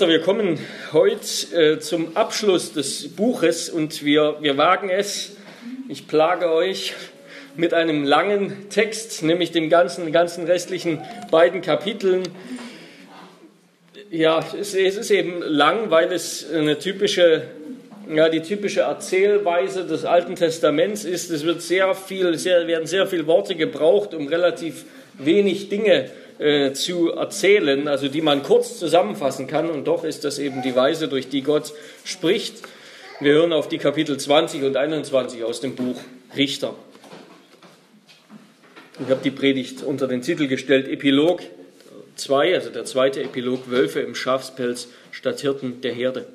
Wir 0.00 0.20
kommen 0.20 0.60
heute 0.92 1.26
äh, 1.56 1.80
zum 1.80 2.16
Abschluss 2.16 2.72
des 2.72 3.08
Buches 3.16 3.68
und 3.68 4.04
wir, 4.04 4.36
wir 4.40 4.56
wagen 4.56 4.90
es, 4.90 5.36
ich 5.88 6.06
plage 6.06 6.52
euch, 6.52 6.94
mit 7.56 7.74
einem 7.74 8.04
langen 8.04 8.68
Text, 8.70 9.24
nämlich 9.24 9.50
dem 9.50 9.68
ganzen, 9.68 10.12
ganzen 10.12 10.44
restlichen 10.44 11.02
beiden 11.32 11.62
Kapiteln. 11.62 12.22
Ja, 14.08 14.38
es, 14.56 14.72
es 14.72 14.96
ist 14.96 15.10
eben 15.10 15.42
lang, 15.42 15.90
weil 15.90 16.12
es 16.12 16.48
eine 16.48 16.78
typische, 16.78 17.42
ja, 18.08 18.28
die 18.28 18.42
typische 18.42 18.82
Erzählweise 18.82 19.84
des 19.84 20.04
Alten 20.04 20.36
Testaments 20.36 21.02
ist. 21.02 21.28
Es 21.32 21.44
wird 21.44 21.60
sehr 21.60 21.92
viel, 21.96 22.38
sehr, 22.38 22.68
werden 22.68 22.86
sehr 22.86 23.08
viele 23.08 23.26
Worte 23.26 23.56
gebraucht, 23.56 24.14
um 24.14 24.28
relativ 24.28 24.84
wenig 25.14 25.70
Dinge 25.70 26.04
zu 26.04 26.27
äh, 26.38 26.72
zu 26.72 27.12
erzählen, 27.12 27.88
also 27.88 28.08
die 28.08 28.20
man 28.20 28.42
kurz 28.42 28.78
zusammenfassen 28.78 29.46
kann. 29.46 29.70
Und 29.70 29.84
doch 29.86 30.04
ist 30.04 30.24
das 30.24 30.38
eben 30.38 30.62
die 30.62 30.76
Weise, 30.76 31.08
durch 31.08 31.28
die 31.28 31.42
Gott 31.42 31.72
spricht. 32.04 32.62
Wir 33.20 33.32
hören 33.32 33.52
auf 33.52 33.68
die 33.68 33.78
Kapitel 33.78 34.16
20 34.16 34.62
und 34.62 34.76
21 34.76 35.42
aus 35.42 35.60
dem 35.60 35.74
Buch 35.74 36.00
Richter. 36.36 36.74
Ich 39.00 39.10
habe 39.10 39.20
die 39.22 39.30
Predigt 39.30 39.82
unter 39.82 40.06
den 40.06 40.22
Titel 40.22 40.48
gestellt 40.48 40.88
Epilog 40.88 41.42
2, 42.16 42.54
also 42.54 42.70
der 42.70 42.84
zweite 42.84 43.22
Epilog 43.22 43.70
Wölfe 43.70 44.00
im 44.00 44.14
Schafspelz 44.14 44.88
statt 45.12 45.40
Hirten 45.40 45.80
der 45.80 45.92
Herde. 45.92 46.26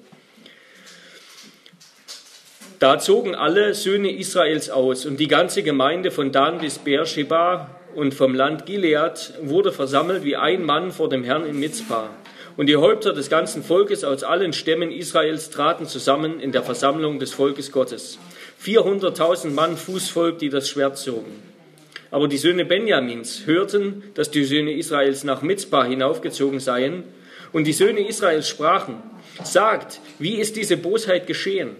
Da 2.79 2.99
zogen 2.99 3.35
alle 3.35 3.73
Söhne 3.73 4.11
Israels 4.11 4.69
aus 4.69 5.05
und 5.05 5.17
die 5.17 5.27
ganze 5.27 5.63
Gemeinde 5.63 6.11
von 6.11 6.33
Dan 6.33 6.59
bis 6.59 6.79
Beersheba 6.79 7.79
und 7.95 8.13
vom 8.13 8.33
Land 8.35 8.65
Gilead 8.65 9.33
wurde 9.41 9.71
versammelt 9.71 10.23
wie 10.23 10.35
ein 10.35 10.63
Mann 10.63 10.91
vor 10.91 11.09
dem 11.09 11.23
Herrn 11.23 11.45
in 11.45 11.59
Mitzpah. 11.59 12.09
Und 12.55 12.67
die 12.67 12.77
Häupter 12.77 13.13
des 13.13 13.29
ganzen 13.29 13.63
Volkes 13.63 14.03
aus 14.03 14.23
allen 14.23 14.53
Stämmen 14.53 14.91
Israels 14.91 15.49
traten 15.49 15.87
zusammen 15.87 16.39
in 16.39 16.51
der 16.51 16.63
Versammlung 16.63 17.19
des 17.19 17.33
Volkes 17.33 17.71
Gottes. 17.71 18.19
400.000 18.63 19.49
Mann 19.49 19.75
Fußvolk, 19.75 20.37
die 20.37 20.49
das 20.49 20.69
Schwert 20.69 20.97
zogen. 20.97 21.31
Aber 22.11 22.27
die 22.27 22.37
Söhne 22.37 22.63
Benjamins 22.63 23.47
hörten, 23.47 24.03
dass 24.13 24.29
die 24.29 24.43
Söhne 24.43 24.73
Israels 24.73 25.23
nach 25.23 25.41
Mitzpah 25.41 25.85
hinaufgezogen 25.85 26.59
seien. 26.59 27.03
Und 27.51 27.65
die 27.65 27.73
Söhne 27.73 28.07
Israels 28.07 28.47
sprachen, 28.47 28.97
sagt, 29.43 29.99
wie 30.19 30.35
ist 30.35 30.55
diese 30.55 30.77
Bosheit 30.77 31.25
geschehen? 31.25 31.71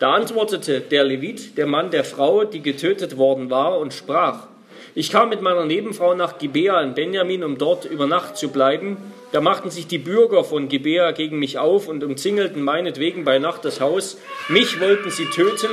Da 0.00 0.14
antwortete 0.14 0.80
der 0.80 1.04
Levit, 1.04 1.56
der 1.58 1.66
Mann 1.66 1.92
der 1.92 2.04
Frau, 2.04 2.44
die 2.44 2.60
getötet 2.60 3.18
worden 3.18 3.50
war, 3.50 3.78
und 3.78 3.94
sprach, 3.94 4.48
ich 4.94 5.10
kam 5.10 5.28
mit 5.28 5.40
meiner 5.40 5.64
Nebenfrau 5.64 6.14
nach 6.14 6.38
Gibea 6.38 6.80
in 6.82 6.94
Benjamin, 6.94 7.44
um 7.44 7.58
dort 7.58 7.84
über 7.84 8.06
Nacht 8.06 8.36
zu 8.36 8.48
bleiben. 8.48 8.96
Da 9.32 9.40
machten 9.40 9.70
sich 9.70 9.86
die 9.86 9.98
Bürger 9.98 10.42
von 10.42 10.68
Gibea 10.68 11.12
gegen 11.12 11.38
mich 11.38 11.58
auf 11.58 11.86
und 11.86 12.02
umzingelten 12.02 12.62
meinetwegen 12.62 13.24
bei 13.24 13.38
Nacht 13.38 13.64
das 13.64 13.80
Haus. 13.80 14.18
Mich 14.48 14.80
wollten 14.80 15.10
sie 15.10 15.26
töten 15.26 15.70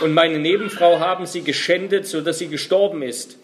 und 0.00 0.12
meine 0.12 0.38
Nebenfrau 0.38 0.98
haben 0.98 1.26
sie 1.26 1.42
geschändet, 1.42 2.06
so 2.06 2.20
dass 2.20 2.38
sie 2.38 2.48
gestorben 2.48 3.02
ist. 3.02 3.38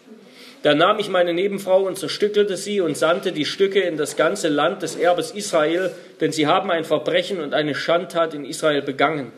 Da 0.63 0.73
nahm 0.73 0.99
ich 0.99 1.09
meine 1.09 1.33
Nebenfrau 1.33 1.83
und 1.83 1.97
zerstückelte 1.97 2.57
sie 2.57 2.81
und 2.81 2.97
sandte 2.97 3.31
die 3.31 3.45
Stücke 3.45 3.81
in 3.81 3.97
das 3.97 4.17
ganze 4.17 4.49
Land 4.49 4.81
des 4.81 4.95
Erbes 4.95 5.31
Israel, 5.31 5.91
denn 6.19 6.31
sie 6.31 6.47
haben 6.47 6.71
ein 6.71 6.83
Verbrechen 6.83 7.39
und 7.39 7.53
eine 7.53 7.75
Schandtat 7.75 8.33
in 8.33 8.45
Israel 8.45 8.81
begangen. 8.81 9.31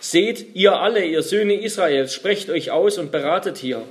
Seht, 0.00 0.56
ihr 0.56 0.80
alle, 0.80 1.04
ihr 1.04 1.22
Söhne 1.22 1.54
Israels, 1.54 2.12
sprecht 2.12 2.50
euch 2.50 2.70
aus 2.70 2.98
und 2.98 3.12
beratet 3.12 3.58
hier. 3.58 3.82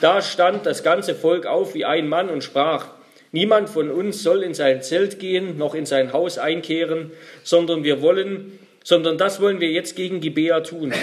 Da 0.00 0.22
stand 0.22 0.64
das 0.64 0.82
ganze 0.82 1.14
Volk 1.14 1.44
auf 1.46 1.74
wie 1.74 1.84
ein 1.84 2.08
Mann 2.08 2.30
und 2.30 2.42
sprach, 2.42 2.86
niemand 3.32 3.68
von 3.68 3.90
uns 3.90 4.22
soll 4.22 4.42
in 4.42 4.54
sein 4.54 4.82
Zelt 4.82 5.18
gehen, 5.18 5.58
noch 5.58 5.74
in 5.74 5.84
sein 5.84 6.12
Haus 6.12 6.38
einkehren, 6.38 7.10
sondern 7.42 7.84
wir 7.84 8.00
wollen, 8.00 8.58
sondern 8.82 9.18
das 9.18 9.40
wollen 9.42 9.60
wir 9.60 9.70
jetzt 9.70 9.96
gegen 9.96 10.20
Gibea 10.20 10.60
tun, 10.60 10.94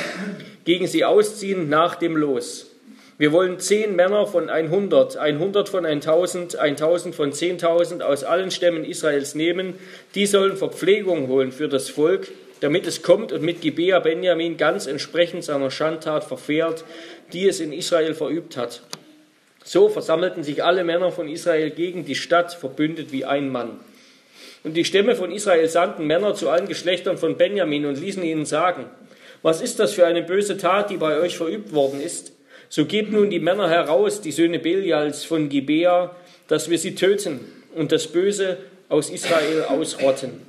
gegen 0.66 0.88
sie 0.88 1.06
ausziehen 1.06 1.70
nach 1.70 1.95
dem 1.95 2.18
Los. 2.18 2.72
Wir 3.20 3.31
wollen 3.31 3.59
zehn 3.59 3.96
Männer 3.96 4.28
von 4.28 4.50
100, 4.50 5.18
100 5.18 5.69
von 5.69 5.85
1000, 5.85 6.56
1000 6.58 7.16
von 7.16 7.31
10.000 7.31 8.02
aus 8.02 8.24
allen 8.24 8.52
Stämmen 8.52 8.85
Israels 8.85 9.34
nehmen. 9.34 9.74
Die 10.14 10.28
sollen 10.28 10.56
Verpflegung 10.56 11.28
holen 11.28 11.52
für 11.52 11.68
das 11.68 11.90
Volk, 11.90 12.28
damit 12.62 12.88
es 12.88 13.01
kommt 13.01 13.31
und 13.31 13.41
mit 13.41 13.62
Gibea 13.62 14.00
Benjamin 14.00 14.57
ganz 14.57 14.88
entsprechend 14.88 15.44
seiner 15.44 15.72
Schandtat 15.72 16.23
verfährt, 16.23 16.84
die 17.34 17.47
es 17.47 17.59
in 17.59 17.73
Israel 17.73 18.13
verübt 18.13 18.57
hat. 18.57 18.81
So 19.63 19.90
versammelten 19.90 20.44
sich 20.44 20.63
alle 20.63 20.84
Männer 20.84 21.12
von 21.12 21.28
Israel 21.28 21.72
gegen 21.72 22.06
die 22.06 22.16
Stadt, 22.16 22.53
verbündet 22.53 23.12
wie 23.12 23.25
ein 23.25 23.50
Mann. 23.50 23.79
Und 24.63 24.75
die 24.75 24.85
Stämme 24.85 25.16
von 25.16 25.31
Israel 25.31 25.67
sandten 25.67 26.07
Männer 26.07 26.35
zu 26.35 26.50
allen 26.50 26.67
Geschlechtern 26.67 27.17
von 27.17 27.38
Benjamin 27.38 27.85
und 27.85 28.00
ließen 28.00 28.23
ihnen 28.23 28.46
sagen, 28.46 28.85
was 29.41 29.62
ist 29.62 29.79
das 29.79 29.94
für 29.94 30.06
eine 30.06 30.23
böse 30.23 30.57
Tat, 30.57 30.90
die 30.90 30.97
bei 30.97 31.19
euch 31.19 31.38
verübt 31.38 31.73
worden 31.73 32.01
ist? 32.01 32.34
So 32.69 32.85
gebt 32.85 33.12
nun 33.12 33.29
die 33.29 33.40
Männer 33.40 33.69
heraus, 33.69 34.19
die 34.19 34.31
Söhne 34.31 34.59
Belials 34.59 35.23
von 35.23 35.50
Gibea, 35.50 36.16
dass 36.47 36.69
wir 36.69 36.78
sie 36.78 36.96
töten 36.96 37.40
und 37.75 37.91
das 37.91 38.07
Böse 38.07 38.57
aus 38.90 39.09
Israel 39.09 39.63
ausrotten. 39.63 40.41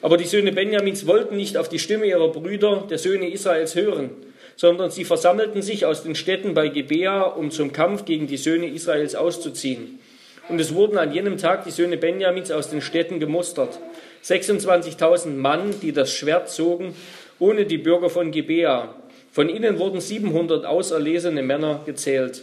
Aber 0.00 0.16
die 0.16 0.24
Söhne 0.24 0.52
Benjamins 0.52 1.06
wollten 1.06 1.36
nicht 1.36 1.56
auf 1.56 1.68
die 1.68 1.78
Stimme 1.78 2.06
ihrer 2.06 2.28
Brüder, 2.28 2.86
der 2.88 2.98
Söhne 2.98 3.30
Israels, 3.30 3.74
hören 3.74 4.10
sondern 4.58 4.90
sie 4.90 5.04
versammelten 5.04 5.62
sich 5.62 5.86
aus 5.86 6.02
den 6.02 6.16
Städten 6.16 6.52
bei 6.52 6.66
Gebea, 6.66 7.22
um 7.22 7.52
zum 7.52 7.72
Kampf 7.72 8.04
gegen 8.04 8.26
die 8.26 8.36
Söhne 8.36 8.66
Israels 8.66 9.14
auszuziehen. 9.14 10.00
Und 10.48 10.60
es 10.60 10.74
wurden 10.74 10.98
an 10.98 11.12
jenem 11.12 11.38
Tag 11.38 11.62
die 11.62 11.70
Söhne 11.70 11.96
Benjamins 11.96 12.50
aus 12.50 12.68
den 12.68 12.80
Städten 12.80 13.20
gemustert. 13.20 13.78
26.000 14.24 15.36
Mann, 15.36 15.76
die 15.80 15.92
das 15.92 16.12
Schwert 16.12 16.50
zogen, 16.50 16.96
ohne 17.38 17.66
die 17.66 17.78
Bürger 17.78 18.10
von 18.10 18.32
Gebea. 18.32 18.96
Von 19.30 19.48
ihnen 19.48 19.78
wurden 19.78 20.00
700 20.00 20.66
auserlesene 20.66 21.44
Männer 21.44 21.82
gezählt. 21.86 22.42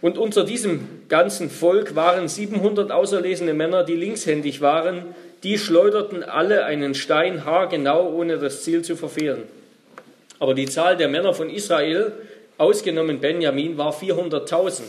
Und 0.00 0.18
unter 0.18 0.42
diesem 0.42 0.88
ganzen 1.08 1.50
Volk 1.50 1.94
waren 1.94 2.26
700 2.26 2.90
auserlesene 2.90 3.54
Männer, 3.54 3.84
die 3.84 3.94
linkshändig 3.94 4.60
waren. 4.60 5.14
Die 5.46 5.58
schleuderten 5.58 6.24
alle 6.24 6.64
einen 6.64 6.96
Stein 6.96 7.44
haargenau, 7.44 8.12
ohne 8.12 8.36
das 8.36 8.64
Ziel 8.64 8.82
zu 8.82 8.96
verfehlen. 8.96 9.44
Aber 10.40 10.54
die 10.54 10.66
Zahl 10.66 10.96
der 10.96 11.06
Männer 11.06 11.34
von 11.34 11.50
Israel, 11.50 12.10
ausgenommen 12.58 13.20
Benjamin, 13.20 13.78
war 13.78 13.94
400.000, 13.94 14.80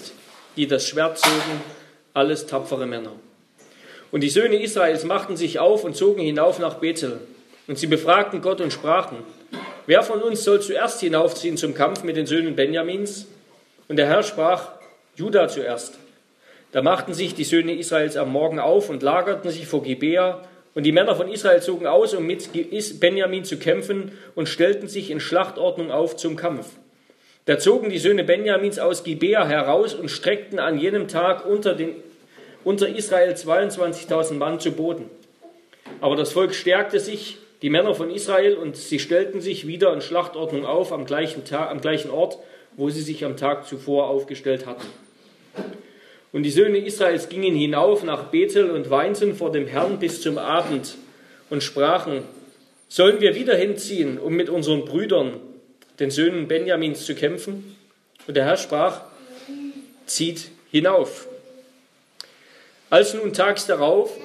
die 0.55 0.65
das 0.65 0.87
Schwert 0.87 1.19
zogen, 1.19 1.61
alles 2.15 2.47
tapfere 2.47 2.87
Männer. 2.87 3.11
Und 4.11 4.21
die 4.21 4.31
Söhne 4.31 4.59
Israels 4.59 5.03
machten 5.03 5.37
sich 5.37 5.59
auf 5.59 5.83
und 5.83 5.95
zogen 5.95 6.23
hinauf 6.23 6.57
nach 6.57 6.79
Bethel. 6.79 7.19
Und 7.67 7.77
sie 7.77 7.85
befragten 7.85 8.41
Gott 8.41 8.59
und 8.59 8.73
sprachen, 8.73 9.17
wer 9.85 10.01
von 10.01 10.23
uns 10.23 10.43
soll 10.43 10.59
zuerst 10.59 11.01
hinaufziehen 11.01 11.57
zum 11.57 11.75
Kampf 11.75 12.01
mit 12.01 12.17
den 12.17 12.25
Söhnen 12.25 12.55
Benjamins? 12.55 13.27
Und 13.87 13.97
der 13.97 14.07
Herr 14.07 14.23
sprach, 14.23 14.69
Judah 15.15 15.49
zuerst. 15.49 15.99
Da 16.71 16.81
machten 16.81 17.13
sich 17.13 17.33
die 17.33 17.45
Söhne 17.45 17.73
Israels 17.73 18.17
am 18.17 18.31
Morgen 18.31 18.59
auf 18.59 18.89
und 18.89 19.01
lagerten 19.01 19.49
sich 19.49 19.67
vor 19.67 19.83
Gibea 19.83 20.43
und 20.75 20.83
die 20.83 20.91
Männer 20.91 21.15
von 21.15 21.27
Israel 21.27 21.61
zogen 21.61 21.87
aus, 21.87 22.13
um 22.13 22.27
mit 22.27 22.49
Benjamin 22.99 23.43
zu 23.45 23.57
kämpfen 23.57 24.11
und 24.35 24.47
stellten 24.47 24.87
sich 24.87 25.09
in 25.09 25.19
Schlachtordnung 25.19 25.91
auf 25.91 26.17
zum 26.17 26.35
Kampf. 26.35 26.67
Da 27.45 27.57
zogen 27.57 27.89
die 27.89 27.97
Söhne 27.97 28.25
Benjamins 28.25 28.77
aus 28.77 29.05
Gibea 29.05 29.47
heraus 29.47 29.95
und 29.95 30.11
streckten 30.11 30.59
an 30.59 30.77
jenem 30.77 31.07
Tag 31.07 31.45
unter, 31.45 31.73
den, 31.73 31.95
unter 32.65 32.89
Israel 32.89 33.33
22.000 33.33 34.33
Mann 34.33 34.59
zu 34.59 34.73
Boden. 34.73 35.09
Aber 36.01 36.17
das 36.17 36.33
Volk 36.33 36.53
stärkte 36.53 36.99
sich, 36.99 37.37
die 37.61 37.69
Männer 37.69 37.95
von 37.95 38.11
Israel, 38.11 38.55
und 38.55 38.75
sie 38.75 38.99
stellten 38.99 39.39
sich 39.39 39.65
wieder 39.65 39.93
in 39.93 40.01
Schlachtordnung 40.01 40.65
auf 40.65 40.91
am 40.91 41.05
gleichen, 41.05 41.45
Tag, 41.45 41.71
am 41.71 41.79
gleichen 41.79 42.11
Ort, 42.11 42.37
wo 42.75 42.89
sie 42.89 43.01
sich 43.01 43.23
am 43.23 43.37
Tag 43.37 43.65
zuvor 43.65 44.09
aufgestellt 44.09 44.65
hatten. 44.65 44.85
Und 46.31 46.43
die 46.43 46.51
Söhne 46.51 46.77
Israels 46.77 47.29
gingen 47.29 47.55
hinauf 47.55 48.03
nach 48.03 48.25
Bethel 48.25 48.69
und 48.71 48.89
weinten 48.89 49.35
vor 49.35 49.51
dem 49.51 49.67
Herrn 49.67 49.99
bis 49.99 50.21
zum 50.21 50.37
Abend 50.37 50.95
und 51.49 51.63
sprachen, 51.63 52.23
sollen 52.89 53.19
wir 53.21 53.35
wieder 53.35 53.55
hinziehen, 53.55 54.17
um 54.17 54.33
mit 54.33 54.49
unseren 54.49 54.85
Brüdern, 54.85 55.39
den 55.99 56.11
Söhnen 56.11 56.47
Benjamins, 56.47 57.05
zu 57.05 57.15
kämpfen? 57.15 57.75
Und 58.27 58.35
der 58.35 58.45
Herr 58.45 58.57
sprach, 58.57 59.01
zieht 60.05 60.49
hinauf. 60.71 61.27
Als 62.89 63.13
nun 63.13 63.33
tags 63.33 63.65
darauf 63.65 64.15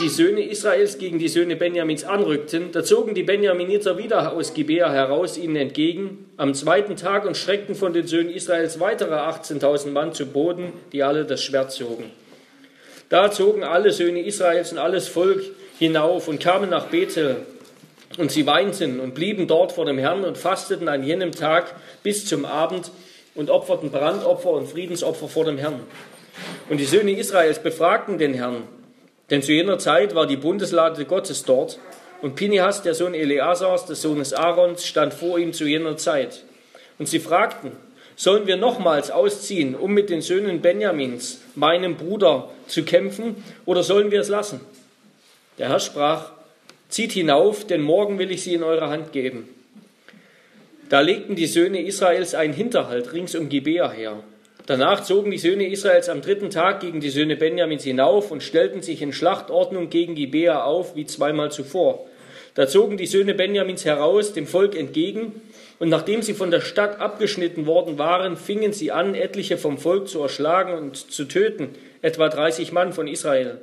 die 0.00 0.08
Söhne 0.08 0.42
Israels 0.42 0.98
gegen 0.98 1.20
die 1.20 1.28
Söhne 1.28 1.54
Benjamins 1.54 2.02
anrückten, 2.02 2.72
da 2.72 2.82
zogen 2.82 3.14
die 3.14 3.22
Benjaminiter 3.22 3.96
wieder 3.96 4.32
aus 4.32 4.54
Gibea 4.54 4.90
heraus 4.90 5.38
ihnen 5.38 5.54
entgegen 5.54 6.28
am 6.36 6.52
zweiten 6.52 6.96
Tag 6.96 7.26
und 7.26 7.36
schreckten 7.36 7.76
von 7.76 7.92
den 7.92 8.08
Söhnen 8.08 8.30
Israels 8.30 8.80
weitere 8.80 9.14
18.000 9.14 9.90
Mann 9.90 10.14
zu 10.14 10.26
Boden, 10.26 10.72
die 10.92 11.04
alle 11.04 11.26
das 11.26 11.44
Schwert 11.44 11.70
zogen. 11.70 12.10
Da 13.08 13.30
zogen 13.30 13.62
alle 13.62 13.92
Söhne 13.92 14.20
Israels 14.22 14.72
und 14.72 14.78
alles 14.78 15.06
Volk 15.06 15.42
hinauf 15.78 16.26
und 16.26 16.40
kamen 16.40 16.70
nach 16.70 16.86
Bethel. 16.86 17.36
Und 18.18 18.32
sie 18.32 18.46
weinten 18.46 18.98
und 18.98 19.14
blieben 19.14 19.46
dort 19.46 19.70
vor 19.70 19.84
dem 19.84 19.98
Herrn 19.98 20.24
und 20.24 20.36
fasteten 20.36 20.88
an 20.88 21.04
jenem 21.04 21.30
Tag 21.30 21.76
bis 22.02 22.26
zum 22.26 22.44
Abend 22.44 22.90
und 23.36 23.48
opferten 23.48 23.92
Brandopfer 23.92 24.50
und 24.50 24.68
Friedensopfer 24.68 25.28
vor 25.28 25.44
dem 25.44 25.58
Herrn. 25.58 25.80
Und 26.68 26.78
die 26.78 26.84
Söhne 26.84 27.12
Israels 27.12 27.62
befragten 27.62 28.18
den 28.18 28.34
Herrn, 28.34 28.64
Denn 29.30 29.42
zu 29.42 29.52
jener 29.52 29.78
Zeit 29.78 30.14
war 30.14 30.26
die 30.26 30.36
Bundeslade 30.36 31.04
Gottes 31.04 31.44
dort 31.44 31.78
und 32.22 32.34
Pinehas, 32.34 32.82
der 32.82 32.94
Sohn 32.94 33.14
Eleazars, 33.14 33.86
des 33.86 34.02
Sohnes 34.02 34.32
Aarons, 34.32 34.86
stand 34.86 35.14
vor 35.14 35.38
ihm 35.38 35.52
zu 35.52 35.66
jener 35.66 35.96
Zeit. 35.96 36.44
Und 36.98 37.08
sie 37.08 37.20
fragten, 37.20 37.72
sollen 38.16 38.48
wir 38.48 38.56
nochmals 38.56 39.12
ausziehen, 39.12 39.76
um 39.76 39.94
mit 39.94 40.10
den 40.10 40.22
Söhnen 40.22 40.60
Benjamins, 40.60 41.40
meinem 41.54 41.96
Bruder, 41.96 42.50
zu 42.66 42.82
kämpfen, 42.82 43.44
oder 43.64 43.84
sollen 43.84 44.10
wir 44.10 44.20
es 44.20 44.28
lassen? 44.28 44.60
Der 45.58 45.68
Herr 45.68 45.78
sprach, 45.78 46.32
zieht 46.88 47.12
hinauf, 47.12 47.64
denn 47.66 47.80
morgen 47.80 48.18
will 48.18 48.32
ich 48.32 48.42
sie 48.42 48.54
in 48.54 48.64
eure 48.64 48.88
Hand 48.88 49.12
geben. 49.12 49.48
Da 50.88 51.00
legten 51.00 51.36
die 51.36 51.46
Söhne 51.46 51.82
Israels 51.82 52.34
einen 52.34 52.54
Hinterhalt 52.54 53.12
rings 53.12 53.36
um 53.36 53.48
Gibea 53.48 53.90
her. 53.90 54.22
Danach 54.68 55.02
zogen 55.02 55.30
die 55.30 55.38
Söhne 55.38 55.66
Israels 55.66 56.10
am 56.10 56.20
dritten 56.20 56.50
Tag 56.50 56.80
gegen 56.80 57.00
die 57.00 57.08
Söhne 57.08 57.36
Benjamins 57.36 57.84
hinauf 57.84 58.30
und 58.30 58.42
stellten 58.42 58.82
sich 58.82 59.00
in 59.00 59.14
Schlachtordnung 59.14 59.88
gegen 59.88 60.14
Gibea 60.14 60.62
auf, 60.62 60.94
wie 60.94 61.06
zweimal 61.06 61.50
zuvor. 61.50 62.06
Da 62.52 62.68
zogen 62.68 62.98
die 62.98 63.06
Söhne 63.06 63.32
Benjamins 63.32 63.86
heraus 63.86 64.34
dem 64.34 64.46
Volk 64.46 64.76
entgegen, 64.76 65.40
und 65.78 65.88
nachdem 65.88 66.20
sie 66.20 66.34
von 66.34 66.50
der 66.50 66.60
Stadt 66.60 67.00
abgeschnitten 67.00 67.64
worden 67.64 67.96
waren, 67.96 68.36
fingen 68.36 68.74
sie 68.74 68.92
an, 68.92 69.14
etliche 69.14 69.56
vom 69.56 69.78
Volk 69.78 70.06
zu 70.06 70.20
erschlagen 70.20 70.74
und 70.74 70.96
zu 70.96 71.24
töten, 71.24 71.70
etwa 72.02 72.28
30 72.28 72.70
Mann 72.70 72.92
von 72.92 73.08
Israel, 73.08 73.62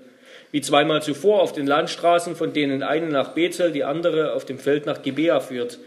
wie 0.52 0.62
zweimal 0.62 1.04
zuvor 1.04 1.40
auf 1.44 1.54
den 1.54 1.68
Landstraßen, 1.68 2.36
von 2.36 2.52
denen 2.52 2.82
eine 2.82 3.10
nach 3.10 3.36
Bethel, 3.36 3.72
die 3.72 3.84
andere 3.84 4.34
auf 4.34 4.46
dem 4.46 4.58
Feld 4.58 4.88
nach 4.88 5.04
Gibea 5.04 5.40
führt. 5.40 5.78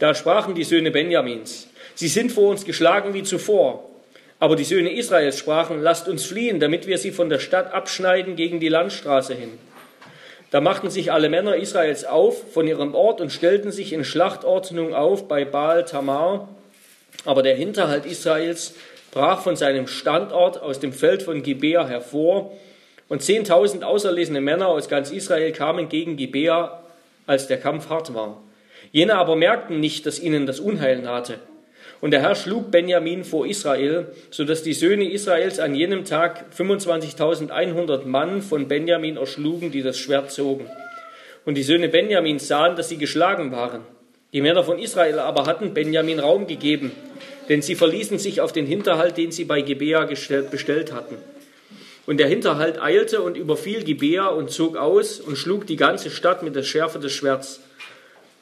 Da 0.00 0.12
sprachen 0.12 0.56
die 0.56 0.64
Söhne 0.64 0.90
Benjamins, 0.90 1.68
sie 1.94 2.08
sind 2.08 2.32
vor 2.32 2.48
uns 2.48 2.64
geschlagen 2.64 3.14
wie 3.14 3.22
zuvor. 3.22 3.89
Aber 4.40 4.56
die 4.56 4.64
Söhne 4.64 4.92
Israels 4.92 5.38
sprachen, 5.38 5.82
lasst 5.82 6.08
uns 6.08 6.24
fliehen, 6.24 6.60
damit 6.60 6.86
wir 6.86 6.96
sie 6.96 7.12
von 7.12 7.28
der 7.28 7.38
Stadt 7.38 7.72
abschneiden 7.72 8.36
gegen 8.36 8.58
die 8.58 8.70
Landstraße 8.70 9.34
hin. 9.34 9.50
Da 10.50 10.60
machten 10.60 10.90
sich 10.90 11.12
alle 11.12 11.28
Männer 11.28 11.56
Israels 11.56 12.04
auf 12.04 12.52
von 12.52 12.66
ihrem 12.66 12.94
Ort 12.94 13.20
und 13.20 13.30
stellten 13.30 13.70
sich 13.70 13.92
in 13.92 14.02
Schlachtordnung 14.02 14.94
auf 14.94 15.28
bei 15.28 15.44
Baal 15.44 15.84
Tamar. 15.84 16.48
Aber 17.24 17.42
der 17.42 17.54
Hinterhalt 17.54 18.06
Israels 18.06 18.74
brach 19.12 19.42
von 19.42 19.56
seinem 19.56 19.86
Standort 19.86 20.60
aus 20.60 20.80
dem 20.80 20.92
Feld 20.92 21.22
von 21.22 21.42
Gibea 21.42 21.86
hervor, 21.86 22.52
und 23.08 23.22
zehntausend 23.22 23.82
auserlesene 23.82 24.40
Männer 24.40 24.68
aus 24.68 24.88
ganz 24.88 25.10
Israel 25.10 25.50
kamen 25.50 25.88
gegen 25.88 26.16
Gibea, 26.16 26.80
als 27.26 27.48
der 27.48 27.58
Kampf 27.58 27.88
hart 27.90 28.14
war. 28.14 28.40
Jene 28.92 29.16
aber 29.16 29.34
merkten 29.34 29.80
nicht, 29.80 30.06
dass 30.06 30.20
ihnen 30.20 30.46
das 30.46 30.60
Unheil 30.60 31.02
nahte. 31.02 31.40
Und 32.00 32.12
der 32.12 32.22
Herr 32.22 32.34
schlug 32.34 32.70
Benjamin 32.70 33.24
vor 33.24 33.46
Israel, 33.46 34.06
so 34.30 34.44
dass 34.44 34.62
die 34.62 34.72
Söhne 34.72 35.10
Israels 35.10 35.58
an 35.58 35.74
jenem 35.74 36.04
Tag 36.04 36.46
25.100 36.56 38.06
Mann 38.06 38.40
von 38.40 38.68
Benjamin 38.68 39.18
erschlugen, 39.18 39.70
die 39.70 39.82
das 39.82 39.98
Schwert 39.98 40.30
zogen. 40.30 40.66
Und 41.44 41.56
die 41.56 41.62
Söhne 41.62 41.88
Benjamins 41.88 42.48
sahen, 42.48 42.76
dass 42.76 42.88
sie 42.88 42.96
geschlagen 42.96 43.52
waren. 43.52 43.82
Die 44.32 44.40
Männer 44.40 44.64
von 44.64 44.78
Israel 44.78 45.18
aber 45.18 45.46
hatten 45.46 45.74
Benjamin 45.74 46.20
Raum 46.20 46.46
gegeben, 46.46 46.92
denn 47.48 47.62
sie 47.62 47.74
verließen 47.74 48.18
sich 48.18 48.40
auf 48.40 48.52
den 48.52 48.66
Hinterhalt, 48.66 49.16
den 49.16 49.32
sie 49.32 49.44
bei 49.44 49.60
Gebea 49.60 50.06
bestellt 50.06 50.92
hatten. 50.92 51.16
Und 52.06 52.18
der 52.18 52.28
Hinterhalt 52.28 52.80
eilte 52.80 53.20
und 53.20 53.36
überfiel 53.36 53.84
Gibea 53.84 54.28
und 54.28 54.50
zog 54.50 54.76
aus 54.76 55.20
und 55.20 55.36
schlug 55.36 55.66
die 55.66 55.76
ganze 55.76 56.10
Stadt 56.10 56.42
mit 56.42 56.56
der 56.56 56.62
Schärfe 56.62 56.98
des 56.98 57.12
Schwerts. 57.12 57.60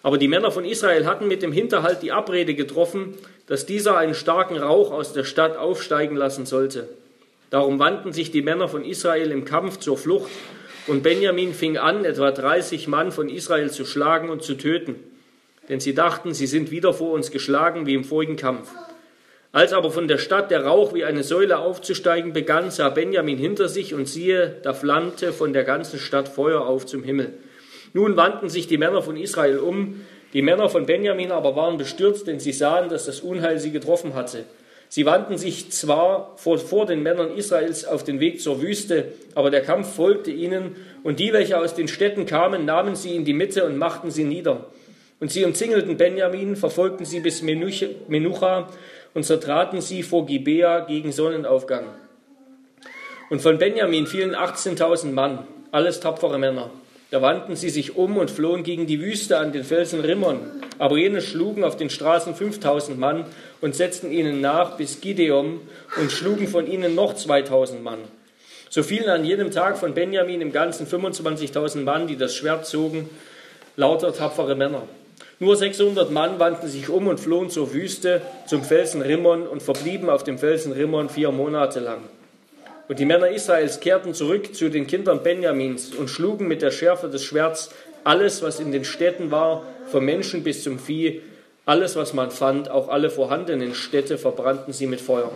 Aber 0.03 0.17
die 0.17 0.29
Männer 0.29 0.51
von 0.53 0.65
Israel 0.65 1.07
hatten 1.07 1.27
mit 1.27 1.43
dem 1.43 1.53
Hinterhalt 1.53 2.03
die 2.03 2.13
Abrede 2.13 2.55
getroffen, 2.55 3.15
dass 3.49 3.67
dieser 3.67 3.97
einen 3.97 4.15
starken 4.15 4.57
Rauch 4.57 4.93
aus 4.93 5.13
der 5.13 5.25
Stadt 5.25 5.57
aufsteigen 5.57 6.17
lassen 6.17 6.47
sollte. 6.47 6.89
Darum 7.51 7.79
wandten 7.79 8.13
sich 8.13 8.31
die 8.31 8.43
Männer 8.43 8.69
von 8.69 8.85
Israel 8.85 9.33
im 9.33 9.45
Kampf 9.45 9.79
zur 9.79 9.99
Flucht, 9.99 10.31
und 10.87 11.03
Benjamin 11.03 11.53
fing 11.53 11.77
an, 11.77 12.07
etwa 12.07 12.31
30 12.31 12.89
Mann 12.89 13.13
von 13.13 13.29
Israel 13.29 13.71
zu 13.71 13.85
schlagen 13.85 14.31
und 14.31 14.43
zu 14.43 14.55
töten, 14.55 14.95
denn 15.69 15.81
sie 15.81 15.95
dachten, 15.95 16.33
sie 16.33 16.47
sind 16.47 16.71
wieder 16.71 16.95
vor 16.95 17.13
uns 17.13 17.31
geschlagen 17.31 17.85
wie 17.85 17.93
im 17.93 18.05
vorigen 18.05 18.37
Kampf. 18.37 18.71
Als 19.53 19.75
aber 19.75 19.91
von 19.91 20.09
der 20.09 20.19
Stadt 20.19 20.51
der 20.51 20.65
Rauch 20.65 20.95
wie 20.95 21.05
eine 21.05 21.25
Säule 21.25 21.59
aufzusteigen 21.59 22.33
begann, 22.33 22.71
sah 22.71 22.89
Benjamin 22.89 23.39
hinter 23.39 23.69
sich 23.69 23.95
und 23.95 24.09
siehe, 24.09 24.57
da 24.63 24.73
flammte 24.73 25.33
von 25.33 25.53
der 25.53 25.65
ganzen 25.65 25.99
Stadt 25.99 26.29
Feuer 26.29 26.63
auf 26.63 26.87
zum 26.87 27.03
Himmel. 27.03 27.35
Nun 27.93 28.17
wandten 28.17 28.49
sich 28.49 28.67
die 28.67 28.79
Männer 28.79 29.03
von 29.03 29.17
Israel 29.17 29.59
um, 29.59 30.03
die 30.33 30.43
Männer 30.43 30.69
von 30.69 30.87
Benjamin 30.87 31.33
aber 31.33 31.57
waren 31.57 31.79
bestürzt, 31.79 32.27
denn 32.27 32.41
sie 32.41 32.53
sahen, 32.53 32.89
dass 32.89 33.07
das 33.07 33.21
Unheil 33.21 33.59
sie 33.59 33.71
getroffen 33.71 34.15
hatte. 34.15 34.45
Sie 34.91 35.05
wandten 35.05 35.37
sich 35.37 35.71
zwar 35.71 36.35
vor, 36.37 36.59
vor, 36.59 36.87
den 36.87 37.03
Männern 37.03 37.37
Israels 37.37 37.85
auf 37.85 38.05
den 38.05 38.21
Weg 38.21 38.41
zur 38.41 38.63
Wüste, 38.63 39.13
aber 39.35 39.51
der 39.51 39.63
Kampf 39.63 39.95
folgte 39.95 40.31
ihnen, 40.31 40.77
und 41.03 41.21
die, 41.21 41.33
welche 41.33 41.59
aus 41.59 41.75
den 41.75 41.89
Städten 41.89 42.27
kamen, 42.27 42.65
nahmen 42.65 42.97
sie 42.97 43.15
in 43.15 43.25
die 43.25 43.35
Mitte 43.35 43.65
und 43.65 43.77
machten 43.77 44.11
sie 44.11 44.25
nieder. 44.25 44.67
Und 45.21 45.31
sie 45.31 45.45
umzingelten 45.45 45.97
Benjamin, 45.97 46.57
verfolgten 46.57 47.05
sie 47.05 47.21
bis 47.21 47.43
Menucha 47.43 48.69
und 49.15 49.25
zertraten 49.25 49.81
sie 49.81 50.03
vor 50.03 50.27
Gibea 50.27 50.81
gegen 50.81 51.13
Sonnenaufgang. 51.13 51.85
Und 53.31 53.43
von 53.43 53.59
Benjamin 53.59 54.07
fielen 54.07 54.35
18.000 54.35 55.13
Mann, 55.13 55.47
alles 55.71 56.01
tapfere 56.01 56.39
Männer. 56.39 56.71
Da 57.11 57.23
wandten 57.23 57.57
sie 57.57 57.71
sich 57.71 57.97
um 57.97 58.19
und 58.19 58.31
flohen 58.31 58.65
gegen 58.65 58.87
die 58.87 59.01
Wüste 59.01 59.39
an 59.39 59.53
den 59.53 59.65
Felsen 59.65 60.01
Rimmon. 60.01 60.41
Aber 60.79 60.99
jene 60.99 61.23
schlugen 61.23 61.65
auf 61.65 61.77
den 61.77 61.89
Straßen 61.89 62.35
5000 62.35 62.99
Mann 62.99 63.25
und 63.63 63.75
setzten 63.75 64.13
ihnen 64.13 64.43
nach 64.43 64.77
bis 64.77 65.01
Gideon 65.01 65.61
und 65.97 66.13
schlugen 66.13 66.49
von 66.49 66.71
ihnen 66.71 66.95
noch 66.95 67.15
2000 67.15 67.83
Mann. 67.83 68.01
So 68.69 68.83
fielen 68.83 69.09
an 69.09 69.25
jedem 69.25 69.51
Tag 69.51 69.79
von 69.79 69.95
Benjamin 69.95 70.43
im 70.43 70.53
Ganzen 70.53 70.87
25.000 70.87 71.83
Mann, 71.85 72.07
die 72.07 72.17
das 72.17 72.35
Schwert 72.35 72.67
zogen, 72.67 73.09
lauter 73.77 74.13
tapfere 74.13 74.55
Männer. 74.55 74.83
Nur 75.41 75.57
600 75.57 76.11
Mann 76.11 76.39
wandten 76.39 76.69
sich 76.69 76.91
um 76.91 77.07
und 77.07 77.21
flohen 77.21 77.49
zur 77.49 77.73
Wüste, 77.73 78.21
zum 78.47 78.63
Felsen 78.63 79.01
Rimmon 79.01 79.47
und 79.47 79.63
verblieben 79.63 80.11
auf 80.11 80.25
dem 80.25 80.39
Felsen 80.39 80.73
Rimmon 80.73 81.09
vier 81.09 81.31
Monate 81.31 81.81
lang. 81.81 82.01
Und 82.89 82.99
die 82.99 83.05
Männer 83.05 83.29
Israels 83.29 83.81
kehrten 83.81 84.15
zurück 84.15 84.55
zu 84.55 84.71
den 84.71 84.87
Kindern 84.87 85.23
Benjamins 85.23 85.95
und 85.95 86.09
schlugen 86.09 86.49
mit 86.49 86.63
der 86.63 86.71
Schärfe 86.71 87.09
des 87.09 87.23
Schwerts 87.23 87.71
alles, 88.03 88.43
was 88.43 88.61
in 88.61 88.73
den 88.73 88.87
Städten 88.87 89.31
war, 89.31 89.65
vom 89.87 90.07
Menschen 90.07 90.43
bis 90.43 90.63
zum 90.63 90.79
Vieh, 90.79 91.21
alles, 91.67 91.97
was 91.97 92.15
man 92.15 92.31
fand, 92.31 92.71
auch 92.71 92.89
alle 92.89 93.11
vorhandenen 93.11 93.75
Städte 93.75 94.17
verbrannten 94.17 94.73
sie 94.73 94.87
mit 94.87 95.03
Feuer. 95.03 95.31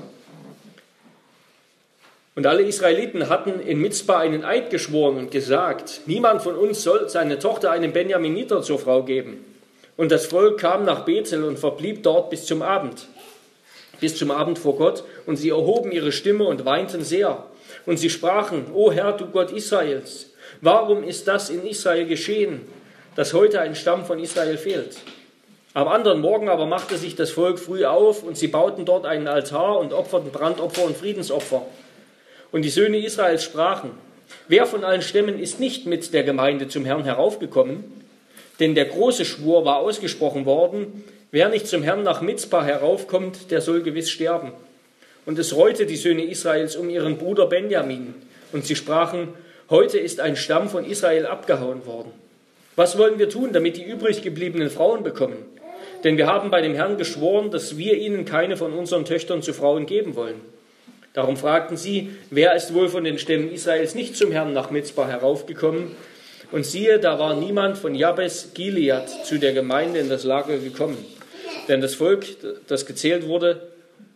Und 2.34 2.46
alle 2.46 2.62
Israeliten 2.62 3.28
hatten 3.28 3.60
in 3.60 3.82
Mitzbah 3.82 4.20
einen 4.20 4.42
Eid 4.42 4.70
geschworen 4.70 5.18
und 5.18 5.30
gesagt, 5.30 6.00
niemand 6.06 6.40
von 6.40 6.56
uns 6.56 6.82
soll 6.82 7.10
seine 7.10 7.38
Tochter 7.38 7.70
einem 7.70 7.92
Benjaminiter 7.92 8.62
zur 8.62 8.78
Frau 8.78 9.02
geben. 9.02 9.44
Und 9.98 10.10
das 10.10 10.24
Volk 10.24 10.58
kam 10.58 10.86
nach 10.86 11.04
Bethel 11.04 11.44
und 11.44 11.58
verblieb 11.58 12.02
dort 12.02 12.30
bis 12.30 12.46
zum 12.46 12.62
Abend 12.62 13.06
bis 14.02 14.16
zum 14.16 14.32
Abend 14.32 14.58
vor 14.58 14.76
Gott, 14.76 15.04
und 15.26 15.36
sie 15.36 15.50
erhoben 15.50 15.92
ihre 15.92 16.12
Stimme 16.12 16.44
und 16.44 16.64
weinten 16.64 17.02
sehr. 17.02 17.44
Und 17.86 17.98
sie 17.98 18.10
sprachen, 18.10 18.66
O 18.74 18.92
Herr, 18.92 19.12
du 19.12 19.26
Gott 19.26 19.50
Israels, 19.52 20.30
warum 20.60 21.04
ist 21.04 21.28
das 21.28 21.50
in 21.50 21.66
Israel 21.66 22.06
geschehen, 22.06 22.62
dass 23.16 23.34
heute 23.34 23.60
ein 23.60 23.74
Stamm 23.74 24.04
von 24.04 24.18
Israel 24.18 24.58
fehlt? 24.58 24.96
Am 25.74 25.88
anderen 25.88 26.20
Morgen 26.20 26.48
aber 26.48 26.66
machte 26.66 26.98
sich 26.98 27.16
das 27.16 27.30
Volk 27.30 27.58
früh 27.58 27.84
auf, 27.84 28.22
und 28.22 28.36
sie 28.36 28.48
bauten 28.48 28.84
dort 28.84 29.06
einen 29.06 29.26
Altar 29.26 29.78
und 29.78 29.94
opferten 29.94 30.30
Brandopfer 30.30 30.84
und 30.84 30.96
Friedensopfer. 30.96 31.62
Und 32.50 32.62
die 32.62 32.70
Söhne 32.70 32.98
Israels 32.98 33.42
sprachen, 33.42 33.90
Wer 34.48 34.66
von 34.66 34.84
allen 34.84 35.02
Stämmen 35.02 35.38
ist 35.38 35.60
nicht 35.60 35.86
mit 35.86 36.12
der 36.14 36.24
Gemeinde 36.24 36.68
zum 36.68 36.84
Herrn 36.84 37.04
heraufgekommen? 37.04 37.84
Denn 38.60 38.74
der 38.74 38.86
große 38.86 39.24
Schwur 39.24 39.64
war 39.64 39.78
ausgesprochen 39.78 40.46
worden, 40.46 41.04
Wer 41.34 41.48
nicht 41.48 41.66
zum 41.66 41.82
Herrn 41.82 42.02
nach 42.02 42.20
Mitzpah 42.20 42.62
heraufkommt, 42.62 43.50
der 43.50 43.62
soll 43.62 43.82
gewiss 43.82 44.10
sterben. 44.10 44.52
Und 45.24 45.38
es 45.38 45.56
reute 45.56 45.86
die 45.86 45.96
Söhne 45.96 46.24
Israels 46.24 46.76
um 46.76 46.90
ihren 46.90 47.16
Bruder 47.16 47.46
Benjamin. 47.46 48.14
Und 48.52 48.66
sie 48.66 48.76
sprachen, 48.76 49.28
heute 49.70 49.98
ist 49.98 50.20
ein 50.20 50.36
Stamm 50.36 50.68
von 50.68 50.84
Israel 50.84 51.26
abgehauen 51.26 51.86
worden. 51.86 52.10
Was 52.74 52.98
wollen 52.98 53.18
wir 53.18 53.28
tun, 53.28 53.52
damit 53.52 53.76
die 53.76 53.84
übrig 53.84 54.22
gebliebenen 54.22 54.70
Frauen 54.70 55.02
bekommen? 55.02 55.36
Denn 56.04 56.16
wir 56.16 56.26
haben 56.26 56.50
bei 56.50 56.60
dem 56.60 56.74
Herrn 56.74 56.96
geschworen, 56.96 57.50
dass 57.50 57.76
wir 57.76 57.96
ihnen 57.96 58.24
keine 58.24 58.56
von 58.56 58.72
unseren 58.72 59.04
Töchtern 59.04 59.42
zu 59.42 59.52
Frauen 59.52 59.86
geben 59.86 60.16
wollen. 60.16 60.40
Darum 61.12 61.36
fragten 61.36 61.76
sie, 61.76 62.10
wer 62.30 62.54
ist 62.54 62.74
wohl 62.74 62.88
von 62.88 63.04
den 63.04 63.18
Stämmen 63.18 63.52
Israels 63.52 63.94
nicht 63.94 64.16
zum 64.16 64.32
Herrn 64.32 64.52
nach 64.52 64.70
Mitzpah 64.70 65.06
heraufgekommen? 65.06 65.94
Und 66.50 66.66
siehe, 66.66 66.98
da 66.98 67.18
war 67.18 67.36
niemand 67.36 67.78
von 67.78 67.94
Jabes 67.94 68.50
Gilead 68.54 69.08
zu 69.08 69.38
der 69.38 69.52
Gemeinde 69.52 70.00
in 70.00 70.08
das 70.08 70.24
Lager 70.24 70.58
gekommen. 70.58 70.98
Denn 71.68 71.80
das 71.80 71.94
Volk, 71.94 72.26
das 72.66 72.86
gezählt 72.86 73.26
wurde, 73.26 73.68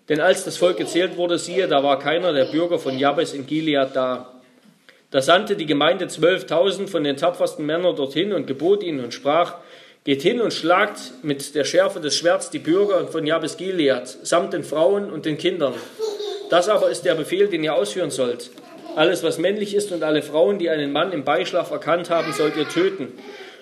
denn 0.08 0.20
als 0.20 0.44
das 0.44 0.56
Volk 0.56 0.76
gezählt 0.76 1.16
wurde, 1.16 1.38
siehe, 1.38 1.66
da 1.66 1.82
war 1.82 1.98
keiner 1.98 2.32
der 2.32 2.46
Bürger 2.46 2.78
von 2.78 2.98
Jabes 2.98 3.32
in 3.34 3.46
Gilead 3.46 3.90
da. 3.94 4.32
Da 5.10 5.20
sandte 5.20 5.56
die 5.56 5.66
Gemeinde 5.66 6.08
zwölftausend 6.08 6.90
von 6.90 7.04
den 7.04 7.16
tapfersten 7.16 7.64
Männern 7.64 7.96
dorthin 7.96 8.32
und 8.32 8.46
gebot 8.46 8.82
ihnen 8.82 9.02
und 9.02 9.14
sprach, 9.14 9.54
geht 10.04 10.22
hin 10.22 10.40
und 10.40 10.52
schlagt 10.52 11.12
mit 11.22 11.54
der 11.54 11.64
Schärfe 11.64 12.00
des 12.00 12.16
Schwerts 12.16 12.50
die 12.50 12.58
Bürger 12.58 13.06
von 13.08 13.26
Jabes 13.26 13.56
Gilead, 13.56 14.06
samt 14.06 14.52
den 14.52 14.62
Frauen 14.62 15.10
und 15.10 15.24
den 15.26 15.38
Kindern. 15.38 15.74
Das 16.50 16.68
aber 16.68 16.90
ist 16.90 17.04
der 17.04 17.16
Befehl, 17.16 17.48
den 17.48 17.64
ihr 17.64 17.74
ausführen 17.74 18.10
sollt. 18.10 18.50
Alles, 18.94 19.24
was 19.24 19.38
männlich 19.38 19.74
ist 19.74 19.90
und 19.90 20.04
alle 20.04 20.22
Frauen, 20.22 20.58
die 20.58 20.70
einen 20.70 20.92
Mann 20.92 21.12
im 21.12 21.24
Beischlaf 21.24 21.70
erkannt 21.70 22.08
haben, 22.08 22.32
sollt 22.32 22.56
ihr 22.56 22.68
töten. 22.68 23.12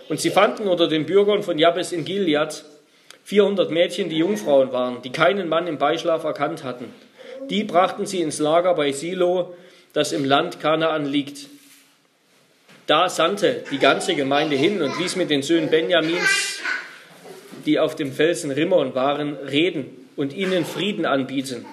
Und 0.09 0.21
sie 0.21 0.31
fanden 0.31 0.69
unter 0.69 0.87
den 0.87 1.07
Bürgern 1.07 1.43
von 1.43 1.59
Jabes 1.59 1.93
in 1.93 2.05
Gilead 2.05 2.63
400 3.25 3.71
Mädchen, 3.71 4.11
die 4.11 4.19
Jungfrauen 4.19 4.73
waren, 4.73 5.03
die 5.03 5.11
keinen 5.11 5.49
Mann 5.49 5.67
im 5.67 5.79
Beischlaf 5.79 6.25
erkannt 6.25 6.63
hatten. 6.63 6.93
Die 7.49 7.65
brachten 7.65 8.07
sie 8.07 8.21
ins 8.21 8.39
Lager 8.39 8.75
bei 8.75 8.93
Silo, 8.93 9.55
das 9.93 10.13
im 10.13 10.25
Land 10.25 10.61
Kanaan 10.61 11.07
liegt. 11.07 11.49
Da 12.87 13.09
sandte 13.09 13.65
die 13.71 13.79
ganze 13.79 14.15
Gemeinde 14.15 14.57
hin 14.57 14.83
und 14.83 14.99
ließ 14.99 15.17
mit 15.17 15.31
den 15.31 15.43
Söhnen 15.43 15.71
Benjamins, 15.71 16.61
die 17.65 17.79
auf 17.79 17.97
dem 17.97 18.13
Felsen 18.13 18.51
Rimmon 18.51 18.95
waren, 18.95 19.37
reden 19.37 19.87
und 20.17 20.35
ihnen 20.35 20.67
Frieden 20.67 21.07
anbieten. 21.07 21.65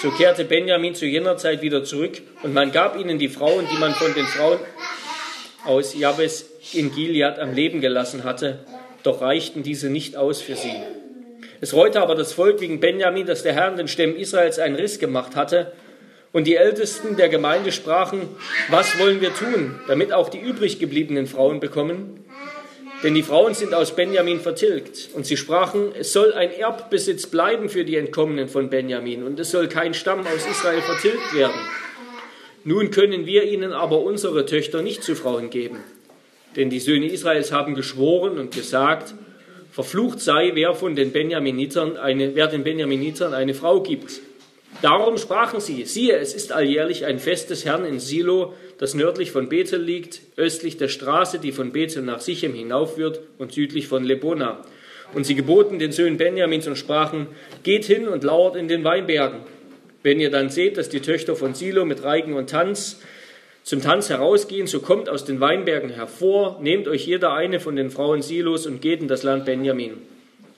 So 0.00 0.10
kehrte 0.10 0.44
Benjamin 0.44 0.94
zu 0.94 1.06
jener 1.06 1.36
Zeit 1.36 1.60
wieder 1.60 1.84
zurück 1.84 2.22
und 2.42 2.54
man 2.54 2.72
gab 2.72 2.98
ihnen 2.98 3.18
die 3.18 3.28
Frauen, 3.28 3.66
die 3.70 3.78
man 3.78 3.94
von 3.94 4.12
den 4.14 4.24
Frauen 4.24 4.58
aus 5.66 5.94
Jabes 5.94 6.50
in 6.72 6.94
Gilead 6.94 7.38
am 7.38 7.54
Leben 7.54 7.80
gelassen 7.80 8.24
hatte, 8.24 8.60
doch 9.02 9.20
reichten 9.20 9.62
diese 9.62 9.90
nicht 9.90 10.16
aus 10.16 10.40
für 10.40 10.56
sie. 10.56 10.74
Es 11.60 11.74
reute 11.74 12.00
aber 12.00 12.14
das 12.14 12.32
Volk 12.32 12.60
wegen 12.60 12.80
Benjamin, 12.80 13.26
dass 13.26 13.42
der 13.42 13.54
Herr 13.54 13.70
in 13.70 13.76
den 13.76 13.88
Stämmen 13.88 14.16
Israels 14.16 14.58
einen 14.58 14.76
Riss 14.76 14.98
gemacht 14.98 15.36
hatte. 15.36 15.72
Und 16.32 16.46
die 16.46 16.56
Ältesten 16.56 17.16
der 17.16 17.28
Gemeinde 17.28 17.70
sprachen, 17.70 18.22
was 18.68 18.98
wollen 18.98 19.20
wir 19.20 19.32
tun, 19.32 19.78
damit 19.86 20.12
auch 20.12 20.28
die 20.28 20.40
übrig 20.40 20.80
gebliebenen 20.80 21.26
Frauen 21.26 21.60
bekommen? 21.60 22.24
Denn 23.04 23.14
die 23.14 23.22
Frauen 23.22 23.54
sind 23.54 23.74
aus 23.74 23.94
Benjamin 23.94 24.40
vertilgt. 24.40 25.10
Und 25.12 25.26
sie 25.26 25.36
sprachen, 25.36 25.92
es 25.96 26.12
soll 26.12 26.32
ein 26.32 26.50
Erbbesitz 26.50 27.26
bleiben 27.26 27.68
für 27.68 27.84
die 27.84 27.96
Entkommenen 27.96 28.48
von 28.48 28.70
Benjamin, 28.70 29.22
und 29.22 29.38
es 29.38 29.50
soll 29.50 29.68
kein 29.68 29.94
Stamm 29.94 30.20
aus 30.20 30.46
Israel 30.50 30.80
vertilgt 30.80 31.34
werden. 31.34 31.60
Nun 32.64 32.90
können 32.90 33.26
wir 33.26 33.44
ihnen 33.44 33.74
aber 33.74 34.00
unsere 34.00 34.46
Töchter 34.46 34.80
nicht 34.80 35.02
zu 35.02 35.14
Frauen 35.14 35.50
geben. 35.50 35.84
Denn 36.56 36.70
die 36.70 36.80
Söhne 36.80 37.06
Israels 37.06 37.52
haben 37.52 37.74
geschworen 37.74 38.38
und 38.38 38.54
gesagt, 38.54 39.14
verflucht 39.74 40.20
sei, 40.20 40.52
wer 40.54 40.72
von 40.72 40.94
den 40.94 41.10
Benjaminitern 41.10 41.96
eine, 41.96 42.36
wer 42.36 42.46
den 42.46 42.62
Benjaminitern 42.62 43.34
eine 43.34 43.54
Frau 43.54 43.82
gibt. 43.82 44.20
Darum 44.82 45.18
sprachen 45.18 45.58
sie, 45.58 45.84
siehe, 45.84 46.16
es 46.16 46.32
ist 46.32 46.52
alljährlich 46.52 47.06
ein 47.06 47.18
Fest 47.18 47.50
des 47.50 47.64
Herrn 47.64 47.84
in 47.84 47.98
Silo, 47.98 48.54
das 48.78 48.94
nördlich 48.94 49.32
von 49.32 49.48
Bethel 49.48 49.82
liegt, 49.82 50.20
östlich 50.36 50.76
der 50.76 50.86
Straße, 50.86 51.40
die 51.40 51.50
von 51.50 51.72
Bethel 51.72 52.04
nach 52.04 52.20
Sichem 52.20 52.54
hinaufführt 52.54 53.18
und 53.38 53.52
südlich 53.52 53.88
von 53.88 54.04
Lebona. 54.04 54.62
Und 55.12 55.26
sie 55.26 55.34
geboten 55.34 55.80
den 55.80 55.90
Söhnen 55.90 56.18
Benjamins 56.18 56.68
und 56.68 56.78
sprachen, 56.78 57.26
geht 57.64 57.84
hin 57.84 58.06
und 58.06 58.22
lauert 58.22 58.54
in 58.54 58.68
den 58.68 58.84
Weinbergen. 58.84 59.40
Wenn 60.04 60.20
ihr 60.20 60.30
dann 60.30 60.50
seht, 60.50 60.76
dass 60.76 60.88
die 60.88 61.00
Töchter 61.00 61.34
von 61.34 61.54
Silo 61.54 61.84
mit 61.84 62.04
Reigen 62.04 62.34
und 62.34 62.50
Tanz 62.50 63.00
zum 63.64 63.80
Tanz 63.80 64.10
herausgehen, 64.10 64.66
so 64.66 64.80
kommt 64.80 65.08
aus 65.08 65.24
den 65.24 65.40
Weinbergen 65.40 65.88
hervor, 65.88 66.60
nehmt 66.60 66.86
euch 66.86 67.06
jeder 67.06 67.32
eine 67.32 67.60
von 67.60 67.76
den 67.76 67.90
Frauen 67.90 68.20
Silos 68.20 68.66
und 68.66 68.82
geht 68.82 69.00
in 69.00 69.08
das 69.08 69.22
Land 69.22 69.46
Benjamin. 69.46 69.94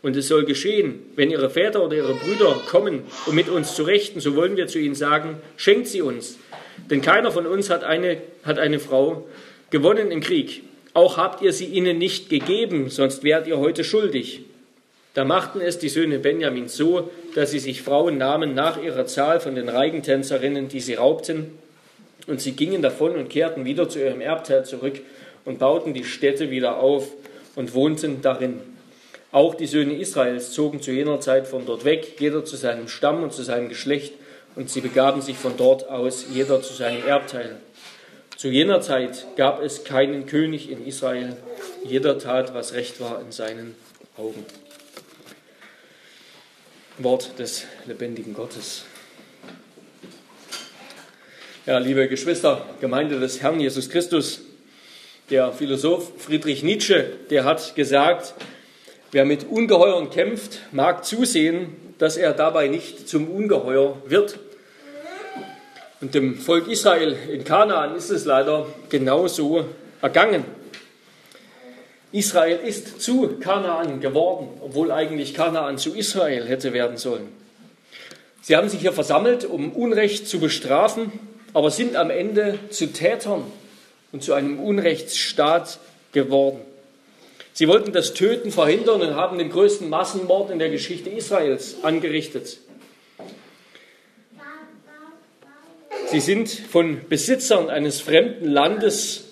Und 0.02 0.16
es 0.16 0.26
soll 0.26 0.44
geschehen, 0.44 0.98
wenn 1.14 1.30
ihre 1.30 1.48
Väter 1.48 1.84
oder 1.84 1.96
ihre 1.96 2.14
Brüder 2.14 2.60
kommen, 2.68 3.04
um 3.26 3.34
mit 3.34 3.48
uns 3.48 3.76
zu 3.76 3.84
rechten, 3.84 4.18
so 4.18 4.34
wollen 4.34 4.56
wir 4.56 4.66
zu 4.66 4.80
ihnen 4.80 4.96
sagen, 4.96 5.36
schenkt 5.56 5.86
sie 5.86 6.02
uns. 6.02 6.38
Denn 6.90 7.00
keiner 7.00 7.30
von 7.30 7.46
uns 7.46 7.70
hat 7.70 7.84
eine, 7.84 8.18
hat 8.42 8.58
eine 8.58 8.80
Frau 8.80 9.26
gewonnen 9.70 10.10
im 10.10 10.20
Krieg. 10.20 10.62
Auch 10.92 11.16
habt 11.16 11.42
ihr 11.42 11.52
sie 11.52 11.66
ihnen 11.66 11.98
nicht 11.98 12.28
gegeben, 12.28 12.90
sonst 12.90 13.22
wärt 13.22 13.46
ihr 13.46 13.58
heute 13.58 13.84
schuldig. 13.84 14.40
Da 15.14 15.24
machten 15.24 15.60
es 15.60 15.78
die 15.78 15.88
Söhne 15.88 16.18
Benjamins 16.18 16.76
so, 16.76 17.10
dass 17.36 17.52
sie 17.52 17.60
sich 17.60 17.82
Frauen 17.82 18.18
nahmen 18.18 18.54
nach 18.54 18.82
ihrer 18.82 19.06
Zahl 19.06 19.38
von 19.40 19.54
den 19.54 19.68
Reigentänzerinnen, 19.68 20.68
die 20.68 20.80
sie 20.80 20.94
raubten, 20.94 21.52
und 22.26 22.40
sie 22.40 22.52
gingen 22.52 22.82
davon 22.82 23.16
und 23.16 23.28
kehrten 23.28 23.64
wieder 23.64 23.88
zu 23.88 24.00
ihrem 24.00 24.20
Erbteil 24.20 24.64
zurück 24.64 25.00
und 25.44 25.58
bauten 25.58 25.94
die 25.94 26.04
Städte 26.04 26.50
wieder 26.50 26.78
auf 26.78 27.08
und 27.54 27.74
wohnten 27.74 28.22
darin. 28.22 28.60
Auch 29.32 29.54
die 29.54 29.66
Söhne 29.66 29.94
Israels 29.94 30.52
zogen 30.52 30.80
zu 30.80 30.92
jener 30.92 31.20
Zeit 31.20 31.46
von 31.46 31.66
dort 31.66 31.84
weg, 31.84 32.20
jeder 32.20 32.44
zu 32.44 32.56
seinem 32.56 32.88
Stamm 32.88 33.22
und 33.22 33.32
zu 33.32 33.42
seinem 33.42 33.68
Geschlecht, 33.68 34.14
und 34.54 34.70
sie 34.70 34.80
begaben 34.80 35.20
sich 35.20 35.36
von 35.36 35.56
dort 35.58 35.88
aus, 35.90 36.26
jeder 36.32 36.62
zu 36.62 36.72
seinem 36.72 37.06
Erbteil. 37.06 37.56
Zu 38.36 38.48
jener 38.48 38.80
Zeit 38.80 39.26
gab 39.36 39.62
es 39.62 39.84
keinen 39.84 40.26
König 40.26 40.70
in 40.70 40.86
Israel, 40.86 41.36
jeder 41.84 42.18
tat, 42.18 42.54
was 42.54 42.72
recht 42.72 43.00
war 43.00 43.20
in 43.20 43.32
seinen 43.32 43.74
Augen. 44.16 44.44
Wort 46.98 47.38
des 47.38 47.66
lebendigen 47.86 48.32
Gottes. 48.32 48.84
Ja, 51.66 51.78
liebe 51.78 52.06
Geschwister, 52.06 52.64
Gemeinde 52.80 53.18
des 53.18 53.42
Herrn 53.42 53.58
Jesus 53.58 53.90
Christus, 53.90 54.42
der 55.30 55.50
Philosoph 55.50 56.12
Friedrich 56.16 56.62
Nietzsche, 56.62 57.06
der 57.28 57.42
hat 57.42 57.74
gesagt, 57.74 58.34
wer 59.10 59.24
mit 59.24 59.42
Ungeheuern 59.50 60.08
kämpft, 60.10 60.60
mag 60.70 61.04
zusehen, 61.04 61.74
dass 61.98 62.16
er 62.16 62.34
dabei 62.34 62.68
nicht 62.68 63.08
zum 63.08 63.28
Ungeheuer 63.28 64.00
wird. 64.06 64.38
Und 66.00 66.14
dem 66.14 66.36
Volk 66.38 66.68
Israel 66.68 67.16
in 67.32 67.42
Kanaan 67.42 67.96
ist 67.96 68.10
es 68.10 68.24
leider 68.26 68.68
genauso 68.88 69.64
ergangen. 70.00 70.44
Israel 72.12 72.60
ist 72.64 73.02
zu 73.02 73.40
Kanaan 73.40 73.98
geworden, 73.98 74.50
obwohl 74.60 74.92
eigentlich 74.92 75.34
Kanaan 75.34 75.78
zu 75.78 75.96
Israel 75.96 76.46
hätte 76.46 76.72
werden 76.72 76.96
sollen. 76.96 77.26
Sie 78.40 78.54
haben 78.54 78.68
sich 78.68 78.82
hier 78.82 78.92
versammelt, 78.92 79.44
um 79.44 79.72
Unrecht 79.72 80.28
zu 80.28 80.38
bestrafen, 80.38 81.10
aber 81.56 81.70
sind 81.70 81.96
am 81.96 82.10
Ende 82.10 82.58
zu 82.68 82.92
Tätern 82.92 83.42
und 84.12 84.22
zu 84.22 84.34
einem 84.34 84.60
Unrechtsstaat 84.60 85.78
geworden. 86.12 86.60
Sie 87.54 87.66
wollten 87.66 87.92
das 87.92 88.12
Töten 88.12 88.52
verhindern 88.52 89.00
und 89.00 89.14
haben 89.14 89.38
den 89.38 89.48
größten 89.48 89.88
Massenmord 89.88 90.50
in 90.50 90.58
der 90.58 90.68
Geschichte 90.68 91.08
Israels 91.08 91.76
angerichtet. 91.82 92.58
Sie 96.10 96.20
sind 96.20 96.50
von 96.50 97.00
Besitzern 97.08 97.70
eines 97.70 98.02
fremden 98.02 98.50
Landes 98.50 99.24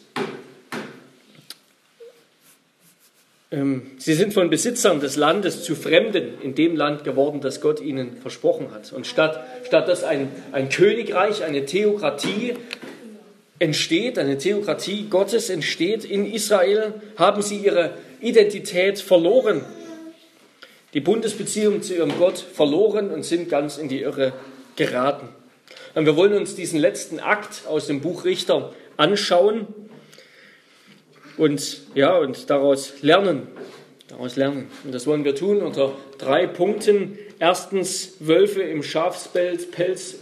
sie 3.99 4.15
sind 4.15 4.33
von 4.33 4.51
Besitzern 4.51 5.01
des 5.01 5.17
Landes 5.17 5.63
zu 5.63 5.75
Fremden 5.75 6.41
in 6.43 6.55
dem 6.55 6.77
Land 6.77 7.05
geworden, 7.05 7.41
das 7.41 7.61
Gott 7.61 7.81
ihnen 7.81 8.17
versprochen 8.17 8.71
hat. 8.73 8.93
Und 8.93 9.07
statt, 9.07 9.45
statt 9.67 9.89
dass 9.89 10.03
ein, 10.03 10.29
ein 10.53 10.69
Königreich, 10.69 11.45
eine 11.45 11.65
Theokratie 11.65 12.55
entsteht, 13.59 14.19
eine 14.19 14.39
Theokratie 14.39 15.07
Gottes 15.11 15.51
entsteht 15.51 16.05
in 16.05 16.31
Israel, 16.31 16.95
haben 17.17 17.43
sie 17.43 17.59
ihre 17.59 17.93
Identität 18.21 18.99
verloren, 18.99 19.63
die 20.95 21.01
Bundesbeziehung 21.01 21.83
zu 21.83 21.95
ihrem 21.95 22.17
Gott 22.19 22.39
verloren 22.39 23.11
und 23.11 23.25
sind 23.25 23.49
ganz 23.49 23.79
in 23.79 23.89
die 23.89 24.01
Irre 24.01 24.33
geraten. 24.77 25.29
Und 25.95 26.07
wir 26.07 26.17
wollen 26.17 26.35
uns 26.35 26.55
diesen 26.55 26.79
letzten 26.81 27.21
Akt 27.21 27.67
aus 27.67 27.87
dem 27.87 28.01
Buch 28.01 28.25
Richter 28.25 28.73
anschauen 28.97 29.67
und, 31.37 31.83
ja, 31.95 32.17
und 32.17 32.51
daraus 32.51 33.03
lernen. 33.03 33.49
Daraus 34.09 34.37
lernen. 34.37 34.69
Und 34.85 34.95
das 34.95 35.07
wollen 35.07 35.25
wir 35.25 35.35
tun 35.35 35.63
unter 35.63 35.93
drei 36.19 36.47
Punkten. 36.47 37.19
Erstens, 37.39 38.17
Wölfe 38.21 38.63
im 38.63 38.83
Schafspelz 38.83 39.67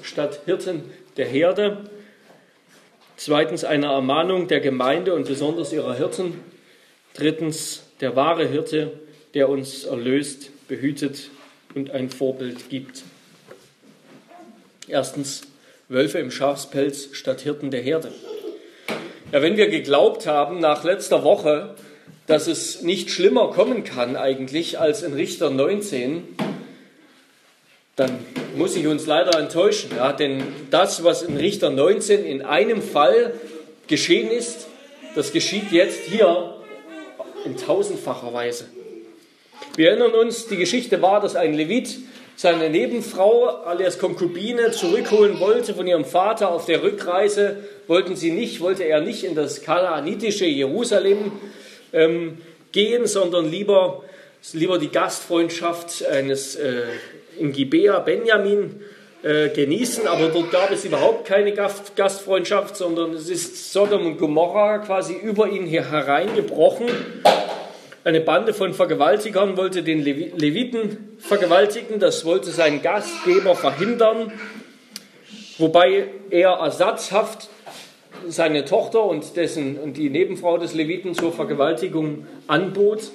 statt 0.02 0.40
Hirten 0.46 0.82
der 1.16 1.26
Herde. 1.26 1.90
Zweitens, 3.16 3.64
eine 3.64 3.86
Ermahnung 3.86 4.48
der 4.48 4.60
Gemeinde 4.60 5.14
und 5.14 5.28
besonders 5.28 5.72
ihrer 5.72 5.94
Hirten. 5.94 6.40
Drittens, 7.14 7.82
der 8.00 8.16
wahre 8.16 8.46
Hirte, 8.46 8.92
der 9.34 9.48
uns 9.48 9.84
erlöst, 9.84 10.50
behütet 10.68 11.28
und 11.74 11.90
ein 11.90 12.10
Vorbild 12.10 12.70
gibt. 12.70 13.02
Erstens, 14.88 15.42
Wölfe 15.88 16.18
im 16.18 16.30
Schafspelz 16.30 17.10
statt 17.12 17.42
Hirten 17.42 17.70
der 17.70 17.82
Herde. 17.82 18.12
Ja, 19.32 19.40
wenn 19.40 19.56
wir 19.56 19.70
geglaubt 19.70 20.26
haben 20.26 20.60
nach 20.60 20.84
letzter 20.84 21.24
Woche, 21.24 21.74
dass 22.26 22.48
es 22.48 22.82
nicht 22.82 23.10
schlimmer 23.10 23.48
kommen 23.48 23.82
kann 23.82 24.14
eigentlich 24.14 24.78
als 24.78 25.02
in 25.02 25.14
Richter 25.14 25.48
19, 25.48 26.36
dann 27.96 28.10
muss 28.58 28.76
ich 28.76 28.86
uns 28.86 29.06
leider 29.06 29.38
enttäuschen. 29.38 29.92
Ja, 29.96 30.12
denn 30.12 30.42
das, 30.70 31.02
was 31.02 31.22
in 31.22 31.38
Richter 31.38 31.70
19 31.70 32.26
in 32.26 32.42
einem 32.42 32.82
Fall 32.82 33.32
geschehen 33.86 34.30
ist, 34.30 34.66
das 35.14 35.32
geschieht 35.32 35.72
jetzt 35.72 36.00
hier 36.10 36.54
in 37.46 37.56
tausendfacher 37.56 38.34
Weise. 38.34 38.66
Wir 39.76 39.92
erinnern 39.92 40.12
uns, 40.12 40.46
die 40.46 40.58
Geschichte 40.58 41.00
war, 41.00 41.22
dass 41.22 41.36
ein 41.36 41.54
Levit 41.54 42.00
seine 42.36 42.70
Nebenfrau 42.70 43.48
alias 43.64 43.98
Konkubine 43.98 44.70
zurückholen 44.70 45.38
wollte 45.40 45.74
von 45.74 45.86
ihrem 45.86 46.04
Vater 46.04 46.50
auf 46.50 46.66
der 46.66 46.82
Rückreise, 46.82 47.64
wollten 47.86 48.16
sie 48.16 48.30
nicht, 48.30 48.60
wollte 48.60 48.84
er 48.84 49.00
nicht 49.00 49.24
in 49.24 49.34
das 49.34 49.62
kanaanitische 49.62 50.46
Jerusalem 50.46 51.32
ähm, 51.92 52.38
gehen, 52.72 53.06
sondern 53.06 53.50
lieber, 53.50 54.02
lieber 54.52 54.78
die 54.78 54.88
Gastfreundschaft 54.88 56.06
eines 56.06 56.56
äh, 56.56 56.84
in 57.38 57.52
Gibea 57.52 57.98
Benjamin 58.00 58.80
äh, 59.22 59.50
genießen, 59.50 60.06
aber 60.08 60.28
dort 60.28 60.50
gab 60.50 60.70
es 60.72 60.84
überhaupt 60.84 61.26
keine 61.26 61.52
Gastfreundschaft, 61.52 62.76
sondern 62.76 63.12
es 63.12 63.28
ist 63.28 63.72
Sodom 63.72 64.06
und 64.06 64.18
Gomorra 64.18 64.78
quasi 64.78 65.14
über 65.14 65.48
ihn 65.48 65.66
hier 65.66 65.90
hereingebrochen. 65.90 66.88
Eine 68.04 68.20
Bande 68.20 68.52
von 68.52 68.74
Vergewaltigern 68.74 69.56
wollte 69.56 69.84
den 69.84 70.02
Leviten 70.02 71.16
vergewaltigen, 71.20 72.00
das 72.00 72.24
wollte 72.24 72.50
sein 72.50 72.82
Gastgeber 72.82 73.54
verhindern, 73.54 74.32
wobei 75.58 76.08
er 76.30 76.50
ersatzhaft 76.50 77.48
seine 78.26 78.64
Tochter 78.64 79.04
und, 79.04 79.36
dessen, 79.36 79.78
und 79.78 79.96
die 79.96 80.10
Nebenfrau 80.10 80.58
des 80.58 80.74
Leviten 80.74 81.14
zur 81.14 81.32
Vergewaltigung 81.32 82.26
anbot. 82.48 83.12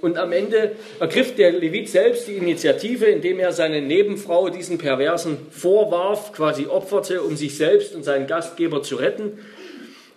Und 0.00 0.16
am 0.16 0.32
Ende 0.32 0.76
ergriff 0.98 1.34
der 1.34 1.52
Levit 1.52 1.90
selbst 1.90 2.26
die 2.26 2.36
Initiative, 2.36 3.04
indem 3.04 3.38
er 3.38 3.52
seine 3.52 3.82
Nebenfrau 3.82 4.48
diesen 4.48 4.78
Perversen 4.78 5.36
vorwarf, 5.50 6.32
quasi 6.32 6.64
opferte, 6.66 7.20
um 7.20 7.36
sich 7.36 7.58
selbst 7.58 7.94
und 7.94 8.02
seinen 8.02 8.26
Gastgeber 8.26 8.82
zu 8.82 8.96
retten. 8.96 9.38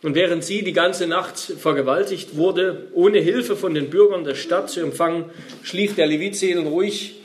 Und 0.03 0.15
während 0.15 0.43
sie 0.43 0.63
die 0.63 0.73
ganze 0.73 1.05
Nacht 1.05 1.37
vergewaltigt 1.37 2.35
wurde, 2.35 2.87
ohne 2.93 3.19
Hilfe 3.19 3.55
von 3.55 3.73
den 3.75 3.89
Bürgern 3.89 4.23
der 4.23 4.35
Stadt 4.35 4.69
zu 4.69 4.79
empfangen, 4.79 5.25
schlief 5.63 5.95
der 5.95 6.07
Levit 6.07 6.35
seelenruhig, 6.35 7.15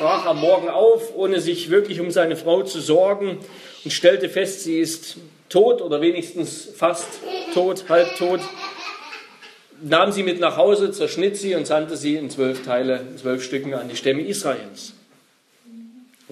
brach 0.00 0.26
am 0.26 0.40
Morgen 0.40 0.68
auf, 0.68 1.14
ohne 1.14 1.40
sich 1.40 1.70
wirklich 1.70 2.00
um 2.00 2.10
seine 2.10 2.34
Frau 2.34 2.62
zu 2.62 2.80
sorgen 2.80 3.38
und 3.84 3.90
stellte 3.92 4.28
fest, 4.28 4.64
sie 4.64 4.80
ist 4.80 5.18
tot 5.48 5.80
oder 5.80 6.00
wenigstens 6.00 6.68
fast 6.74 7.06
tot, 7.54 7.84
halb 7.88 8.16
tot 8.16 8.40
nahm 9.82 10.12
sie 10.12 10.22
mit 10.22 10.40
nach 10.40 10.56
Hause, 10.56 10.92
zerschnitt 10.92 11.36
sie 11.36 11.54
und 11.54 11.66
sandte 11.66 11.96
sie 11.96 12.16
in 12.16 12.30
zwölf 12.30 12.64
Teile, 12.64 13.00
in 13.10 13.18
zwölf 13.18 13.44
Stücken 13.44 13.74
an 13.74 13.88
die 13.88 13.96
Stämme 13.96 14.22
Israels. 14.22 14.94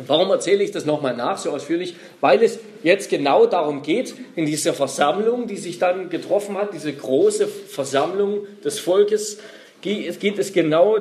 Warum 0.06 0.30
erzähle 0.30 0.64
ich 0.64 0.70
das 0.70 0.84
nochmal 0.84 1.16
nach 1.16 1.38
so 1.38 1.50
ausführlich? 1.50 1.94
Weil 2.20 2.42
es 2.42 2.58
jetzt 2.82 3.10
genau 3.10 3.46
darum 3.46 3.82
geht, 3.82 4.14
in 4.36 4.46
dieser 4.46 4.74
Versammlung, 4.74 5.46
die 5.46 5.56
sich 5.56 5.78
dann 5.78 6.10
getroffen 6.10 6.56
hat, 6.56 6.74
diese 6.74 6.92
große 6.92 7.46
Versammlung 7.46 8.46
des 8.64 8.78
Volkes, 8.78 9.38
geht 9.82 10.38
es 10.38 10.52
genau 10.52 10.98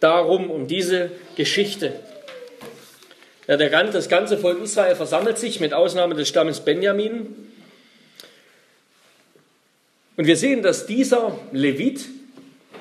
darum, 0.00 0.50
um 0.50 0.66
diese 0.66 1.10
Geschichte. 1.36 1.92
Ja, 3.46 3.56
der, 3.56 3.70
das 3.84 4.08
ganze 4.08 4.38
Volk 4.38 4.62
Israel 4.62 4.96
versammelt 4.96 5.38
sich, 5.38 5.60
mit 5.60 5.72
Ausnahme 5.72 6.14
des 6.14 6.28
Stammes 6.28 6.60
Benjamin, 6.60 7.46
und 10.16 10.26
wir 10.26 10.36
sehen, 10.36 10.62
dass 10.62 10.86
dieser 10.86 11.38
Levit 11.52 12.06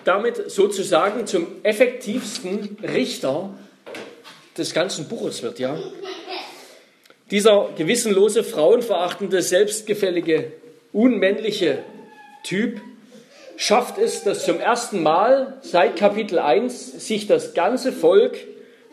damit 0.06 0.50
sozusagen 0.50 1.28
zum 1.28 1.48
effektivsten 1.64 2.78
Richter 2.82 3.54
des 4.58 4.74
ganzen 4.74 5.08
Buches 5.08 5.44
wird, 5.44 5.60
ja. 5.60 5.78
Dieser 7.32 7.70
gewissenlose, 7.76 8.44
frauenverachtende, 8.44 9.42
selbstgefällige, 9.42 10.52
unmännliche 10.94 11.80
Typ 12.44 12.82
schafft 13.58 13.98
es, 13.98 14.24
dass 14.24 14.46
zum 14.46 14.60
ersten 14.60 15.02
Mal 15.02 15.58
seit 15.62 15.96
Kapitel 15.96 16.40
1 16.40 17.06
sich 17.08 17.26
das 17.26 17.54
ganze 17.54 17.92
Volk 17.92 18.38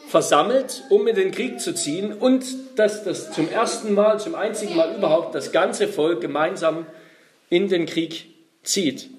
versammelt, 0.08 0.84
um 0.88 1.06
in 1.06 1.14
den 1.16 1.30
Krieg 1.30 1.60
zu 1.60 1.74
ziehen 1.74 2.12
und 2.12 2.44
dass 2.76 3.04
das 3.04 3.32
zum 3.32 3.50
ersten 3.50 3.94
Mal, 3.94 4.18
zum 4.18 4.34
einzigen 4.34 4.76
Mal 4.76 4.94
überhaupt 4.96 5.34
das 5.34 5.52
ganze 5.52 5.88
Volk 5.88 6.20
gemeinsam 6.20 6.86
in 7.50 7.68
den 7.68 7.86
Krieg 7.86 8.26
zieht. 8.62 9.10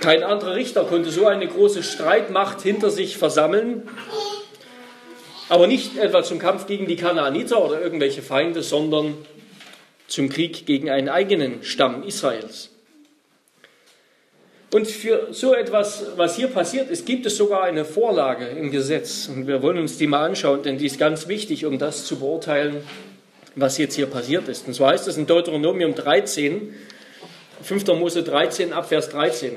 Kein 0.00 0.22
anderer 0.22 0.54
Richter 0.54 0.84
konnte 0.84 1.10
so 1.10 1.26
eine 1.26 1.46
große 1.46 1.82
Streitmacht 1.82 2.62
hinter 2.62 2.90
sich 2.90 3.18
versammeln, 3.18 3.88
aber 5.50 5.66
nicht 5.66 5.98
etwa 5.98 6.22
zum 6.22 6.38
Kampf 6.38 6.66
gegen 6.66 6.86
die 6.86 6.94
Kanaaniter 6.94 7.62
oder 7.62 7.82
irgendwelche 7.82 8.22
Feinde, 8.22 8.62
sondern 8.62 9.16
zum 10.06 10.28
Krieg 10.28 10.64
gegen 10.64 10.88
einen 10.88 11.08
eigenen 11.08 11.64
Stamm 11.64 12.04
Israels. 12.04 12.70
Und 14.72 14.86
für 14.86 15.28
so 15.32 15.52
etwas, 15.52 16.06
was 16.16 16.36
hier 16.36 16.46
passiert 16.46 16.88
ist, 16.88 17.04
gibt 17.04 17.26
es 17.26 17.36
sogar 17.36 17.64
eine 17.64 17.84
Vorlage 17.84 18.46
im 18.46 18.70
Gesetz. 18.70 19.28
Und 19.28 19.48
wir 19.48 19.60
wollen 19.60 19.78
uns 19.78 19.98
die 19.98 20.06
mal 20.06 20.24
anschauen, 20.24 20.62
denn 20.62 20.78
die 20.78 20.86
ist 20.86 21.00
ganz 21.00 21.26
wichtig, 21.26 21.66
um 21.66 21.80
das 21.80 22.04
zu 22.04 22.20
beurteilen, 22.20 22.84
was 23.56 23.76
jetzt 23.78 23.96
hier 23.96 24.06
passiert 24.06 24.46
ist. 24.46 24.68
Und 24.68 24.74
zwar 24.74 24.92
heißt 24.92 25.08
es 25.08 25.16
in 25.16 25.26
Deuteronomium 25.26 25.96
13, 25.96 26.72
5. 27.62 27.86
Mose 27.88 28.22
13, 28.22 28.72
Abvers 28.72 29.08
13. 29.08 29.56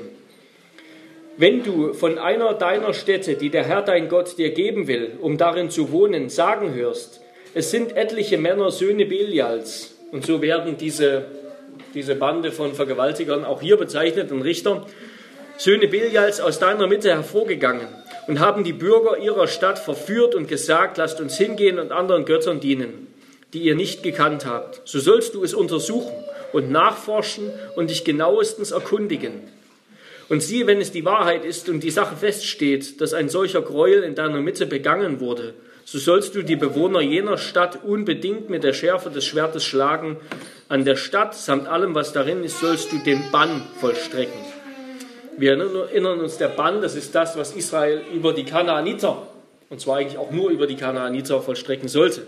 Wenn 1.36 1.64
du 1.64 1.94
von 1.94 2.18
einer 2.18 2.54
deiner 2.54 2.94
Städte, 2.94 3.34
die 3.34 3.50
der 3.50 3.64
Herr 3.64 3.82
dein 3.82 4.08
Gott 4.08 4.38
dir 4.38 4.50
geben 4.50 4.86
will, 4.86 5.18
um 5.20 5.36
darin 5.36 5.68
zu 5.68 5.90
wohnen, 5.90 6.28
sagen 6.28 6.74
hörst, 6.74 7.20
es 7.54 7.72
sind 7.72 7.96
etliche 7.96 8.38
Männer 8.38 8.70
Söhne 8.70 9.04
Belials, 9.04 9.96
und 10.12 10.24
so 10.24 10.40
werden 10.40 10.76
diese, 10.76 11.24
diese 11.92 12.14
Bande 12.14 12.52
von 12.52 12.74
Vergewaltigern 12.74 13.44
auch 13.44 13.60
hier 13.60 13.76
bezeichnet, 13.76 14.30
und 14.30 14.42
Richter, 14.42 14.86
Söhne 15.56 15.88
Belials 15.88 16.40
aus 16.40 16.60
deiner 16.60 16.86
Mitte 16.86 17.10
hervorgegangen 17.10 17.88
und 18.28 18.38
haben 18.38 18.62
die 18.62 18.72
Bürger 18.72 19.18
ihrer 19.18 19.48
Stadt 19.48 19.80
verführt 19.80 20.36
und 20.36 20.46
gesagt, 20.46 20.98
lasst 20.98 21.20
uns 21.20 21.36
hingehen 21.36 21.80
und 21.80 21.90
anderen 21.90 22.26
Göttern 22.26 22.60
dienen, 22.60 23.08
die 23.52 23.62
ihr 23.62 23.74
nicht 23.74 24.04
gekannt 24.04 24.46
habt. 24.46 24.82
So 24.84 25.00
sollst 25.00 25.34
du 25.34 25.42
es 25.42 25.52
untersuchen 25.52 26.14
und 26.52 26.70
nachforschen 26.70 27.50
und 27.74 27.90
dich 27.90 28.04
genauestens 28.04 28.70
erkundigen. 28.70 29.48
Und 30.28 30.42
siehe, 30.42 30.66
wenn 30.66 30.80
es 30.80 30.92
die 30.92 31.04
Wahrheit 31.04 31.44
ist 31.44 31.68
und 31.68 31.80
die 31.80 31.90
Sache 31.90 32.16
feststeht, 32.16 33.00
dass 33.00 33.12
ein 33.12 33.28
solcher 33.28 33.62
Gräuel 33.62 34.02
in 34.02 34.14
deiner 34.14 34.40
Mitte 34.40 34.66
begangen 34.66 35.20
wurde, 35.20 35.54
so 35.84 35.98
sollst 35.98 36.34
du 36.34 36.42
die 36.42 36.56
Bewohner 36.56 37.02
jener 37.02 37.36
Stadt 37.36 37.84
unbedingt 37.84 38.48
mit 38.48 38.64
der 38.64 38.72
Schärfe 38.72 39.10
des 39.10 39.26
Schwertes 39.26 39.64
schlagen. 39.64 40.16
An 40.68 40.86
der 40.86 40.96
Stadt 40.96 41.34
samt 41.34 41.68
allem, 41.68 41.94
was 41.94 42.14
darin 42.14 42.42
ist, 42.42 42.58
sollst 42.58 42.90
du 42.90 42.98
den 42.98 43.30
Bann 43.30 43.62
vollstrecken. 43.80 44.40
Wir 45.36 45.58
erinnern 45.58 46.20
uns, 46.20 46.38
der 46.38 46.48
Bann, 46.48 46.80
das 46.80 46.94
ist 46.94 47.14
das, 47.14 47.36
was 47.36 47.54
Israel 47.54 48.00
über 48.14 48.32
die 48.32 48.44
Kanaaniter, 48.44 49.26
und 49.68 49.80
zwar 49.80 49.98
eigentlich 49.98 50.16
auch 50.16 50.30
nur 50.30 50.50
über 50.50 50.66
die 50.66 50.76
Kanaaniter 50.76 51.42
vollstrecken 51.42 51.88
sollte, 51.88 52.26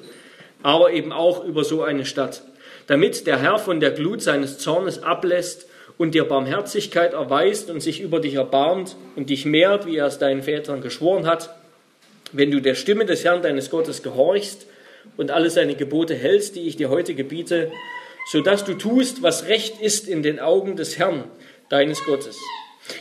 aber 0.63 0.93
eben 0.93 1.13
auch 1.13 1.45
über 1.45 1.65
so 1.65 1.83
eine 1.83 2.05
Stadt 2.05 2.43
damit 2.87 3.27
der 3.27 3.39
Herr 3.39 3.59
von 3.59 3.81
der 3.81 3.91
Glut 3.91 4.23
seines 4.23 4.59
Zornes 4.59 5.03
ablässt 5.03 5.69
und 5.99 6.15
dir 6.15 6.25
Barmherzigkeit 6.25 7.15
erweist 7.15 7.71
und 7.71 7.81
sich 7.81 8.01
über 8.01 8.21
dich 8.21 8.35
erbarmt 8.35 8.97
und 9.17 9.31
dich 9.31 9.45
mehrt, 9.45 9.87
wie 9.87 9.97
er 9.97 10.07
es 10.07 10.19
deinen 10.19 10.43
Vätern 10.43 10.81
geschworen 10.81 11.27
hat, 11.27 11.55
wenn 12.33 12.51
du 12.51 12.61
der 12.61 12.75
Stimme 12.75 13.07
des 13.07 13.25
Herrn 13.25 13.43
deines 13.43 13.71
Gottes 13.71 14.03
gehorchst 14.03 14.67
und 15.17 15.31
alle 15.31 15.51
seine 15.51 15.75
Gebote 15.75 16.15
hältst, 16.15 16.57
die 16.57 16.67
ich 16.67 16.77
dir 16.77 16.91
heute 16.91 17.15
gebiete, 17.15 17.71
so 18.31 18.41
dass 18.41 18.65
du 18.65 18.75
tust, 18.75 19.23
was 19.23 19.47
recht 19.47 19.81
ist 19.81 20.09
in 20.09 20.23
den 20.23 20.41
Augen 20.41 20.77
des 20.77 20.99
Herrn 20.99 21.25
deines 21.69 22.05
Gottes. 22.05 22.37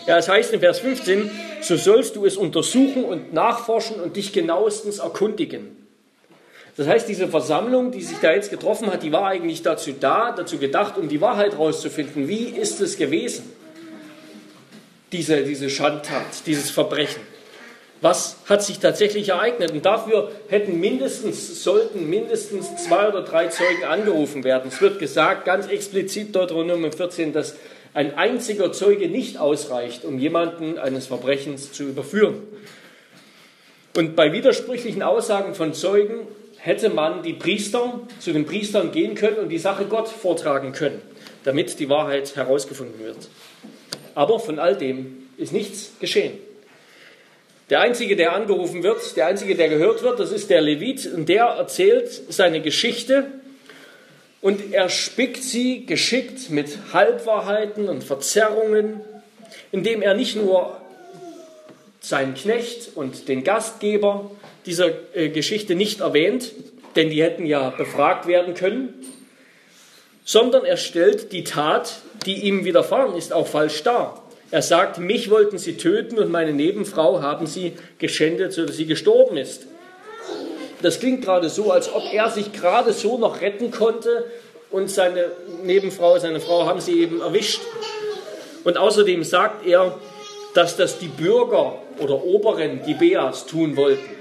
Ja, 0.08 0.18
es 0.18 0.30
heißt 0.30 0.54
in 0.54 0.60
Vers 0.60 0.80
15, 0.80 1.30
so 1.62 1.76
sollst 1.76 2.16
du 2.16 2.26
es 2.26 2.38
untersuchen 2.38 3.04
und 3.04 3.34
nachforschen 3.34 4.00
und 4.00 4.16
dich 4.16 4.34
genauestens 4.34 5.00
erkundigen. 5.00 5.85
Das 6.78 6.88
heißt, 6.88 7.08
diese 7.08 7.30
Versammlung, 7.30 7.92
die 7.92 8.02
sich 8.02 8.18
da 8.18 8.34
jetzt 8.34 8.50
getroffen 8.50 8.92
hat, 8.92 9.02
die 9.02 9.12
war 9.12 9.28
eigentlich 9.28 9.62
dazu 9.62 9.92
da, 9.98 10.34
dazu 10.34 10.58
gedacht, 10.58 10.98
um 10.98 11.08
die 11.08 11.22
Wahrheit 11.22 11.54
herauszufinden. 11.54 12.28
Wie 12.28 12.50
ist 12.50 12.82
es 12.82 12.98
gewesen? 12.98 13.52
Diese, 15.12 15.44
diese 15.44 15.70
Schandtat, 15.70 16.46
dieses 16.46 16.70
Verbrechen. 16.72 17.22
Was 18.02 18.38
hat 18.50 18.62
sich 18.62 18.80
tatsächlich 18.80 19.30
ereignet? 19.30 19.72
Und 19.72 19.86
dafür 19.86 20.32
hätten 20.50 20.80
mindestens, 20.82 21.64
sollten 21.64 22.10
mindestens 22.10 22.76
zwei 22.84 23.08
oder 23.08 23.22
drei 23.22 23.48
Zeugen 23.48 23.86
angerufen 23.86 24.44
werden. 24.44 24.68
Es 24.68 24.82
wird 24.82 25.00
gesagt, 25.00 25.46
ganz 25.46 25.68
explizit 25.68 26.36
Deuteronomium 26.36 26.92
14, 26.92 27.32
dass 27.32 27.56
ein 27.94 28.18
einziger 28.18 28.74
Zeuge 28.74 29.08
nicht 29.08 29.38
ausreicht, 29.38 30.04
um 30.04 30.20
jemanden 30.20 30.78
eines 30.78 31.08
Verbrechens 31.08 31.72
zu 31.72 31.84
überführen. 31.84 32.44
Und 33.96 34.18
bei 34.18 34.34
widersprüchlichen 34.34 35.02
Aussagen 35.02 35.56
von 35.56 35.74
Zeugen 35.74 36.28
hätte 36.66 36.90
man 36.90 37.22
die 37.22 37.34
Priester 37.34 38.02
zu 38.20 38.34
den 38.34 38.46
Priestern 38.46 38.92
gehen 38.92 39.14
können 39.14 39.38
und 39.38 39.50
die 39.50 39.60
Sache 39.60 39.86
Gott 39.86 40.08
vortragen 40.08 40.72
können, 40.72 41.00
damit 41.44 41.80
die 41.80 41.90
Wahrheit 41.90 42.36
herausgefunden 42.36 43.00
wird. 43.00 43.30
Aber 44.16 44.40
von 44.40 44.58
all 44.58 44.76
dem 44.76 45.28
ist 45.38 45.54
nichts 45.54 45.92
geschehen. 46.00 46.34
Der 47.70 47.82
Einzige, 47.82 48.16
der 48.16 48.34
angerufen 48.34 48.82
wird, 48.82 49.16
der 49.16 49.28
Einzige, 49.28 49.54
der 49.54 49.70
gehört 49.70 50.02
wird, 50.02 50.20
das 50.20 50.32
ist 50.32 50.50
der 50.50 50.62
Levit 50.62 51.06
und 51.14 51.30
der 51.30 51.46
erzählt 51.46 52.10
seine 52.30 52.62
Geschichte 52.62 53.26
und 54.42 54.74
er 54.74 54.90
spickt 54.90 55.44
sie 55.44 55.86
geschickt 55.86 56.50
mit 56.50 56.94
Halbwahrheiten 56.94 57.90
und 57.90 58.04
Verzerrungen, 58.04 59.02
indem 59.72 60.02
er 60.02 60.16
nicht 60.16 60.36
nur 60.36 60.82
seinen 62.08 62.36
Knecht 62.36 62.92
und 62.96 63.28
den 63.28 63.44
Gastgeber 63.44 64.30
dieser 64.68 64.90
äh, 65.16 65.30
Geschichte 65.30 65.74
nicht 65.74 66.02
erwähnt, 66.02 66.52
denn 66.96 67.10
die 67.10 67.24
hätten 67.24 67.46
ja 67.46 67.72
befragt 67.72 68.28
werden 68.28 68.54
können, 68.54 68.94
sondern 70.24 70.66
er 70.66 70.78
stellt 70.78 71.32
die 71.32 71.44
Tat, 71.44 71.98
die 72.26 72.46
ihm 72.46 72.64
widerfahren 72.64 73.16
ist, 73.16 73.34
auch 73.34 73.48
falsch 73.48 73.82
dar. 73.84 74.24
Er 74.52 74.62
sagt, 74.62 75.00
mich 75.00 75.32
wollten 75.32 75.58
sie 75.58 75.78
töten 75.78 76.20
und 76.20 76.30
meine 76.30 76.54
Nebenfrau 76.54 77.22
haben 77.24 77.48
sie 77.48 77.74
geschändet, 77.98 78.54
sodass 78.54 78.78
sie 78.78 78.86
gestorben 78.86 79.38
ist. 79.38 79.66
Das 80.84 81.00
klingt 81.00 81.24
gerade 81.24 81.50
so, 81.50 81.72
als 81.72 81.92
ob 81.92 82.04
er 82.14 82.30
sich 82.30 82.54
gerade 82.54 82.94
so 82.94 83.18
noch 83.18 83.42
retten 83.42 83.72
konnte 83.72 84.26
und 84.70 84.92
seine 84.92 85.32
Nebenfrau, 85.64 86.20
seine 86.20 86.40
Frau 86.40 86.68
haben 86.68 86.80
sie 86.80 87.02
eben 87.02 87.22
erwischt. 87.22 87.62
Und 88.64 88.78
außerdem 88.78 89.24
sagt 89.24 89.66
er, 89.66 89.98
dass 90.56 90.78
das 90.78 90.98
die 90.98 91.10
Bürger 91.10 91.80
oder 92.00 92.24
Oberen 92.24 92.82
Gibeas 92.84 93.46
tun 93.46 93.76
wollten. 93.76 94.16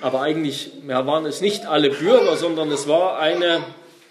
Aber 0.00 0.22
eigentlich 0.22 0.70
ja, 0.88 1.06
waren 1.06 1.26
es 1.26 1.40
nicht 1.42 1.66
alle 1.66 1.90
Bürger, 1.90 2.36
sondern 2.36 2.70
es 2.70 2.88
war 2.88 3.18
eine 3.18 3.60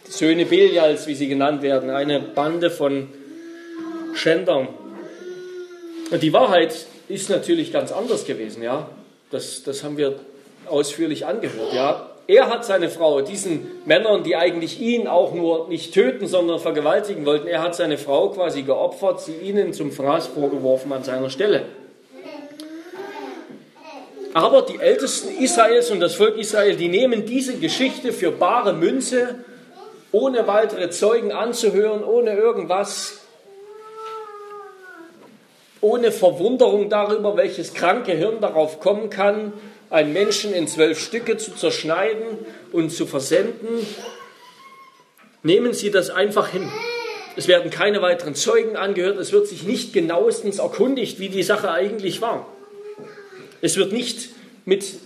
Söhne 0.07 0.45
Belials, 0.45 1.07
wie 1.07 1.15
sie 1.15 1.27
genannt 1.27 1.61
werden, 1.61 1.89
eine 1.89 2.19
Bande 2.19 2.69
von 2.69 3.07
Schändern. 4.13 4.67
Und 6.11 6.21
die 6.21 6.33
Wahrheit 6.33 6.75
ist 7.07 7.29
natürlich 7.29 7.71
ganz 7.71 7.91
anders 7.91 8.25
gewesen, 8.25 8.61
ja. 8.61 8.89
Das, 9.31 9.63
das 9.63 9.83
haben 9.83 9.97
wir 9.97 10.19
ausführlich 10.67 11.25
angehört, 11.25 11.73
ja. 11.73 12.08
Er 12.29 12.47
hat 12.47 12.63
seine 12.63 12.91
Frau, 12.91 13.21
diesen 13.21 13.71
Männern, 13.85 14.23
die 14.23 14.35
eigentlich 14.35 14.79
ihn 14.79 15.07
auch 15.07 15.33
nur 15.33 15.67
nicht 15.67 15.95
töten, 15.95 16.27
sondern 16.27 16.59
vergewaltigen 16.59 17.25
wollten, 17.25 17.47
er 17.47 17.63
hat 17.63 17.73
seine 17.73 17.97
Frau 17.97 18.29
quasi 18.29 18.61
geopfert, 18.61 19.19
sie 19.19 19.33
ihnen 19.37 19.73
zum 19.73 19.91
Fraß 19.91 20.27
vorgeworfen 20.27 20.93
an 20.93 21.03
seiner 21.03 21.31
Stelle. 21.31 21.63
Aber 24.35 24.61
die 24.61 24.79
Ältesten 24.79 25.41
Israels 25.41 25.89
und 25.89 26.01
das 26.01 26.13
Volk 26.13 26.37
Israel, 26.37 26.75
die 26.75 26.87
nehmen 26.87 27.25
diese 27.25 27.57
Geschichte 27.57 28.13
für 28.13 28.29
bare 28.29 28.73
Münze, 28.73 29.43
ohne 30.11 30.45
weitere 30.45 30.91
Zeugen 30.91 31.31
anzuhören, 31.31 32.03
ohne 32.03 32.35
irgendwas, 32.35 33.21
ohne 35.81 36.11
Verwunderung 36.11 36.89
darüber, 36.89 37.37
welches 37.37 37.73
kranke 37.73 38.11
Hirn 38.11 38.39
darauf 38.39 38.79
kommen 38.79 39.09
kann, 39.09 39.51
einen 39.89 40.13
Menschen 40.13 40.53
in 40.53 40.67
zwölf 40.67 40.99
Stücke 40.99 41.37
zu 41.37 41.55
zerschneiden 41.55 42.39
und 42.71 42.91
zu 42.91 43.05
versenden. 43.05 43.85
Nehmen 45.43 45.73
Sie 45.73 45.91
das 45.91 46.09
einfach 46.09 46.49
hin. 46.49 46.69
Es 47.35 47.47
werden 47.47 47.71
keine 47.71 48.01
weiteren 48.01 48.35
Zeugen 48.35 48.75
angehört, 48.75 49.17
es 49.17 49.31
wird 49.31 49.47
sich 49.47 49.63
nicht 49.63 49.93
genauestens 49.93 50.59
erkundigt, 50.59 51.19
wie 51.19 51.29
die 51.29 51.43
Sache 51.43 51.71
eigentlich 51.71 52.21
war. 52.21 52.47
Es 53.61 53.77
wird 53.77 53.93
nicht 53.93 54.29
mit 54.65 54.99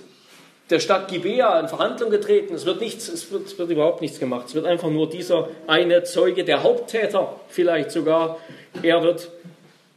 der 0.70 0.80
Stadt 0.80 1.10
Gibea 1.10 1.60
in 1.60 1.68
Verhandlung 1.68 2.10
getreten. 2.10 2.56
Es 2.56 2.66
wird, 2.66 2.82
nichts, 2.82 3.08
es 3.08 3.32
wird, 3.32 3.48
es 3.48 3.58
wird 3.60 3.70
überhaupt 3.70 4.02
nichts 4.02 4.20
gemacht. 4.20 4.48
Es 4.48 4.56
wird 4.56 4.66
einfach 4.66 4.90
nur 4.90 5.10
dieser 5.10 5.50
eine 5.68 6.04
Zeuge, 6.04 6.44
der 6.44 6.64
Haupttäter 6.64 7.40
vielleicht 7.50 7.92
sogar, 7.92 8.40
er 8.82 9.04
wird 9.04 9.30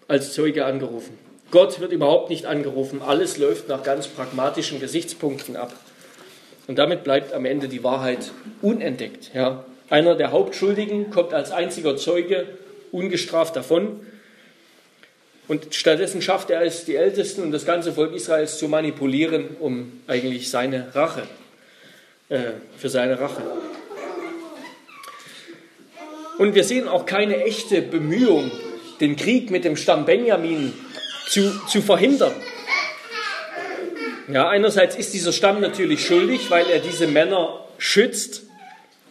als 0.09 0.35
Zeuge 0.35 0.65
angerufen. 0.65 1.26
Gott 1.51 1.81
wird 1.81 1.93
überhaupt 1.93 2.31
nicht 2.31 2.47
angerufen. 2.47 3.03
Alles 3.03 3.39
läuft 3.39 3.69
nach 3.69 3.83
ganz 3.83 4.09
pragmatischen 4.09 4.81
Gesichtspunkten 4.81 5.57
ab. 5.57 5.73
Und 6.67 6.79
damit 6.79 7.05
bleibt 7.05 7.33
am 7.33 7.45
Ende 7.45 7.69
die 7.69 7.85
Wahrheit 7.85 8.33
unentdeckt. 8.63 9.31
Ja. 9.35 9.65
Einer 9.89 10.17
der 10.17 10.33
Hauptschuldigen 10.33 11.11
kommt 11.11 11.33
als 11.33 11.53
einziger 11.53 11.97
Zeuge 11.97 12.47
ungestraft 12.91 13.55
davon. 13.55 14.01
Und 15.47 15.75
stattdessen 15.77 16.21
schafft 16.23 16.51
er 16.51 16.63
es, 16.63 16.85
die 16.85 16.97
Ältesten 16.97 17.43
und 17.43 17.53
das 17.53 17.65
ganze 17.65 17.93
Volk 17.93 18.13
Israels 18.13 18.59
zu 18.59 18.67
manipulieren, 18.67 19.57
um 19.61 20.01
eigentlich 20.09 20.51
seine 20.51 20.93
Rache, 20.95 21.23
äh, 22.29 22.41
für 22.77 22.89
seine 22.89 23.21
Rache. 23.21 23.43
Und 26.39 26.57
wir 26.57 26.65
sehen 26.65 26.89
auch 26.89 27.07
keine 27.07 27.45
echte 27.45 27.81
Bemühung, 27.81 28.51
den 29.01 29.15
Krieg 29.15 29.53
mit 29.53 29.65
dem 29.65 29.77
Stamm 29.77 30.05
Benjamin 30.05 30.73
zu, 31.27 31.51
zu 31.67 31.83
verhindern. 31.83 32.35
Ja, 34.29 34.49
einerseits 34.49 34.97
ist 34.97 35.15
dieser 35.15 35.33
Stamm 35.33 35.61
natürlich 35.61 36.05
schuldig, 36.05 36.51
weil 36.51 36.69
er 36.69 36.81
diese 36.81 37.07
Männer 37.07 37.65
schützt. 37.79 38.43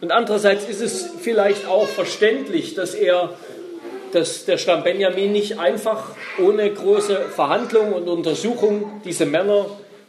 Und 0.02 0.12
andererseits 0.12 0.66
ist 0.66 0.82
es 0.82 1.10
vielleicht 1.22 1.68
auch 1.68 1.88
verständlich, 1.88 2.76
dass 2.76 2.94
er 2.94 3.34
dass 4.16 4.46
der 4.46 4.58
Stamm 4.58 4.84
Benjamin 4.84 5.34
nicht 5.34 5.60
einfach 5.60 6.12
ohne 6.40 6.72
große 6.72 7.26
Verhandlung 7.36 7.92
und 7.92 8.08
Untersuchung 8.08 9.02
diese 9.04 9.26
Männer, 9.26 9.66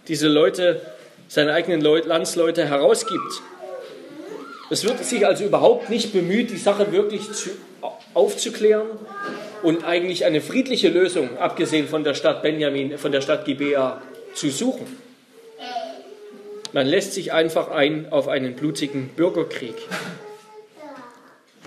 diese 0.06 0.28
Leute, 0.28 0.80
seine 1.26 1.52
eigenen 1.54 1.80
Leut, 1.80 2.06
Landsleute 2.06 2.68
herausgibt. 2.68 3.42
Es 4.70 4.84
wird 4.84 5.04
sich 5.04 5.26
also 5.26 5.44
überhaupt 5.44 5.90
nicht 5.90 6.12
bemüht, 6.12 6.50
die 6.50 6.56
Sache 6.56 6.92
wirklich 6.92 7.32
zu, 7.32 7.50
aufzuklären 8.14 8.86
und 9.66 9.84
eigentlich 9.84 10.24
eine 10.24 10.40
friedliche 10.40 10.90
Lösung, 10.90 11.38
abgesehen 11.38 11.88
von 11.88 12.04
der 12.04 12.14
Stadt 12.14 12.40
Benjamin, 12.40 12.98
von 12.98 13.10
der 13.10 13.20
Stadt 13.20 13.44
Gibea, 13.44 14.00
zu 14.32 14.48
suchen. 14.48 14.86
Man 16.72 16.86
lässt 16.86 17.14
sich 17.14 17.32
einfach 17.32 17.72
ein 17.72 18.12
auf 18.12 18.28
einen 18.28 18.54
blutigen 18.54 19.08
Bürgerkrieg. 19.08 19.74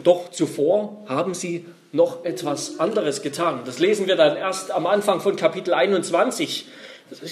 Doch 0.01 0.31
zuvor 0.31 1.03
haben 1.09 1.33
sie 1.33 1.65
noch 1.91 2.23
etwas 2.23 2.79
anderes 2.79 3.21
getan. 3.21 3.63
Das 3.65 3.79
lesen 3.79 4.07
wir 4.07 4.15
dann 4.15 4.38
erst 4.38 4.71
am 4.71 4.88
Anfang 4.88 5.19
von 5.19 5.35
Kapitel 5.35 5.73
21. 5.73 6.67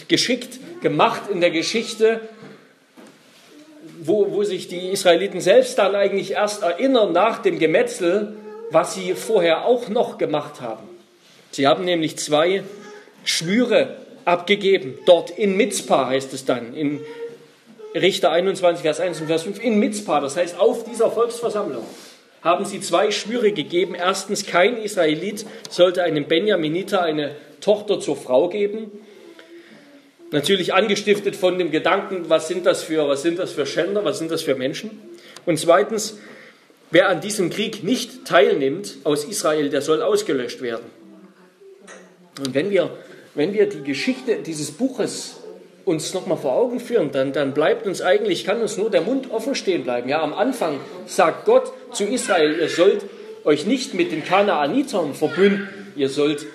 Geschickt 0.09 0.59
gemacht 0.81 1.29
in 1.31 1.39
der 1.39 1.51
Geschichte, 1.51 2.19
wo, 4.01 4.33
wo 4.33 4.43
sich 4.43 4.67
die 4.67 4.89
Israeliten 4.89 5.39
selbst 5.39 5.77
dann 5.77 5.95
eigentlich 5.95 6.31
erst 6.31 6.61
erinnern 6.61 7.13
nach 7.13 7.41
dem 7.41 7.57
Gemetzel, 7.57 8.35
was 8.71 8.93
sie 8.93 9.13
vorher 9.13 9.65
auch 9.65 9.89
noch 9.89 10.17
gemacht 10.17 10.61
haben. 10.61 10.87
Sie 11.51 11.67
haben 11.67 11.85
nämlich 11.85 12.17
zwei 12.17 12.63
Schwüre 13.23 13.95
abgegeben. 14.25 14.97
Dort 15.05 15.31
in 15.31 15.55
Mitzpah 15.57 16.07
heißt 16.07 16.33
es 16.33 16.45
dann, 16.45 16.73
in 16.73 17.01
Richter 17.95 18.31
21, 18.31 18.81
Vers 18.81 18.99
1 18.99 19.21
und 19.21 19.27
Vers 19.27 19.43
5, 19.43 19.63
in 19.63 19.79
Mitzpah, 19.79 20.19
das 20.19 20.35
heißt 20.35 20.59
auf 20.59 20.83
dieser 20.83 21.09
Volksversammlung 21.09 21.83
haben 22.47 22.65
sie 22.65 22.79
zwei 22.79 23.11
Schwüre 23.11 23.51
gegeben. 23.51 23.95
Erstens, 23.95 24.45
kein 24.45 24.77
Israelit 24.77 25.45
sollte 25.69 26.03
einem 26.03 26.25
Benjaminiter 26.25 27.01
eine 27.01 27.35
Tochter 27.61 27.99
zur 27.99 28.15
Frau 28.15 28.47
geben. 28.47 28.91
Natürlich 30.31 30.73
angestiftet 30.73 31.35
von 31.35 31.57
dem 31.57 31.71
Gedanken, 31.71 32.29
was 32.29 32.47
sind 32.47 32.65
das 32.65 32.83
für, 32.83 33.07
was 33.07 33.21
sind 33.21 33.39
das 33.39 33.51
für 33.51 33.65
Schänder, 33.65 34.03
was 34.05 34.19
sind 34.19 34.31
das 34.31 34.43
für 34.43 34.55
Menschen? 34.55 34.91
Und 35.45 35.57
zweitens, 35.57 36.17
wer 36.91 37.09
an 37.09 37.21
diesem 37.21 37.49
Krieg 37.49 37.83
nicht 37.83 38.25
teilnimmt 38.25 38.97
aus 39.03 39.25
Israel, 39.25 39.69
der 39.69 39.81
soll 39.81 40.01
ausgelöscht 40.01 40.61
werden. 40.61 40.85
Und 42.39 42.53
wenn 42.53 42.69
wir, 42.69 42.91
wenn 43.35 43.53
wir 43.53 43.67
die 43.67 43.83
Geschichte 43.83 44.37
dieses 44.45 44.71
Buches 44.71 45.37
uns 45.85 46.13
nochmal 46.13 46.37
vor 46.37 46.53
Augen 46.53 46.79
führen, 46.79 47.11
dann, 47.11 47.31
dann 47.31 47.53
bleibt 47.53 47.87
uns 47.87 48.01
eigentlich, 48.01 48.45
kann 48.45 48.61
uns 48.61 48.77
nur 48.77 48.89
der 48.89 49.01
Mund 49.01 49.31
offen 49.31 49.55
stehen 49.55 49.83
bleiben. 49.83 50.09
Ja, 50.09 50.21
am 50.21 50.33
Anfang 50.33 50.79
sagt 51.05 51.45
Gott 51.45 51.71
zu 51.93 52.03
Israel, 52.03 52.59
ihr 52.59 52.69
sollt 52.69 53.05
euch 53.45 53.65
nicht 53.65 53.93
mit 53.93 54.11
den 54.11 54.23
Kanaanitern 54.23 55.13
verbünden, 55.13 55.69
ihr 55.95 56.09
sollt 56.09 56.45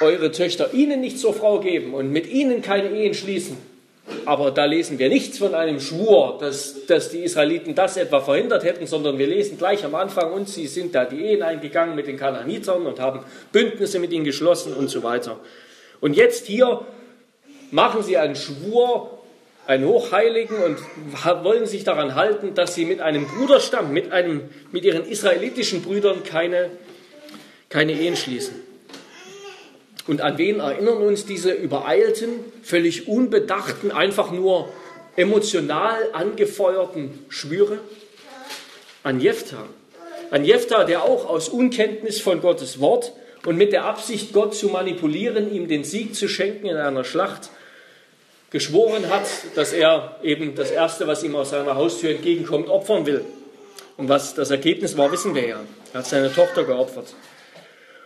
eure 0.00 0.30
Töchter 0.32 0.74
ihnen 0.74 1.00
nicht 1.00 1.18
zur 1.18 1.32
Frau 1.32 1.60
geben 1.60 1.94
und 1.94 2.10
mit 2.10 2.28
ihnen 2.28 2.60
keine 2.60 2.90
Ehen 2.90 3.14
schließen. 3.14 3.56
Aber 4.26 4.50
da 4.50 4.64
lesen 4.64 4.98
wir 4.98 5.08
nichts 5.08 5.38
von 5.38 5.54
einem 5.54 5.80
Schwur, 5.80 6.38
dass, 6.40 6.86
dass 6.86 7.10
die 7.10 7.24
Israeliten 7.24 7.74
das 7.74 7.96
etwa 7.96 8.20
verhindert 8.20 8.64
hätten, 8.64 8.86
sondern 8.86 9.18
wir 9.18 9.26
lesen 9.26 9.58
gleich 9.58 9.84
am 9.84 9.94
Anfang, 9.94 10.32
und 10.32 10.48
sie 10.48 10.66
sind 10.66 10.94
da 10.94 11.04
die 11.04 11.20
Ehen 11.20 11.42
eingegangen 11.42 11.94
mit 11.94 12.06
den 12.06 12.16
Kanaanitern 12.16 12.86
und 12.86 13.00
haben 13.00 13.20
Bündnisse 13.52 13.98
mit 13.98 14.12
ihnen 14.12 14.24
geschlossen 14.24 14.72
und 14.74 14.88
so 14.88 15.02
weiter. 15.02 15.38
Und 16.00 16.16
jetzt 16.16 16.46
hier 16.46 16.84
machen 17.70 18.02
sie 18.02 18.16
einen 18.16 18.36
Schwur, 18.36 19.18
einen 19.66 19.86
Hochheiligen 19.86 20.56
und 20.58 20.78
wollen 21.42 21.66
sich 21.66 21.84
daran 21.84 22.14
halten, 22.14 22.54
dass 22.54 22.74
sie 22.74 22.84
mit 22.84 23.00
einem 23.00 23.26
Bruderstamm, 23.26 23.92
mit, 23.92 24.12
einem, 24.12 24.42
mit 24.72 24.84
ihren 24.84 25.04
israelitischen 25.04 25.82
Brüdern 25.82 26.22
keine, 26.22 26.70
keine 27.68 27.92
Ehen 27.92 28.16
schließen. 28.16 28.63
Und 30.06 30.20
an 30.20 30.36
wen 30.36 30.60
erinnern 30.60 30.98
uns 30.98 31.24
diese 31.24 31.52
übereilten, 31.52 32.30
völlig 32.62 33.08
unbedachten, 33.08 33.90
einfach 33.90 34.30
nur 34.30 34.68
emotional 35.16 36.10
angefeuerten 36.12 37.24
Schwüre? 37.28 37.78
An 39.02 39.20
Jephthah. 39.20 39.66
An 40.30 40.44
Jephthah, 40.44 40.84
der 40.84 41.04
auch 41.04 41.26
aus 41.26 41.48
Unkenntnis 41.48 42.20
von 42.20 42.40
Gottes 42.40 42.80
Wort 42.80 43.12
und 43.46 43.56
mit 43.56 43.72
der 43.72 43.84
Absicht, 43.84 44.32
Gott 44.32 44.54
zu 44.54 44.68
manipulieren, 44.68 45.54
ihm 45.54 45.68
den 45.68 45.84
Sieg 45.84 46.14
zu 46.14 46.28
schenken 46.28 46.66
in 46.66 46.76
einer 46.76 47.04
Schlacht, 47.04 47.50
geschworen 48.50 49.10
hat, 49.10 49.26
dass 49.54 49.72
er 49.72 50.16
eben 50.22 50.54
das 50.54 50.70
Erste, 50.70 51.06
was 51.06 51.22
ihm 51.22 51.34
aus 51.34 51.50
seiner 51.50 51.74
Haustür 51.74 52.10
entgegenkommt, 52.10 52.68
opfern 52.68 53.04
will. 53.06 53.24
Und 53.96 54.08
was 54.08 54.34
das 54.34 54.50
Ergebnis 54.50 54.96
war, 54.96 55.10
wissen 55.12 55.34
wir 55.34 55.46
ja. 55.46 55.60
Er 55.92 55.98
hat 56.00 56.06
seine 56.06 56.32
Tochter 56.32 56.64
geopfert. 56.64 57.14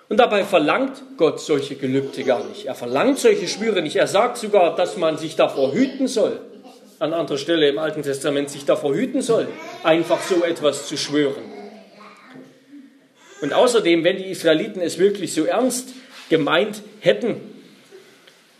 Und 0.08 0.16
dabei 0.16 0.44
verlangt 0.44 1.02
Gott 1.18 1.40
solche 1.40 1.74
Gelübde 1.74 2.24
gar 2.24 2.44
nicht. 2.44 2.64
Er 2.64 2.74
verlangt 2.74 3.18
solche 3.18 3.46
Schwüre 3.46 3.82
nicht. 3.82 3.96
Er 3.96 4.06
sagt 4.06 4.38
sogar, 4.38 4.74
dass 4.74 4.96
man 4.96 5.18
sich 5.18 5.36
davor 5.36 5.74
hüten 5.74 6.08
soll. 6.08 6.40
An 6.98 7.12
anderer 7.12 7.38
Stelle 7.38 7.68
im 7.68 7.78
Alten 7.78 8.02
Testament 8.02 8.50
sich 8.50 8.64
davor 8.64 8.94
hüten 8.94 9.22
soll, 9.22 9.46
einfach 9.84 10.20
so 10.20 10.42
etwas 10.42 10.88
zu 10.88 10.96
schwören. 10.96 11.44
Und 13.40 13.52
außerdem, 13.52 14.02
wenn 14.02 14.16
die 14.16 14.30
Israeliten 14.30 14.80
es 14.80 14.98
wirklich 14.98 15.32
so 15.32 15.44
ernst 15.44 15.90
gemeint 16.28 16.82
hätten, 17.00 17.36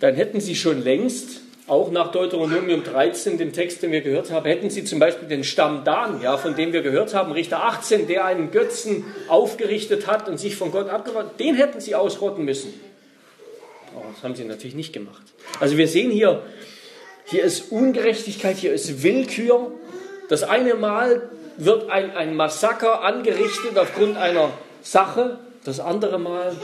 dann 0.01 0.15
hätten 0.15 0.41
sie 0.41 0.55
schon 0.55 0.85
längst 0.85 1.38
auch 1.69 1.91
nach 1.91 2.11
Deuteronomium 2.11 2.83
13, 2.83 3.39
dem 3.39 3.53
Text, 3.53 3.83
den 3.83 3.93
wir 3.93 4.01
gehört 4.01 4.31
haben, 4.31 4.47
hätten 4.47 4.71
sie 4.71 4.85
zum 4.85 4.99
Beispiel 4.99 5.29
den 5.29 5.45
Stamm 5.45 5.85
Dan, 5.85 6.23
ja, 6.23 6.37
von 6.37 6.57
dem 6.57 6.73
wir 6.73 6.83
gehört 6.83 7.15
haben, 7.15 7.33
Richter 7.33 7.63
18, 7.65 8.07
der 8.07 8.25
einen 8.25 8.51
Götzen 8.51 9.05
aufgerichtet 9.29 10.07
hat 10.07 10.29
und 10.29 10.39
sich 10.39 10.57
von 10.57 10.73
Gott 10.73 10.89
abgewandt, 10.89 11.39
den 11.39 11.55
hätten 11.55 11.81
sie 11.81 11.95
ausrotten 11.95 12.45
müssen. 12.45 12.73
Aber 13.95 14.07
das 14.15 14.23
haben 14.23 14.35
sie 14.35 14.45
natürlich 14.45 14.75
nicht 14.75 14.93
gemacht. 14.93 15.23
Also 15.61 15.77
wir 15.77 15.89
sehen 15.89 16.11
hier, 16.11 16.43
hier 17.25 17.45
ist 17.45 17.71
Ungerechtigkeit, 17.71 18.57
hier 18.57 18.73
ist 18.73 19.03
Willkür. 19.03 19.73
Das 20.29 20.43
eine 20.43 20.75
Mal 20.75 21.29
wird 21.59 21.91
ein, 21.91 22.13
ein 22.13 22.35
Massaker 22.35 23.03
angerichtet 23.03 23.77
aufgrund 23.77 24.17
einer 24.17 24.51
Sache, 24.83 25.39
das 25.65 25.81
andere 25.81 26.19
Mal 26.19 26.57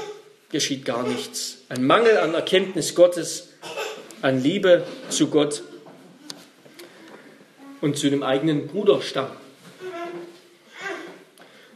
geschieht 0.50 0.84
gar 0.84 1.02
nichts. 1.02 1.58
Ein 1.68 1.84
Mangel 1.84 2.16
an 2.16 2.32
Erkenntnis 2.32 2.94
Gottes 2.94 3.48
an 4.24 4.42
Liebe 4.42 4.84
zu 5.10 5.28
Gott 5.28 5.62
und 7.82 7.98
zu 7.98 8.08
dem 8.08 8.22
eigenen 8.22 8.68
Bruderstamm. 8.68 9.28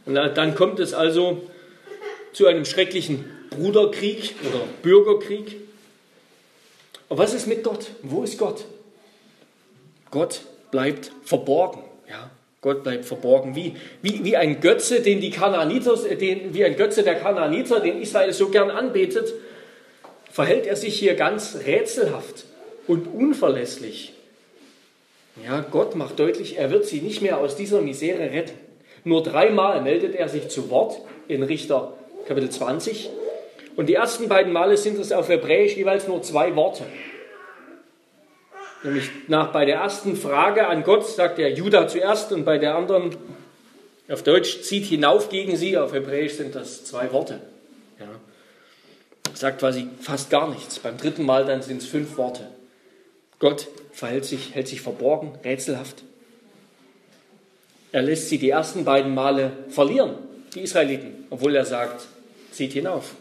Und 0.07 0.15
dann 0.15 0.55
kommt 0.55 0.79
es 0.79 0.95
also 0.95 1.43
zu 2.33 2.47
einem 2.47 2.65
schrecklichen 2.65 3.23
Bruderkrieg 3.51 4.33
oder 4.47 4.63
Bürgerkrieg. 4.81 5.57
Aber 7.07 7.19
was 7.19 7.35
ist 7.35 7.45
mit 7.45 7.63
Gott? 7.63 7.91
Wo 8.01 8.23
ist 8.23 8.39
Gott? 8.39 8.65
Gott 10.09 10.41
bleibt 10.71 11.11
verborgen. 11.23 11.83
Ja, 12.09 12.31
Gott 12.61 12.83
bleibt 12.83 13.05
verborgen. 13.05 13.55
Wie, 13.55 13.75
wie, 14.01 14.23
wie 14.23 14.35
ein 14.35 14.59
Götze, 14.59 15.01
den 15.01 15.21
die 15.21 15.29
Kanaaniter, 15.29 15.95
den, 15.95 16.51
wie 16.55 16.65
ein 16.65 16.75
Götze 16.75 17.03
der 17.03 17.19
Kanaaniter, 17.19 17.79
den 17.79 18.01
Israel 18.01 18.33
so 18.33 18.49
gern 18.49 18.71
anbetet, 18.71 19.35
verhält 20.31 20.65
er 20.65 20.75
sich 20.75 20.97
hier 20.97 21.15
ganz 21.15 21.57
rätselhaft 21.65 22.45
und 22.87 23.07
unverlässlich. 23.07 24.13
Ja, 25.45 25.65
Gott 25.71 25.95
macht 25.95 26.19
deutlich, 26.19 26.57
er 26.57 26.71
wird 26.71 26.85
sie 26.85 27.01
nicht 27.01 27.21
mehr 27.21 27.37
aus 27.37 27.55
dieser 27.55 27.81
Misere 27.81 28.31
retten. 28.31 28.57
Nur 29.03 29.23
dreimal 29.23 29.81
meldet 29.81 30.15
er 30.15 30.27
sich 30.27 30.49
zu 30.49 30.69
Wort 30.69 30.99
in 31.27 31.43
Richter 31.43 31.93
Kapitel 32.27 32.49
20. 32.49 33.09
Und 33.75 33.87
die 33.87 33.93
ersten 33.93 34.27
beiden 34.27 34.51
Male 34.51 34.75
sind 34.75 34.99
es 34.99 35.11
auf 35.11 35.29
Hebräisch 35.29 35.77
jeweils 35.77 36.07
nur 36.07 36.21
zwei 36.21 36.55
Worte. 36.55 36.83
Nämlich 38.83 39.09
nach, 39.27 39.51
bei 39.51 39.65
der 39.65 39.77
ersten 39.77 40.15
Frage 40.15 40.67
an 40.67 40.83
Gott 40.83 41.07
sagt 41.07 41.39
er 41.39 41.49
Judah 41.49 41.87
zuerst 41.87 42.31
und 42.31 42.45
bei 42.45 42.57
der 42.57 42.75
anderen 42.75 43.15
auf 44.09 44.23
Deutsch 44.23 44.61
zieht 44.61 44.85
hinauf 44.85 45.29
gegen 45.29 45.55
sie. 45.55 45.77
Auf 45.77 45.93
Hebräisch 45.93 46.33
sind 46.33 46.55
das 46.55 46.85
zwei 46.85 47.11
Worte. 47.11 47.39
Sagt 49.39 49.61
quasi 49.61 49.87
fast 50.01 50.29
gar 50.29 50.49
nichts. 50.49 50.79
Beim 50.79 50.97
dritten 50.97 51.23
Mal 51.23 51.45
dann 51.45 51.61
sind 51.61 51.81
es 51.81 51.87
fünf 51.87 52.17
Worte. 52.17 52.45
Gott 53.39 53.69
verhält 53.93 54.25
sich, 54.25 54.53
hält 54.53 54.67
sich 54.67 54.81
verborgen, 54.81 55.31
rätselhaft. 55.45 56.03
Er 57.93 58.01
lässt 58.01 58.27
sie 58.27 58.37
die 58.37 58.49
ersten 58.49 58.83
beiden 58.83 59.13
Male 59.13 59.53
verlieren, 59.69 60.15
die 60.53 60.59
Israeliten, 60.59 61.25
obwohl 61.29 61.55
er 61.55 61.65
sagt, 61.65 62.05
zieht 62.51 62.73
hinauf. 62.73 63.15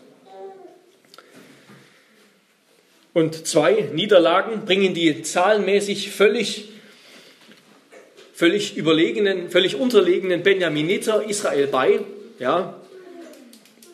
Und 3.15 3.47
zwei 3.47 3.89
Niederlagen 3.95 4.65
bringen 4.65 4.95
die 4.95 5.23
zahlenmäßig 5.23 6.11
völlig, 6.11 6.71
völlig 8.35 8.77
überlegenen, 8.77 9.51
völlig 9.51 9.77
unterlegenen 9.77 10.43
Benjaminiter 10.43 11.23
Israel 11.23 11.69
bei. 11.69 12.01
Ja, 12.41 12.78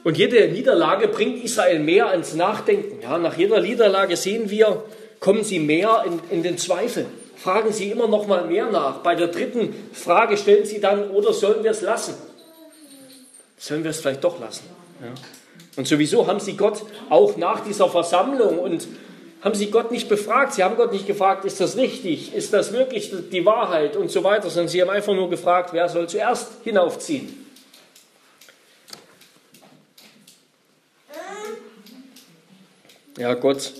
und 0.05 0.19
jede 0.19 0.49
Niederlage 0.49 1.09
bringt 1.09 1.43
Israel 1.43 1.79
mehr 1.79 2.09
ans 2.09 2.35
Nachdenken. 2.35 3.01
Ja, 3.03 3.17
nach 3.19 3.37
jeder 3.37 3.61
Niederlage 3.61 4.17
sehen 4.17 4.51
wir, 4.51 4.85
kommen 5.19 5.43
sie 5.43 5.59
mehr 5.59 6.05
in, 6.07 6.21
in 6.31 6.43
den 6.43 6.59
Zweifel. 6.59 7.07
Fragen 7.37 7.73
sie 7.73 7.90
immer 7.90 8.07
noch 8.07 8.27
mal 8.27 8.47
mehr 8.47 8.71
nach. 8.71 8.99
Bei 8.99 9.14
der 9.14 9.29
dritten 9.29 9.75
Frage 9.93 10.37
stellen 10.37 10.67
sie 10.67 10.81
dann, 10.81 11.11
oder 11.11 11.33
sollen 11.33 11.64
wir 11.64 11.71
es 11.71 11.81
lassen? 11.81 12.14
Sollen 13.57 13.83
wir 13.83 13.90
es 13.90 14.01
vielleicht 14.01 14.23
doch 14.23 14.38
lassen? 14.38 14.64
Ja. 15.01 15.09
Und 15.77 15.88
sowieso 15.88 16.27
haben 16.27 16.38
sie 16.38 16.57
Gott 16.57 16.83
auch 17.09 17.37
nach 17.38 17.61
dieser 17.61 17.88
Versammlung 17.88 18.59
und 18.59 18.87
haben 19.40 19.55
sie 19.55 19.71
Gott 19.71 19.90
nicht 19.90 20.09
befragt. 20.09 20.53
Sie 20.53 20.62
haben 20.62 20.77
Gott 20.77 20.93
nicht 20.93 21.07
gefragt, 21.07 21.45
ist 21.47 21.61
das 21.61 21.77
richtig? 21.77 22.35
Ist 22.35 22.53
das 22.53 22.73
wirklich 22.73 23.12
die 23.33 23.45
Wahrheit? 23.45 23.97
Und 23.97 24.11
so 24.11 24.23
weiter. 24.23 24.51
Sondern 24.51 24.69
sie 24.69 24.83
haben 24.83 24.90
einfach 24.90 25.14
nur 25.14 25.31
gefragt, 25.31 25.71
wer 25.73 25.88
soll 25.88 26.09
zuerst 26.09 26.49
hinaufziehen? 26.62 27.45
Ja, 33.16 33.35
Gott, 33.35 33.72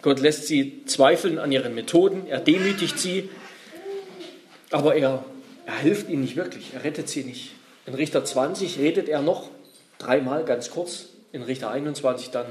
Gott 0.00 0.20
lässt 0.20 0.46
sie 0.46 0.84
zweifeln 0.86 1.38
an 1.38 1.52
ihren 1.52 1.74
Methoden, 1.74 2.26
er 2.26 2.40
demütigt 2.40 2.98
sie, 2.98 3.28
aber 4.70 4.94
er, 4.94 5.22
er 5.66 5.78
hilft 5.78 6.08
ihnen 6.08 6.22
nicht 6.22 6.36
wirklich, 6.36 6.72
er 6.72 6.82
rettet 6.82 7.08
sie 7.08 7.24
nicht. 7.24 7.50
In 7.84 7.94
Richter 7.94 8.24
20 8.24 8.78
redet 8.78 9.08
er 9.10 9.20
noch 9.20 9.50
dreimal 9.98 10.44
ganz 10.44 10.70
kurz, 10.70 11.10
in 11.32 11.42
Richter 11.42 11.70
21 11.70 12.30
dann 12.30 12.46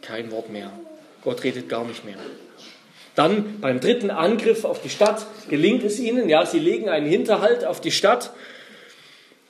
kein 0.00 0.30
Wort 0.30 0.48
mehr. 0.50 0.70
Gott 1.24 1.42
redet 1.42 1.68
gar 1.68 1.84
nicht 1.84 2.04
mehr. 2.04 2.18
Dann 3.16 3.60
beim 3.60 3.80
dritten 3.80 4.10
Angriff 4.10 4.64
auf 4.64 4.80
die 4.80 4.90
Stadt 4.90 5.26
gelingt 5.48 5.82
es 5.82 5.98
ihnen, 5.98 6.28
ja, 6.28 6.46
sie 6.46 6.60
legen 6.60 6.88
einen 6.88 7.06
Hinterhalt 7.06 7.64
auf 7.64 7.80
die 7.80 7.90
Stadt 7.90 8.32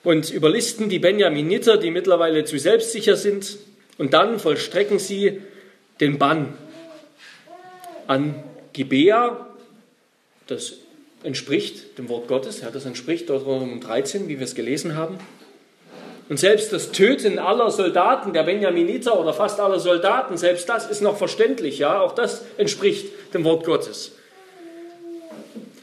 und 0.04 0.30
überlisten 0.30 0.88
die 0.88 0.98
Benjaminiter, 0.98 1.76
die 1.76 1.90
mittlerweile 1.90 2.44
zu 2.44 2.58
selbstsicher 2.58 3.16
sind, 3.16 3.58
und 3.98 4.14
dann 4.14 4.38
vollstrecken 4.38 4.98
sie 4.98 5.42
den 6.02 6.18
Bann 6.18 6.52
an 8.08 8.34
Gibea, 8.72 9.46
das 10.48 10.74
entspricht 11.22 11.96
dem 11.96 12.08
Wort 12.08 12.26
Gottes, 12.26 12.60
ja, 12.60 12.70
das 12.70 12.84
entspricht 12.84 13.30
Deuteronomium 13.30 13.80
13, 13.80 14.26
wie 14.26 14.40
wir 14.40 14.44
es 14.44 14.56
gelesen 14.56 14.96
haben. 14.96 15.16
Und 16.28 16.40
selbst 16.40 16.72
das 16.72 16.90
Töten 16.90 17.38
aller 17.38 17.70
Soldaten 17.70 18.32
der 18.32 18.42
Benjaminiter 18.42 19.16
oder 19.18 19.32
fast 19.32 19.60
aller 19.60 19.78
Soldaten, 19.78 20.36
selbst 20.36 20.68
das 20.68 20.90
ist 20.90 21.02
noch 21.02 21.16
verständlich, 21.16 21.78
ja, 21.78 22.00
auch 22.00 22.16
das 22.16 22.42
entspricht 22.56 23.06
dem 23.32 23.44
Wort 23.44 23.64
Gottes. 23.64 24.10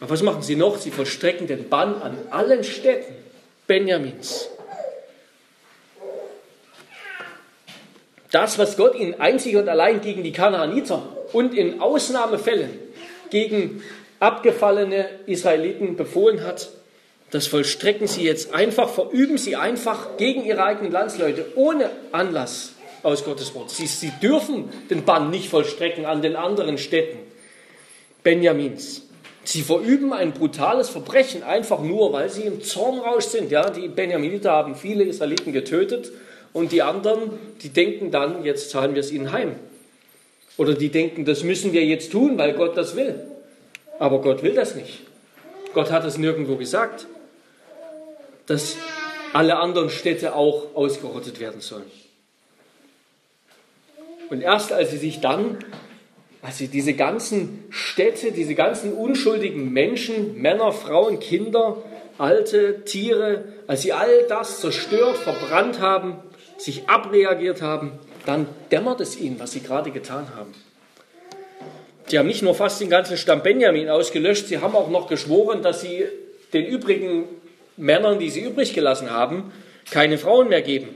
Aber 0.01 0.09
was 0.09 0.21
machen 0.21 0.41
sie 0.41 0.57
noch? 0.57 0.77
Sie 0.79 0.91
vollstrecken 0.91 1.47
den 1.47 1.69
Bann 1.69 2.01
an 2.01 2.17
allen 2.29 2.65
Städten 2.65 3.13
Benjamins. 3.67 4.49
Das, 8.31 8.59
was 8.59 8.77
Gott 8.77 8.95
ihnen 8.95 9.19
einzig 9.19 9.55
und 9.55 9.67
allein 9.67 10.01
gegen 10.01 10.23
die 10.23 10.31
Kanaaniter 10.31 11.01
und 11.33 11.53
in 11.53 11.81
Ausnahmefällen 11.81 12.69
gegen 13.31 13.81
abgefallene 14.19 15.09
Israeliten 15.25 15.95
befohlen 15.95 16.43
hat, 16.43 16.69
das 17.31 17.47
vollstrecken 17.47 18.07
sie 18.07 18.23
jetzt 18.23 18.53
einfach, 18.53 18.89
verüben 18.89 19.37
sie 19.37 19.55
einfach 19.55 20.17
gegen 20.17 20.45
ihre 20.45 20.63
eigenen 20.63 20.91
Landsleute, 20.91 21.45
ohne 21.55 21.89
Anlass 22.11 22.73
aus 23.03 23.23
Gottes 23.23 23.53
Wort. 23.53 23.69
Sie, 23.69 23.87
sie 23.87 24.11
dürfen 24.21 24.69
den 24.89 25.05
Bann 25.05 25.29
nicht 25.29 25.49
vollstrecken 25.49 26.05
an 26.05 26.21
den 26.21 26.35
anderen 26.35 26.77
Städten 26.77 27.19
Benjamins. 28.23 29.03
Sie 29.43 29.61
verüben 29.61 30.11
ein 30.11 30.33
brutales 30.33 30.89
Verbrechen, 30.89 31.43
einfach 31.43 31.79
nur, 31.81 32.13
weil 32.13 32.29
sie 32.29 32.43
im 32.43 32.61
Zornrausch 32.61 33.25
sind. 33.25 33.51
Ja, 33.51 33.69
die 33.69 33.87
Benjaminiter 33.87 34.51
haben 34.51 34.75
viele 34.75 35.03
Israeliten 35.03 35.53
getötet 35.53 36.11
und 36.53 36.71
die 36.71 36.81
anderen, 36.81 37.31
die 37.61 37.69
denken 37.69 38.11
dann, 38.11 38.43
jetzt 38.43 38.69
zahlen 38.71 38.95
wir 38.95 39.01
es 39.01 39.11
ihnen 39.11 39.31
heim. 39.31 39.55
Oder 40.57 40.73
die 40.73 40.89
denken, 40.89 41.25
das 41.25 41.43
müssen 41.43 41.71
wir 41.71 41.85
jetzt 41.85 42.11
tun, 42.11 42.37
weil 42.37 42.53
Gott 42.53 42.75
das 42.75 42.95
will. 42.95 43.15
Aber 43.97 44.21
Gott 44.21 44.43
will 44.43 44.53
das 44.53 44.75
nicht. 44.75 45.01
Gott 45.73 45.91
hat 45.91 46.03
es 46.05 46.17
nirgendwo 46.17 46.55
gesagt, 46.55 47.07
dass 48.47 48.75
alle 49.33 49.57
anderen 49.57 49.89
Städte 49.89 50.35
auch 50.35 50.75
ausgerottet 50.75 51.39
werden 51.39 51.61
sollen. 51.61 51.89
Und 54.29 54.41
erst 54.41 54.73
als 54.73 54.91
sie 54.91 54.97
sich 54.97 55.21
dann, 55.21 55.57
als 56.41 56.57
sie 56.57 56.67
diese 56.67 56.93
ganzen 56.93 57.65
Städte, 57.69 58.31
diese 58.31 58.55
ganzen 58.55 58.93
unschuldigen 58.93 59.71
Menschen, 59.71 60.41
Männer, 60.41 60.71
Frauen, 60.71 61.19
Kinder, 61.19 61.77
alte 62.17 62.83
Tiere, 62.85 63.45
als 63.67 63.83
sie 63.83 63.93
all 63.93 64.23
das 64.27 64.61
zerstört, 64.61 65.17
verbrannt 65.17 65.79
haben, 65.79 66.17
sich 66.59 66.87
abreagiert 66.89 67.61
haben, 67.61 67.93
dann 68.25 68.47
dämmert 68.71 69.01
es 69.01 69.19
ihnen, 69.19 69.39
was 69.39 69.51
sie 69.51 69.61
gerade 69.61 69.91
getan 69.91 70.27
haben. 70.35 70.53
Sie 72.07 72.17
haben 72.17 72.27
nicht 72.27 72.41
nur 72.41 72.55
fast 72.55 72.81
den 72.81 72.89
ganzen 72.89 73.17
Stamm 73.17 73.43
Benjamin 73.43 73.89
ausgelöscht, 73.89 74.47
sie 74.47 74.59
haben 74.59 74.75
auch 74.75 74.89
noch 74.89 75.07
geschworen, 75.07 75.61
dass 75.61 75.81
sie 75.81 76.05
den 76.53 76.65
übrigen 76.65 77.25
Männern, 77.77 78.19
die 78.19 78.29
sie 78.29 78.41
übrig 78.41 78.73
gelassen 78.73 79.11
haben, 79.11 79.53
keine 79.91 80.17
Frauen 80.17 80.49
mehr 80.49 80.61
geben. 80.61 80.89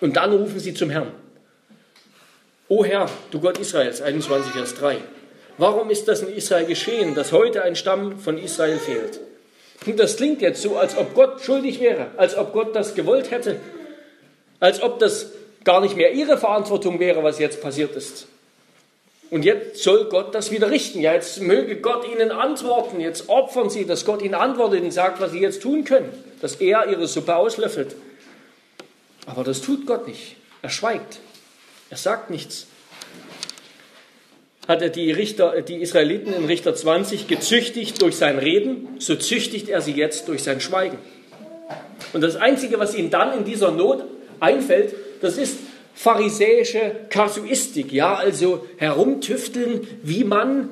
Und 0.00 0.16
dann 0.16 0.32
rufen 0.32 0.58
sie 0.58 0.74
zum 0.74 0.90
Herrn. 0.90 1.12
O 2.68 2.84
Herr, 2.84 3.08
du 3.30 3.40
Gott 3.40 3.58
Israels, 3.58 4.02
21 4.02 4.52
Vers 4.52 4.74
3. 4.74 4.96
Warum 5.58 5.90
ist 5.90 6.08
das 6.08 6.22
in 6.22 6.34
Israel 6.34 6.66
geschehen, 6.66 7.14
dass 7.14 7.30
heute 7.30 7.62
ein 7.62 7.76
Stamm 7.76 8.18
von 8.18 8.38
Israel 8.38 8.78
fehlt? 8.78 9.20
Und 9.86 9.98
das 9.98 10.16
klingt 10.16 10.42
jetzt 10.42 10.62
so, 10.62 10.76
als 10.76 10.96
ob 10.96 11.14
Gott 11.14 11.40
schuldig 11.42 11.80
wäre, 11.80 12.08
als 12.16 12.36
ob 12.36 12.52
Gott 12.52 12.74
das 12.74 12.94
gewollt 12.94 13.30
hätte, 13.30 13.56
als 14.62 14.80
ob 14.80 15.00
das 15.00 15.26
gar 15.64 15.80
nicht 15.80 15.96
mehr 15.96 16.12
ihre 16.12 16.38
Verantwortung 16.38 17.00
wäre, 17.00 17.24
was 17.24 17.40
jetzt 17.40 17.60
passiert 17.60 17.96
ist. 17.96 18.28
Und 19.28 19.44
jetzt 19.44 19.82
soll 19.82 20.04
Gott 20.04 20.34
das 20.36 20.52
wieder 20.52 20.70
richten. 20.70 21.00
Ja, 21.00 21.14
jetzt 21.14 21.40
möge 21.40 21.80
Gott 21.80 22.06
ihnen 22.06 22.30
antworten. 22.30 23.00
Jetzt 23.00 23.28
opfern 23.28 23.70
sie, 23.70 23.86
dass 23.86 24.04
Gott 24.04 24.22
ihnen 24.22 24.34
antwortet 24.34 24.82
und 24.82 24.92
sagt, 24.92 25.20
was 25.20 25.32
sie 25.32 25.40
jetzt 25.40 25.62
tun 25.62 25.82
können. 25.84 26.12
Dass 26.40 26.56
er 26.56 26.86
ihre 26.88 27.08
Suppe 27.08 27.34
auslöffelt. 27.34 27.96
Aber 29.26 29.42
das 29.42 29.62
tut 29.62 29.84
Gott 29.84 30.06
nicht. 30.06 30.36
Er 30.60 30.70
schweigt. 30.70 31.18
Er 31.90 31.96
sagt 31.96 32.30
nichts. 32.30 32.68
Hat 34.68 34.80
er 34.80 34.90
die, 34.90 35.10
Richter, 35.10 35.62
die 35.62 35.78
Israeliten 35.82 36.32
in 36.32 36.44
Richter 36.44 36.72
20 36.72 37.26
gezüchtigt 37.26 38.00
durch 38.00 38.16
sein 38.16 38.38
Reden, 38.38 38.96
so 39.00 39.16
züchtigt 39.16 39.68
er 39.68 39.80
sie 39.80 39.92
jetzt 39.92 40.28
durch 40.28 40.44
sein 40.44 40.60
Schweigen. 40.60 40.98
Und 42.12 42.20
das 42.20 42.36
Einzige, 42.36 42.78
was 42.78 42.94
ihm 42.94 43.10
dann 43.10 43.36
in 43.36 43.44
dieser 43.44 43.72
Not 43.72 44.04
einfällt, 44.42 44.94
das 45.20 45.38
ist 45.38 45.58
pharisäische 45.94 46.92
Kasuistik, 47.10 47.92
ja, 47.92 48.14
also 48.14 48.66
herumtüfteln, 48.76 49.86
wie 50.02 50.24
man 50.24 50.70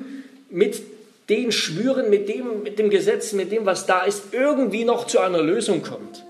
mit 0.49 0.81
den 1.29 1.51
Schwüren, 1.51 2.09
mit 2.09 2.27
dem, 2.27 2.63
mit 2.63 2.79
dem 2.79 2.89
Gesetz, 2.89 3.31
mit 3.33 3.51
dem, 3.51 3.65
was 3.65 3.85
da 3.85 4.03
ist, 4.03 4.33
irgendwie 4.33 4.83
noch 4.83 5.07
zu 5.07 5.19
einer 5.19 5.41
Lösung 5.41 5.81
kommt. 5.81 6.25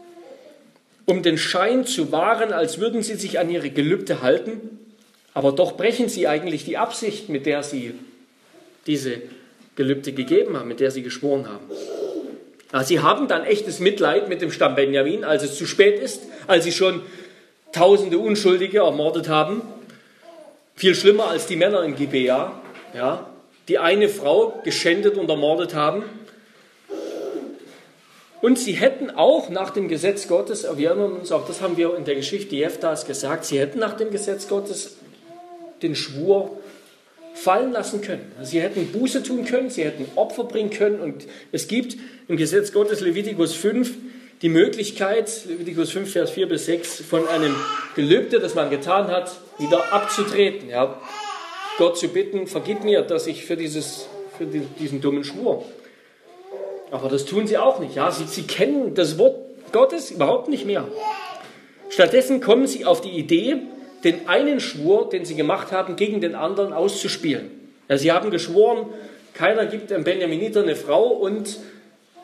Um 1.06 1.24
den 1.24 1.38
Schein 1.38 1.86
zu 1.86 2.12
wahren, 2.12 2.54
als 2.54 2.80
würden 2.80 3.02
sie 3.02 3.16
sich 3.16 3.40
an 3.40 3.50
ihre 3.50 3.72
Gelübde 3.72 4.22
halten, 4.22 4.80
aber 5.34 5.52
doch 5.52 5.78
brechen 5.78 6.10
sie 6.10 6.28
eigentlich 6.28 6.66
die 6.66 6.78
Absicht, 6.78 7.30
mit 7.30 7.46
der 7.46 7.64
sie 7.64 7.96
diese 8.86 9.22
Gelübde 9.76 10.12
gegeben 10.12 10.58
haben, 10.58 10.68
mit 10.68 10.80
der 10.80 10.92
sie 10.92 11.02
geschworen 11.02 11.48
haben. 11.48 11.66
Sie 12.86 13.00
haben 13.00 13.28
dann 13.28 13.44
echtes 13.44 13.80
Mitleid 13.80 14.30
mit 14.30 14.42
dem 14.42 14.52
Stamm 14.52 14.76
Benjamin, 14.76 15.24
als 15.24 15.44
es 15.44 15.56
zu 15.56 15.66
spät 15.66 16.00
ist, 16.00 16.22
als 16.48 16.64
sie 16.64 16.72
schon 16.72 17.02
tausende 17.72 18.20
Unschuldige 18.20 18.80
ermordet 18.80 19.30
haben. 19.30 19.62
Viel 20.76 20.96
schlimmer 20.96 21.28
als 21.28 21.48
die 21.48 21.56
Männer 21.56 21.84
in 21.84 21.96
Gibea, 21.96 22.62
ja, 22.96 23.30
die 23.68 23.78
eine 23.78 24.10
Frau 24.10 24.62
geschändet 24.64 25.18
und 25.18 25.30
ermordet 25.30 25.76
haben. 25.76 26.04
Und 28.42 28.58
sie 28.58 28.74
hätten 28.74 29.12
auch 29.12 29.50
nach 29.50 29.70
dem 29.70 29.88
Gesetz 29.88 30.28
Gottes, 30.28 30.66
wir 30.76 30.90
erinnern 30.90 31.14
uns 31.14 31.32
auch, 31.32 31.46
das 31.46 31.62
haben 31.62 31.78
wir 31.78 31.96
in 31.96 32.06
der 32.06 32.16
Geschichte 32.16 32.56
Jeftas 32.56 33.06
gesagt, 33.06 33.46
sie 33.46 33.60
hätten 33.60 33.78
nach 33.80 33.96
dem 33.96 34.10
Gesetz 34.10 34.48
Gottes 34.48 34.98
den 35.84 35.96
Schwur 35.96 36.58
fallen 37.34 37.72
lassen 37.72 38.02
können. 38.02 38.32
Sie 38.42 38.60
hätten 38.60 38.92
Buße 38.92 39.24
tun 39.24 39.46
können, 39.46 39.70
sie 39.70 39.84
hätten 39.84 40.06
Opfer 40.16 40.44
bringen 40.44 40.72
können. 40.72 41.00
Und 41.00 41.28
es 41.52 41.68
gibt 41.68 41.98
im 42.28 42.38
Gesetz 42.38 42.72
Gottes 42.72 43.00
Levitikus 43.00 43.54
5 43.54 43.94
die 44.42 44.50
Möglichkeit, 44.50 45.46
Leviticus 45.48 45.92
5, 45.92 46.12
Vers 46.12 46.32
4 46.32 46.48
bis 46.48 46.66
6, 46.66 47.02
von 47.02 47.28
einem 47.28 47.56
Gelübde, 47.96 48.40
das 48.40 48.56
man 48.56 48.70
getan 48.70 49.08
hat, 49.08 49.32
wieder 49.60 49.94
abzutreten. 49.94 50.70
Ja. 50.70 51.00
Gott 51.78 51.98
zu 51.98 52.08
bitten, 52.08 52.48
vergib 52.48 52.84
mir, 52.84 53.02
dass 53.02 53.28
ich 53.28 53.46
für, 53.46 53.56
dieses, 53.56 54.08
für 54.38 54.46
diesen 54.46 55.02
dummen 55.02 55.24
Schwur. 55.24 55.64
Aber 56.90 57.08
das 57.08 57.26
tun 57.26 57.48
sie 57.48 57.58
auch 57.58 57.80
nicht. 57.80 57.96
Ja. 57.96 58.10
Sie, 58.12 58.26
sie 58.26 58.44
kennen 58.44 58.96
das 58.96 59.18
Wort 59.18 59.38
Gottes 59.72 60.12
überhaupt 60.12 60.50
nicht 60.50 60.66
mehr. 60.66 60.88
Stattdessen 61.90 62.42
kommen 62.42 62.68
sie 62.68 62.86
auf 62.86 63.02
die 63.02 63.12
Idee, 63.12 63.58
den 64.04 64.28
einen 64.28 64.60
Schwur, 64.60 65.10
den 65.10 65.24
sie 65.24 65.36
gemacht 65.36 65.72
haben, 65.72 65.96
gegen 65.96 66.20
den 66.20 66.36
anderen 66.36 66.74
auszuspielen. 66.74 67.52
Ja, 67.88 67.98
sie 67.98 68.12
haben 68.12 68.32
geschworen, 68.32 68.88
keiner 69.34 69.66
gibt 69.66 69.92
dem 69.92 70.04
Benjaminiter 70.04 70.64
eine 70.64 70.76
Frau 70.76 71.08
und 71.08 71.60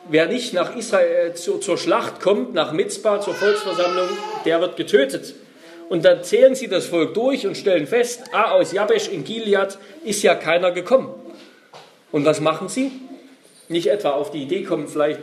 wer 0.08 0.26
nicht 0.26 0.54
nach 0.54 0.74
Israel 0.76 1.30
äh, 1.30 1.34
zur, 1.34 1.60
zur 1.60 1.78
Schlacht 1.78 2.20
kommt, 2.20 2.54
nach 2.54 2.72
Mitzbah, 2.72 3.20
zur 3.20 3.34
Volksversammlung, 3.34 4.08
der 4.44 4.60
wird 4.60 4.76
getötet. 4.76 5.34
Und 5.88 6.04
dann 6.04 6.22
zählen 6.22 6.54
sie 6.54 6.68
das 6.68 6.86
Volk 6.86 7.14
durch 7.14 7.46
und 7.46 7.56
stellen 7.56 7.86
fest, 7.86 8.24
ah, 8.32 8.50
aus 8.52 8.72
Jabesh 8.72 9.08
in 9.08 9.24
Gilead 9.24 9.78
ist 10.04 10.22
ja 10.22 10.34
keiner 10.34 10.70
gekommen. 10.70 11.14
Und 12.12 12.24
was 12.24 12.40
machen 12.40 12.68
sie? 12.68 12.92
Nicht 13.68 13.88
etwa 13.88 14.10
auf 14.10 14.30
die 14.30 14.42
Idee 14.42 14.62
kommen, 14.64 14.88
vielleicht 14.88 15.20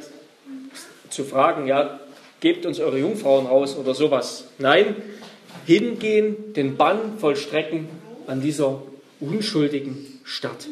zu 1.10 1.24
fragen, 1.24 1.68
ja, 1.68 2.00
gebt 2.40 2.66
uns 2.66 2.80
eure 2.80 3.00
Jungfrauen 3.00 3.46
raus 3.48 3.76
oder 3.78 3.94
sowas. 3.94 4.46
Nein, 4.58 4.96
hingehen, 5.66 6.54
den 6.54 6.78
Bann 6.78 7.18
vollstrecken 7.20 7.88
an 8.28 8.42
dieser 8.42 8.82
unschuldigen 9.20 10.20
Stadt. 10.24 10.68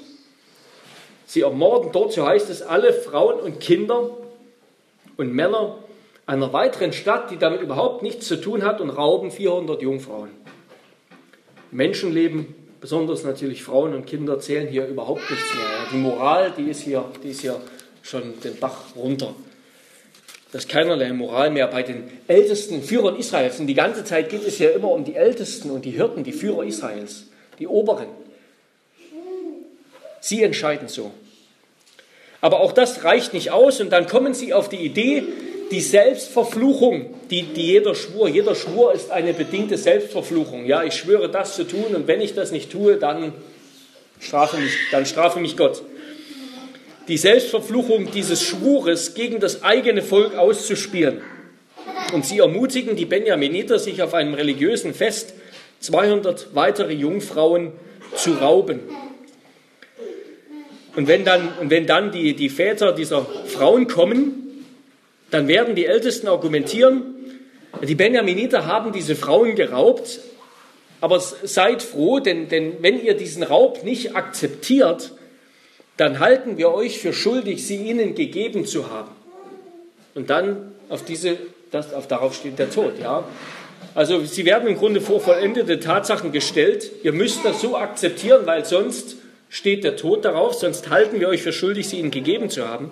Sie 1.33 1.41
ermorden 1.41 1.91
dort, 1.91 2.13
so 2.13 2.27
heißt 2.27 2.51
es, 2.51 2.61
alle 2.61 2.93
Frauen 2.93 3.39
und 3.39 3.59
Kinder 3.59 4.11
und 5.17 5.33
Männer 5.33 5.79
einer 6.27 6.53
weiteren 6.53 6.93
Stadt, 6.93 7.31
die 7.31 7.37
damit 7.37 7.59
überhaupt 7.59 8.03
nichts 8.03 8.27
zu 8.27 8.39
tun 8.39 8.63
hat, 8.63 8.79
und 8.79 8.91
rauben 8.91 9.31
400 9.31 9.81
Jungfrauen. 9.81 10.29
Menschenleben, 11.71 12.53
besonders 12.79 13.23
natürlich 13.23 13.63
Frauen 13.63 13.95
und 13.95 14.05
Kinder, 14.05 14.39
zählen 14.39 14.67
hier 14.67 14.85
überhaupt 14.85 15.27
nichts 15.27 15.55
mehr. 15.55 15.65
Die 15.91 15.97
Moral, 15.97 16.53
die 16.55 16.69
ist 16.69 16.81
hier, 16.81 17.03
die 17.23 17.29
ist 17.29 17.41
hier 17.41 17.59
schon 18.03 18.39
den 18.43 18.59
Bach 18.59 18.95
runter. 18.95 19.33
Das 20.51 20.65
ist 20.65 20.69
keinerlei 20.69 21.11
Moral 21.13 21.49
mehr 21.49 21.65
bei 21.65 21.81
den 21.81 22.11
ältesten 22.27 22.83
Führern 22.83 23.15
Israels. 23.15 23.59
Und 23.59 23.65
die 23.65 23.73
ganze 23.73 24.03
Zeit 24.03 24.29
geht 24.29 24.45
es 24.45 24.59
ja 24.59 24.69
immer 24.69 24.91
um 24.91 25.03
die 25.03 25.15
Ältesten 25.15 25.71
und 25.71 25.83
die 25.83 25.89
Hirten, 25.89 26.23
die 26.23 26.31
Führer 26.31 26.63
Israels, 26.63 27.25
die 27.57 27.67
Oberen. 27.67 28.22
Sie 30.23 30.41
entscheiden 30.41 30.87
so. 30.87 31.11
Aber 32.39 32.61
auch 32.61 32.71
das 32.71 33.03
reicht 33.03 33.33
nicht 33.33 33.51
aus 33.51 33.81
und 33.81 33.89
dann 33.89 34.07
kommen 34.07 34.33
sie 34.33 34.53
auf 34.53 34.69
die 34.69 34.77
Idee, 34.77 35.23
die 35.69 35.81
Selbstverfluchung, 35.81 37.13
die, 37.29 37.41
die 37.43 37.67
jeder 37.67 37.93
Schwur, 37.93 38.29
jeder 38.29 38.55
Schwur 38.55 38.93
ist 38.93 39.11
eine 39.11 39.33
bedingte 39.33 39.77
Selbstverfluchung. 39.77 40.65
Ja, 40.65 40.81
ich 40.83 40.93
schwöre 40.93 41.29
das 41.29 41.55
zu 41.55 41.65
tun 41.65 41.93
und 41.93 42.07
wenn 42.07 42.21
ich 42.21 42.33
das 42.33 42.53
nicht 42.53 42.71
tue, 42.71 42.95
dann 42.95 43.33
strafe 44.21 44.55
mich, 44.55 44.71
dann 44.91 45.05
strafe 45.05 45.41
mich 45.41 45.57
Gott. 45.57 45.83
Die 47.09 47.17
Selbstverfluchung 47.17 48.09
dieses 48.09 48.43
Schwures 48.43 49.15
gegen 49.15 49.41
das 49.41 49.61
eigene 49.61 50.01
Volk 50.01 50.37
auszuspielen. 50.37 51.21
Und 52.13 52.25
sie 52.25 52.39
ermutigen 52.39 52.95
die 52.95 53.05
Benjaminiter, 53.05 53.77
sich 53.77 54.01
auf 54.01 54.13
einem 54.13 54.35
religiösen 54.35 54.93
Fest 54.93 55.33
200 55.81 56.55
weitere 56.55 56.93
Jungfrauen 56.93 57.73
zu 58.15 58.35
rauben. 58.35 58.79
Und 60.95 61.07
wenn 61.07 61.25
dann, 61.25 61.49
und 61.59 61.69
wenn 61.69 61.87
dann 61.87 62.11
die, 62.11 62.35
die 62.35 62.49
Väter 62.49 62.91
dieser 62.93 63.25
Frauen 63.25 63.87
kommen, 63.87 64.65
dann 65.31 65.47
werden 65.47 65.75
die 65.75 65.85
Ältesten 65.85 66.27
argumentieren, 66.27 67.15
die 67.81 67.95
Benjaminiter 67.95 68.67
haben 68.67 68.91
diese 68.91 69.15
Frauen 69.15 69.55
geraubt, 69.55 70.19
aber 71.01 71.19
seid 71.19 71.81
froh, 71.81 72.19
denn, 72.19 72.47
denn 72.47 72.77
wenn 72.81 73.03
ihr 73.03 73.15
diesen 73.15 73.43
Raub 73.43 73.83
nicht 73.83 74.15
akzeptiert, 74.15 75.11
dann 75.97 76.19
halten 76.19 76.57
wir 76.57 76.71
euch 76.71 76.99
für 76.99 77.13
schuldig, 77.13 77.65
sie 77.65 77.77
ihnen 77.77 78.15
gegeben 78.15 78.65
zu 78.65 78.89
haben. 78.89 79.11
Und 80.15 80.29
dann 80.29 80.71
auf 80.89 81.03
diese, 81.03 81.37
das, 81.71 81.93
auf, 81.93 82.07
darauf 82.07 82.35
steht 82.35 82.59
der 82.59 82.69
Tod, 82.69 82.93
ja. 83.01 83.23
Also 83.95 84.23
sie 84.23 84.45
werden 84.45 84.67
im 84.67 84.77
Grunde 84.77 85.01
vor 85.01 85.19
vollendete 85.19 85.79
Tatsachen 85.79 86.31
gestellt. 86.31 86.89
Ihr 87.03 87.11
müsst 87.11 87.43
das 87.43 87.61
so 87.61 87.75
akzeptieren, 87.75 88.45
weil 88.45 88.65
sonst 88.65 89.17
steht 89.53 89.83
der 89.83 89.95
Tod 89.95 90.25
darauf, 90.25 90.55
sonst 90.55 90.89
halten 90.89 91.19
wir 91.19 91.29
euch 91.29 91.43
für 91.43 91.53
schuldig, 91.53 91.87
sie 91.87 91.99
ihnen 91.99 92.09
gegeben 92.09 92.49
zu 92.49 92.67
haben. 92.67 92.89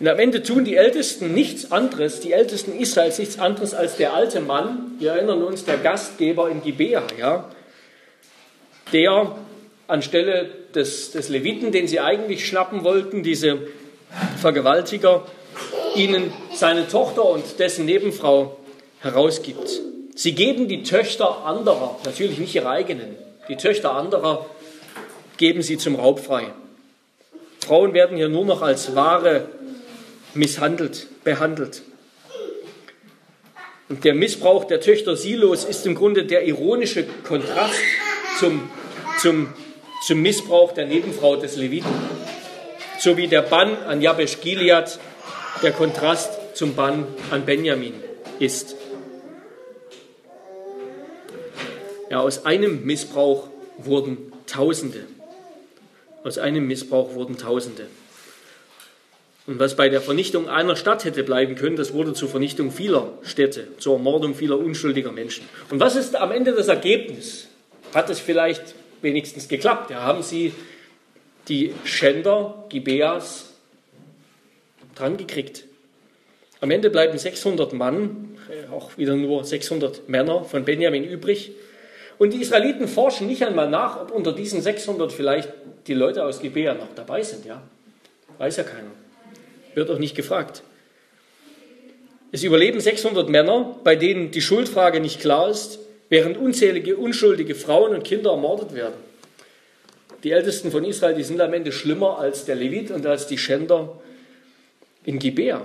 Und 0.00 0.08
am 0.08 0.18
Ende 0.18 0.42
tun 0.42 0.64
die 0.64 0.74
Ältesten 0.74 1.32
nichts 1.32 1.70
anderes, 1.70 2.18
die 2.18 2.32
Ältesten 2.32 2.76
Israels 2.76 3.20
nichts 3.20 3.38
anderes 3.38 3.72
als 3.72 3.96
der 3.96 4.14
alte 4.14 4.40
Mann, 4.40 4.96
wir 4.98 5.12
erinnern 5.12 5.44
uns, 5.44 5.64
der 5.64 5.76
Gastgeber 5.76 6.50
in 6.50 6.60
Gibea, 6.60 7.04
ja, 7.18 7.48
der 8.92 9.36
anstelle 9.86 10.50
des, 10.74 11.12
des 11.12 11.28
Leviten, 11.28 11.70
den 11.70 11.86
sie 11.86 12.00
eigentlich 12.00 12.46
schnappen 12.46 12.82
wollten, 12.82 13.22
diese 13.22 13.58
Vergewaltiger, 14.40 15.24
ihnen 15.94 16.32
seine 16.52 16.88
Tochter 16.88 17.24
und 17.24 17.60
dessen 17.60 17.84
Nebenfrau 17.84 18.56
herausgibt. 19.00 19.80
Sie 20.16 20.32
geben 20.32 20.66
die 20.66 20.82
Töchter 20.82 21.44
anderer, 21.44 21.96
natürlich 22.04 22.38
nicht 22.38 22.56
ihre 22.56 22.70
eigenen, 22.70 23.16
die 23.48 23.56
Töchter 23.56 23.92
anderer 23.92 24.46
geben 25.36 25.62
sie 25.62 25.78
zum 25.78 25.96
Raub 25.96 26.20
frei. 26.20 26.52
Frauen 27.64 27.94
werden 27.94 28.16
hier 28.16 28.28
nur 28.28 28.44
noch 28.44 28.62
als 28.62 28.94
Ware 28.94 29.48
misshandelt, 30.34 31.06
behandelt. 31.24 31.82
Und 33.88 34.04
der 34.04 34.14
Missbrauch 34.14 34.64
der 34.64 34.80
Töchter 34.80 35.16
Silos 35.16 35.64
ist 35.64 35.86
im 35.86 35.94
Grunde 35.94 36.24
der 36.24 36.46
ironische 36.46 37.04
Kontrast 37.26 37.80
zum, 38.38 38.68
zum, 39.20 39.52
zum 40.06 40.20
Missbrauch 40.20 40.72
der 40.72 40.86
Nebenfrau 40.86 41.36
des 41.36 41.56
Leviten. 41.56 41.90
So 42.98 43.16
wie 43.16 43.28
der 43.28 43.42
Bann 43.42 43.76
an 43.86 44.02
Jabesh 44.02 44.40
Gilead 44.40 44.98
der 45.62 45.72
Kontrast 45.72 46.30
zum 46.54 46.74
Bann 46.74 47.06
an 47.30 47.46
Benjamin 47.46 47.94
ist. 48.38 48.76
Ja, 52.10 52.20
aus 52.20 52.46
einem 52.46 52.84
Missbrauch 52.84 53.48
wurden 53.78 54.32
Tausende. 54.46 55.04
Aus 56.24 56.38
einem 56.38 56.66
Missbrauch 56.66 57.14
wurden 57.14 57.36
Tausende. 57.36 57.86
Und 59.46 59.58
was 59.58 59.76
bei 59.76 59.88
der 59.88 60.02
Vernichtung 60.02 60.48
einer 60.48 60.76
Stadt 60.76 61.04
hätte 61.04 61.24
bleiben 61.24 61.54
können, 61.54 61.76
das 61.76 61.94
wurde 61.94 62.12
zur 62.12 62.28
Vernichtung 62.28 62.70
vieler 62.70 63.12
Städte, 63.22 63.68
zur 63.78 63.94
Ermordung 63.94 64.34
vieler 64.34 64.58
unschuldiger 64.58 65.10
Menschen. 65.10 65.48
Und 65.70 65.80
was 65.80 65.96
ist 65.96 66.16
am 66.16 66.32
Ende 66.32 66.52
das 66.52 66.68
Ergebnis? 66.68 67.48
Hat 67.94 68.10
es 68.10 68.20
vielleicht 68.20 68.74
wenigstens 69.00 69.48
geklappt. 69.48 69.90
Ja, 69.90 70.02
haben 70.02 70.22
sie 70.22 70.52
die 71.48 71.72
Schänder 71.84 72.66
Gibeas 72.68 73.54
dran 74.94 75.16
gekriegt. 75.16 75.64
Am 76.60 76.70
Ende 76.70 76.90
bleiben 76.90 77.16
600 77.16 77.72
Mann, 77.72 78.36
auch 78.70 78.98
wieder 78.98 79.16
nur 79.16 79.44
600 79.44 80.08
Männer 80.08 80.44
von 80.44 80.64
Benjamin 80.64 81.04
übrig. 81.04 81.52
Und 82.18 82.32
die 82.32 82.40
Israeliten 82.40 82.88
forschen 82.88 83.26
nicht 83.26 83.44
einmal 83.44 83.70
nach, 83.70 84.00
ob 84.00 84.10
unter 84.10 84.32
diesen 84.32 84.60
600 84.60 85.12
vielleicht 85.12 85.52
die 85.86 85.94
Leute 85.94 86.24
aus 86.24 86.40
Gibea 86.40 86.74
noch 86.74 86.94
dabei 86.94 87.22
sind. 87.22 87.46
Ja? 87.46 87.62
Weiß 88.38 88.56
ja 88.56 88.64
keiner. 88.64 88.90
Wird 89.74 89.90
auch 89.90 89.98
nicht 89.98 90.16
gefragt. 90.16 90.62
Es 92.30 92.42
überleben 92.42 92.80
600 92.80 93.28
Männer, 93.28 93.76
bei 93.84 93.96
denen 93.96 94.30
die 94.30 94.42
Schuldfrage 94.42 95.00
nicht 95.00 95.20
klar 95.20 95.48
ist, 95.48 95.78
während 96.08 96.36
unzählige 96.36 96.96
unschuldige 96.96 97.54
Frauen 97.54 97.94
und 97.94 98.04
Kinder 98.04 98.32
ermordet 98.32 98.74
werden. 98.74 98.94
Die 100.24 100.32
Ältesten 100.32 100.70
von 100.70 100.84
Israel, 100.84 101.14
die 101.14 101.22
sind 101.22 101.40
am 101.40 101.54
Ende 101.54 101.70
schlimmer 101.70 102.18
als 102.18 102.44
der 102.44 102.56
Levit 102.56 102.90
und 102.90 103.06
als 103.06 103.28
die 103.28 103.38
Schänder 103.38 104.00
in 105.04 105.18
Gibea. 105.18 105.62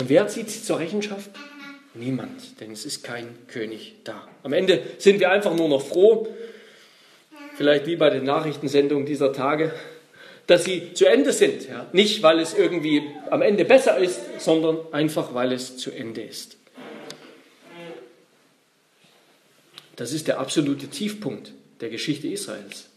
Und 0.00 0.08
wer 0.08 0.26
zieht 0.26 0.50
sie 0.50 0.62
zur 0.62 0.80
Rechenschaft? 0.80 1.30
Niemand, 1.94 2.60
denn 2.60 2.72
es 2.72 2.84
ist 2.84 3.04
kein 3.04 3.28
König 3.46 3.94
da. 4.02 4.28
Am 4.42 4.52
Ende 4.52 4.82
sind 4.98 5.20
wir 5.20 5.30
einfach 5.30 5.54
nur 5.54 5.68
noch 5.68 5.86
froh, 5.86 6.26
vielleicht 7.56 7.86
wie 7.86 7.94
bei 7.94 8.10
den 8.10 8.24
Nachrichtensendungen 8.24 9.06
dieser 9.06 9.32
Tage, 9.32 9.72
dass 10.48 10.64
sie 10.64 10.92
zu 10.92 11.06
Ende 11.06 11.32
sind. 11.32 11.68
Ja? 11.68 11.86
Nicht, 11.92 12.22
weil 12.22 12.40
es 12.40 12.52
irgendwie 12.52 13.02
am 13.30 13.42
Ende 13.42 13.64
besser 13.64 13.96
ist, 13.96 14.20
sondern 14.38 14.78
einfach, 14.92 15.34
weil 15.34 15.52
es 15.52 15.76
zu 15.76 15.92
Ende 15.92 16.22
ist. 16.22 16.56
Das 19.96 20.12
ist 20.12 20.26
der 20.26 20.40
absolute 20.40 20.88
Tiefpunkt 20.88 21.52
der 21.80 21.88
Geschichte 21.88 22.26
Israels. 22.26 22.88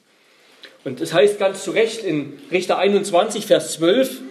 Und 0.84 1.02
das 1.02 1.14
heißt 1.14 1.38
ganz 1.38 1.64
zu 1.64 1.72
Recht 1.72 2.04
in 2.04 2.40
Richter 2.52 2.78
21, 2.80 3.46
Vers 3.46 3.74
12, 3.74 4.22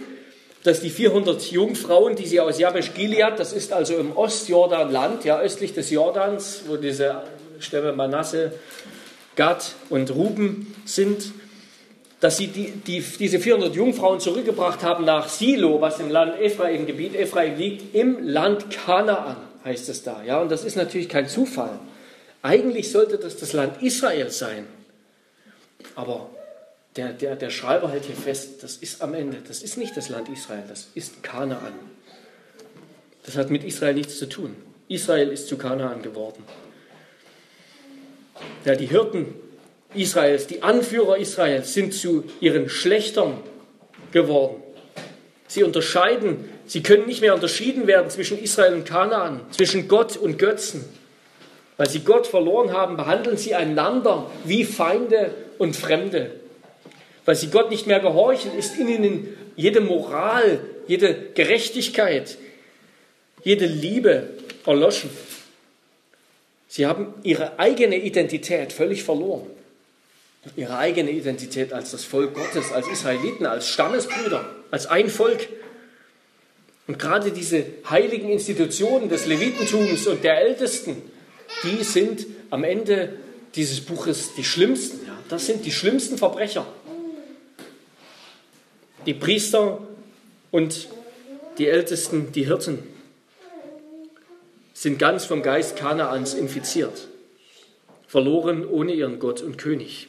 dass 0.67 0.81
die 0.81 0.91
400 0.91 1.53
Jungfrauen, 1.53 2.17
die 2.17 2.27
sie 2.27 2.41
aus 2.41 2.59
Jabesh 2.59 2.93
Gilead, 2.95 3.39
das 3.39 3.53
ist 3.53 3.73
also 3.73 3.95
im 3.97 4.17
Ostjordanland, 4.17 5.25
ja 5.25 5.39
östlich 5.39 5.75
des 5.75 5.91
Jordans, 5.91 6.63
wo 6.67 6.77
diese 6.77 7.23
Stämme 7.61 7.93
Manasse, 7.93 8.53
Gad 9.37 9.75
und 9.91 10.11
Ruben 10.11 10.75
sind, 10.85 11.33
dass 12.19 12.39
sie 12.39 12.49
die, 12.49 12.73
die, 12.73 13.01
diese 13.01 13.39
400 13.39 13.75
Jungfrauen 13.77 14.19
zurückgebracht 14.19 14.83
haben 14.83 15.05
nach 15.05 15.29
Silo, 15.29 15.81
was 15.81 16.01
im 16.01 16.11
Land 16.11 16.41
Ephraim, 16.41 16.87
Gebiet 16.87 17.15
Ephraim 17.15 17.57
liegt, 17.57 17.95
im 17.95 18.27
Land 18.27 18.71
Kanaan, 18.71 19.37
heißt 19.65 19.89
es 19.89 20.03
da. 20.03 20.23
Ja, 20.25 20.41
und 20.41 20.51
das 20.51 20.65
ist 20.65 20.77
natürlich 20.77 21.09
kein 21.09 21.29
Zufall. 21.29 21.79
Eigentlich 22.43 22.91
sollte 22.91 23.19
das 23.19 23.37
das 23.37 23.53
Land 23.53 23.83
Israel 23.83 24.31
sein. 24.31 24.67
Aber 25.95 26.31
der, 26.97 27.13
der, 27.13 27.37
der 27.37 27.51
Schreiber 27.51 27.91
hält 27.91 28.05
hier 28.05 28.17
fest, 28.17 28.63
das 28.63 28.77
ist 28.77 29.03
am 29.03 29.15
Ende, 29.15 29.39
das 29.47 29.63
ist 29.63 29.77
nicht 29.77 29.97
das 29.97 30.09
Land 30.09 30.29
Israel, 30.29 30.65
das 30.69 30.89
ist 30.95 31.23
Kanaan. 31.23 31.75
Das 33.25 33.37
hat 33.37 33.51
mit 33.51 33.65
Israel 33.65 33.95
nichts 33.95 34.19
zu 34.19 34.29
tun. 34.29 34.57
Israel 34.89 35.31
ist 35.31 35.49
zu 35.49 35.59
Kanaan 35.59 36.03
geworden. 36.03 36.43
Ja, 38.65 38.75
die 38.75 38.87
Hirten 38.87 39.35
Israels, 39.95 40.47
die 40.47 40.63
Anführer 40.63 41.17
Israels 41.19 41.75
sind 41.75 41.93
zu 41.93 42.25
ihren 42.41 42.69
Schlechtern 42.69 43.39
geworden. 44.13 44.63
Sie 45.49 45.63
unterscheiden, 45.63 46.49
sie 46.67 46.83
können 46.83 47.07
nicht 47.07 47.21
mehr 47.21 47.35
unterschieden 47.35 47.87
werden 47.87 48.11
zwischen 48.11 48.39
Israel 48.39 48.75
und 48.75 48.85
Kanaan, 48.85 49.41
zwischen 49.51 49.89
Gott 49.89 50.17
und 50.17 50.39
Götzen. 50.39 50.85
Weil 51.77 51.91
sie 51.91 52.01
Gott 52.01 52.27
verloren 52.27 52.73
haben, 52.73 52.97
behandeln 52.97 53.37
sie 53.37 53.55
einander 53.55 54.31
wie 54.45 54.65
Feinde 54.65 55.35
und 55.59 55.77
Fremde 55.77 56.31
weil 57.27 57.35
sie 57.35 57.49
Gott 57.49 57.71
nicht 57.71 57.87
mehr 57.87 58.01
gehorchen, 58.01 58.57
ist 58.57 58.79
in 58.79 58.89
ihnen 58.89 59.37
jede 59.57 59.81
Moral, 59.81 60.61
jede 60.87 61.15
Gerechtigkeit, 61.35 62.39
jede 63.43 63.67
Liebe 63.67 64.31
erloschen. 64.65 65.11
Sie 66.69 66.87
haben 66.87 67.15
ihre 67.25 67.59
eigene 67.59 67.97
Identität 67.97 68.73
völlig 68.73 69.03
verloren. 69.03 69.47
Ihre 70.55 70.79
eigene 70.79 71.11
Identität 71.11 71.73
als 71.73 71.91
das 71.91 72.05
Volk 72.05 72.35
Gottes, 72.35 72.71
als 72.71 72.87
Israeliten, 72.87 73.47
als 73.47 73.69
Stammesbrüder, 73.69 74.49
als 74.71 74.87
ein 74.87 75.09
Volk. 75.09 75.49
Und 76.87 77.01
gerade 77.01 77.33
diese 77.33 77.65
heiligen 77.91 78.31
Institutionen 78.31 79.09
des 79.09 79.27
Levitentums 79.27 80.07
und 80.07 80.23
der 80.23 80.41
Ältesten, 80.41 81.03
die 81.65 81.83
sind 81.83 82.27
am 82.51 82.63
Ende 82.63 83.15
dieses 83.57 83.81
Buches 83.81 84.35
die 84.37 84.45
schlimmsten. 84.45 85.05
Ja, 85.05 85.19
das 85.29 85.47
sind 85.47 85.65
die 85.65 85.73
schlimmsten 85.73 86.19
Verbrecher 86.19 86.65
die 89.07 89.15
Priester 89.15 89.79
und 90.51 90.89
die 91.59 91.69
Ältesten, 91.69 92.33
die 92.33 92.47
Hirten, 92.47 92.81
sind 94.75 94.99
ganz 94.99 95.25
vom 95.25 95.43
Geist 95.43 95.77
Kanaans 95.77 96.35
infiziert, 96.35 97.09
verloren 98.07 98.67
ohne 98.67 98.93
ihren 98.93 99.19
Gott 99.19 99.41
und 99.41 99.57
König. 99.57 100.09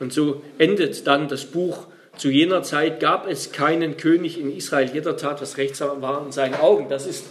Und 0.00 0.12
so 0.12 0.42
endet 0.58 1.06
dann 1.06 1.28
das 1.28 1.44
Buch. 1.44 1.86
Zu 2.16 2.30
jener 2.30 2.62
Zeit 2.62 3.00
gab 3.00 3.28
es 3.28 3.52
keinen 3.52 3.96
König 3.96 4.40
in 4.40 4.56
Israel. 4.56 4.90
Jeder 4.92 5.16
tat, 5.16 5.42
was 5.42 5.56
rechtsam 5.58 6.00
war 6.00 6.24
in 6.24 6.32
seinen 6.32 6.54
Augen. 6.54 6.88
Das 6.88 7.06
ist 7.06 7.24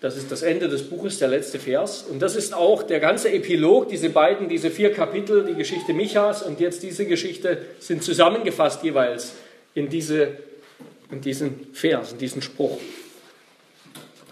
das 0.00 0.16
ist 0.16 0.30
das 0.30 0.42
Ende 0.42 0.68
des 0.68 0.84
Buches, 0.84 1.18
der 1.18 1.28
letzte 1.28 1.58
Vers. 1.58 2.04
Und 2.08 2.20
das 2.20 2.36
ist 2.36 2.54
auch 2.54 2.84
der 2.84 3.00
ganze 3.00 3.32
Epilog, 3.32 3.88
diese 3.88 4.10
beiden, 4.10 4.48
diese 4.48 4.70
vier 4.70 4.92
Kapitel, 4.92 5.44
die 5.44 5.54
Geschichte 5.54 5.92
Michas 5.92 6.42
und 6.42 6.60
jetzt 6.60 6.84
diese 6.84 7.04
Geschichte, 7.04 7.58
sind 7.80 8.04
zusammengefasst 8.04 8.84
jeweils 8.84 9.32
in, 9.74 9.88
diese, 9.88 10.36
in 11.10 11.20
diesen 11.20 11.66
Vers, 11.72 12.12
in 12.12 12.18
diesen 12.18 12.42
Spruch. 12.42 12.78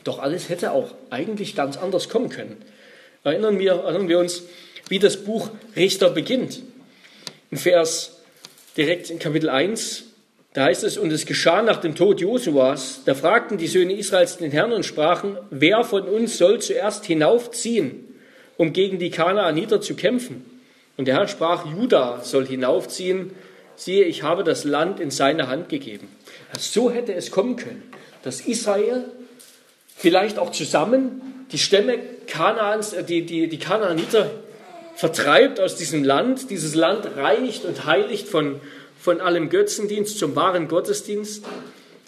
Doch 0.04 0.20
alles 0.20 0.48
hätte 0.48 0.70
auch 0.70 0.94
eigentlich 1.10 1.56
ganz 1.56 1.76
anders 1.76 2.08
kommen 2.08 2.28
können. 2.28 2.56
Erinnern 3.24 3.58
wir, 3.58 3.72
erinnern 3.72 4.08
wir 4.08 4.20
uns, 4.20 4.44
wie 4.88 5.00
das 5.00 5.16
Buch 5.16 5.50
Richter 5.74 6.10
beginnt. 6.10 6.62
In 7.50 7.58
Vers 7.58 8.20
direkt 8.76 9.10
in 9.10 9.18
Kapitel 9.18 9.48
1, 9.48 10.04
da 10.56 10.64
heißt 10.64 10.84
es, 10.84 10.96
und 10.96 11.12
es 11.12 11.26
geschah 11.26 11.60
nach 11.60 11.82
dem 11.82 11.94
Tod 11.94 12.18
Josuas, 12.18 13.02
da 13.04 13.14
fragten 13.14 13.58
die 13.58 13.66
Söhne 13.66 13.92
Israels 13.92 14.38
den 14.38 14.50
Herrn 14.50 14.72
und 14.72 14.86
sprachen, 14.86 15.36
wer 15.50 15.84
von 15.84 16.04
uns 16.04 16.38
soll 16.38 16.62
zuerst 16.62 17.04
hinaufziehen, 17.04 18.06
um 18.56 18.72
gegen 18.72 18.98
die 18.98 19.10
Kanaaniter 19.10 19.82
zu 19.82 19.94
kämpfen? 19.96 20.46
Und 20.96 21.08
der 21.08 21.16
Herr 21.16 21.28
sprach, 21.28 21.66
Juda 21.66 22.22
soll 22.22 22.46
hinaufziehen, 22.46 23.32
siehe, 23.74 24.04
ich 24.04 24.22
habe 24.22 24.44
das 24.44 24.64
Land 24.64 24.98
in 24.98 25.10
seine 25.10 25.48
Hand 25.48 25.68
gegeben. 25.68 26.08
So 26.58 26.90
hätte 26.90 27.12
es 27.12 27.30
kommen 27.30 27.56
können, 27.56 27.82
dass 28.22 28.40
Israel 28.40 29.04
vielleicht 29.94 30.38
auch 30.38 30.52
zusammen 30.52 31.44
die 31.52 31.58
Stämme 31.58 31.98
Kanaans, 32.26 32.94
äh, 32.94 33.04
die, 33.04 33.26
die, 33.26 33.48
die 33.48 33.58
Kanaaniter 33.58 34.30
vertreibt 34.94 35.60
aus 35.60 35.76
diesem 35.76 36.02
Land, 36.02 36.48
dieses 36.48 36.74
Land 36.74 37.06
reinigt 37.14 37.66
und 37.66 37.84
heiligt 37.84 38.26
von, 38.26 38.58
von 38.98 39.20
allem 39.20 39.50
Götzendienst 39.50 40.18
zum 40.18 40.36
wahren 40.36 40.68
Gottesdienst. 40.68 41.44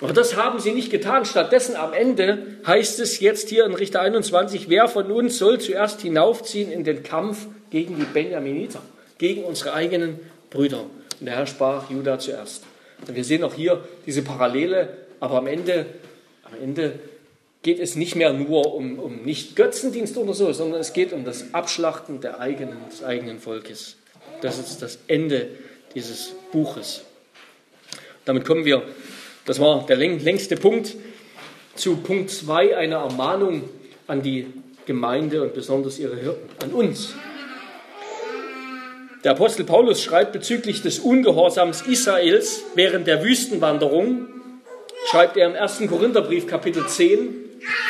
Aber 0.00 0.12
das 0.12 0.36
haben 0.36 0.60
sie 0.60 0.72
nicht 0.72 0.90
getan. 0.90 1.24
Stattdessen 1.24 1.76
am 1.76 1.92
Ende 1.92 2.58
heißt 2.66 3.00
es 3.00 3.20
jetzt 3.20 3.48
hier 3.48 3.64
in 3.64 3.74
Richter 3.74 4.00
21, 4.00 4.68
wer 4.68 4.88
von 4.88 5.10
uns 5.10 5.38
soll 5.38 5.60
zuerst 5.60 6.00
hinaufziehen 6.00 6.70
in 6.70 6.84
den 6.84 7.02
Kampf 7.02 7.46
gegen 7.70 7.96
die 7.96 8.04
Benjaminiter, 8.04 8.80
gegen 9.18 9.44
unsere 9.44 9.74
eigenen 9.74 10.20
Brüder. 10.50 10.84
Und 11.18 11.26
der 11.26 11.36
Herr 11.36 11.46
sprach 11.46 11.90
Judah 11.90 12.18
zuerst. 12.18 12.62
Und 13.06 13.14
wir 13.14 13.24
sehen 13.24 13.42
auch 13.42 13.54
hier 13.54 13.82
diese 14.06 14.22
Parallele, 14.22 14.88
aber 15.20 15.38
am 15.38 15.46
Ende, 15.46 15.86
am 16.44 16.52
Ende 16.62 16.98
geht 17.62 17.80
es 17.80 17.96
nicht 17.96 18.14
mehr 18.14 18.32
nur 18.32 18.74
um, 18.74 18.98
um 18.98 19.22
nicht 19.22 19.56
Götzendienst 19.56 20.16
oder 20.16 20.32
so, 20.32 20.52
sondern 20.52 20.80
es 20.80 20.92
geht 20.92 21.12
um 21.12 21.24
das 21.24 21.52
Abschlachten 21.54 22.20
der 22.20 22.40
eigenen, 22.40 22.78
des 22.90 23.02
eigenen 23.02 23.40
Volkes. 23.40 23.96
Das 24.40 24.58
ist 24.58 24.80
das 24.80 25.00
Ende 25.08 25.48
dieses 25.94 26.34
Buches. 26.52 27.02
Damit 28.24 28.44
kommen 28.44 28.64
wir, 28.64 28.82
das 29.46 29.58
war 29.58 29.86
der 29.86 29.96
längste 29.96 30.56
Punkt, 30.56 30.94
zu 31.74 31.96
Punkt 31.96 32.30
2 32.30 32.76
einer 32.76 32.98
Ermahnung 32.98 33.68
an 34.06 34.22
die 34.22 34.46
Gemeinde 34.84 35.42
und 35.42 35.54
besonders 35.54 35.98
ihre 35.98 36.16
Hirten, 36.16 36.48
an 36.62 36.72
uns. 36.72 37.14
Der 39.24 39.32
Apostel 39.32 39.64
Paulus 39.64 40.02
schreibt 40.02 40.32
bezüglich 40.32 40.82
des 40.82 40.98
Ungehorsams 40.98 41.82
Israels 41.82 42.62
während 42.74 43.06
der 43.06 43.24
Wüstenwanderung, 43.24 44.26
schreibt 45.10 45.36
er 45.36 45.48
im 45.48 45.56
1. 45.56 45.82
Korintherbrief 45.88 46.46
Kapitel 46.46 46.86
10, 46.86 47.34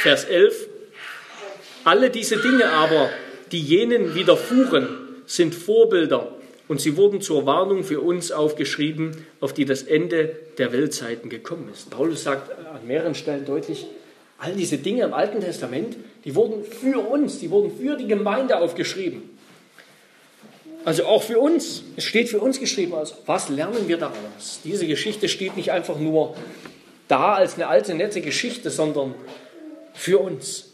Vers 0.03 0.25
11, 0.25 0.69
alle 1.85 2.11
diese 2.11 2.37
Dinge 2.37 2.71
aber, 2.71 3.11
die 3.53 3.61
jenen 3.61 4.15
widerfuhren, 4.15 4.89
sind 5.27 5.55
Vorbilder 5.55 6.38
und 6.69 6.81
sie 6.81 6.97
wurden 6.97 7.21
zur 7.21 7.47
Warnung 7.47 7.83
für 7.83 8.01
uns 8.01 8.31
aufgeschrieben, 8.31 9.27
auf 9.41 9.55
die 9.55 9.65
das 9.65 9.83
Ende 9.83 10.37
der 10.59 10.73
Weltzeiten 10.73 11.31
gekommen 11.31 11.71
ist. 11.73 11.91
Paulus 11.91 12.23
sagt 12.23 12.51
an 12.51 12.87
mehreren 12.87 13.15
Stellen 13.15 13.45
deutlich, 13.47 13.87
all 14.39 14.53
diese 14.53 14.79
Dinge 14.79 15.05
im 15.05 15.15
Alten 15.15 15.41
Testament, 15.41 15.97
die 16.25 16.35
wurden 16.35 16.63
für 16.65 16.99
uns, 16.99 17.41
die 17.41 17.51
wurden 17.51 17.77
für 17.77 17.97
die 17.97 18.07
Gemeinde 18.07 18.59
aufgeschrieben. 18.59 19.23
Also 20.85 21.07
auch 21.07 21.23
für 21.23 21.39
uns, 21.39 21.83
es 21.97 22.05
steht 22.05 22.29
für 22.29 22.39
uns 22.39 22.61
geschrieben, 22.61 22.95
also 22.95 23.17
was 23.27 23.49
lernen 23.49 23.89
wir 23.89 23.97
daraus? 23.97 24.61
Diese 24.63 24.87
Geschichte 24.87 25.29
steht 25.29 25.57
nicht 25.57 25.73
einfach 25.73 25.99
nur 25.99 26.37
da 27.09 27.35
als 27.35 27.55
eine 27.55 27.67
alte, 27.67 27.95
nette 27.95 28.21
Geschichte, 28.21 28.71
sondern 28.71 29.15
für 29.95 30.19
uns. 30.19 30.67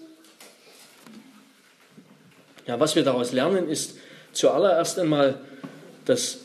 Ja, 2.66 2.78
was 2.80 2.96
wir 2.96 3.02
daraus 3.02 3.32
lernen, 3.32 3.68
ist 3.68 3.96
zuallererst 4.32 4.98
einmal, 4.98 5.40
dass 6.04 6.38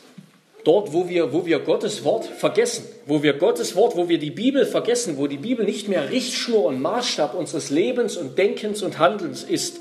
dort, 0.64 0.92
wo 0.92 1.08
wir, 1.08 1.32
wo 1.32 1.46
wir 1.46 1.58
Gottes 1.60 2.04
Wort 2.04 2.26
vergessen, 2.26 2.84
wo 3.06 3.22
wir 3.22 3.34
Gottes 3.34 3.76
Wort, 3.76 3.96
wo 3.96 4.08
wir 4.08 4.18
die 4.18 4.30
Bibel 4.30 4.66
vergessen, 4.66 5.16
wo 5.16 5.26
die 5.26 5.38
Bibel 5.38 5.64
nicht 5.64 5.88
mehr 5.88 6.10
Richtschnur 6.10 6.64
und 6.64 6.80
Maßstab 6.80 7.34
unseres 7.34 7.70
Lebens 7.70 8.16
und 8.16 8.38
Denkens 8.38 8.82
und 8.82 8.98
Handelns 8.98 9.42
ist, 9.42 9.80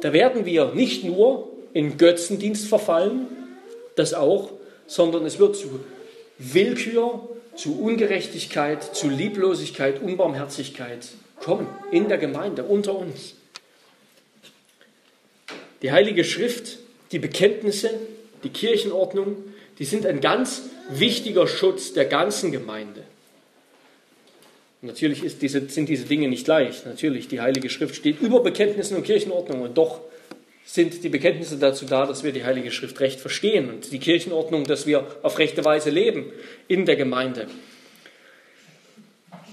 da 0.00 0.12
werden 0.12 0.46
wir 0.46 0.72
nicht 0.74 1.04
nur 1.04 1.48
in 1.72 1.98
Götzendienst 1.98 2.66
verfallen, 2.66 3.26
das 3.96 4.14
auch, 4.14 4.50
sondern 4.86 5.26
es 5.26 5.38
wird 5.38 5.56
zu 5.56 5.80
Willkür, 6.38 7.28
zu 7.54 7.78
Ungerechtigkeit, 7.80 8.82
zu 8.82 9.08
Lieblosigkeit, 9.08 10.00
Unbarmherzigkeit 10.00 11.08
kommen 11.38 11.68
in 11.90 12.08
der 12.08 12.18
Gemeinde, 12.18 12.64
unter 12.64 12.96
uns. 12.96 13.34
Die 15.82 15.92
Heilige 15.92 16.24
Schrift, 16.24 16.78
die 17.12 17.18
Bekenntnisse, 17.18 17.90
die 18.42 18.50
Kirchenordnung, 18.50 19.36
die 19.78 19.84
sind 19.84 20.06
ein 20.06 20.20
ganz 20.20 20.62
wichtiger 20.90 21.46
Schutz 21.46 21.92
der 21.92 22.04
ganzen 22.04 22.52
Gemeinde. 22.52 23.02
Natürlich 24.82 25.22
diese, 25.38 25.68
sind 25.68 25.88
diese 25.88 26.06
Dinge 26.06 26.28
nicht 26.28 26.46
leicht. 26.46 26.86
Natürlich, 26.86 27.28
die 27.28 27.40
Heilige 27.40 27.68
Schrift 27.68 27.94
steht 27.94 28.20
über 28.20 28.42
Bekenntnissen 28.42 28.96
und 28.96 29.04
Kirchenordnung 29.04 29.62
und 29.62 29.76
doch 29.76 30.00
sind 30.64 31.02
die 31.02 31.08
Bekenntnisse 31.08 31.58
dazu 31.58 31.84
da, 31.84 32.06
dass 32.06 32.22
wir 32.24 32.32
die 32.32 32.44
Heilige 32.44 32.70
Schrift 32.70 33.00
recht 33.00 33.20
verstehen 33.20 33.68
und 33.68 33.92
die 33.92 33.98
Kirchenordnung, 33.98 34.64
dass 34.64 34.86
wir 34.86 35.06
auf 35.22 35.38
rechte 35.38 35.64
Weise 35.64 35.90
leben 35.90 36.26
in 36.68 36.86
der 36.86 36.96
Gemeinde. 36.96 37.46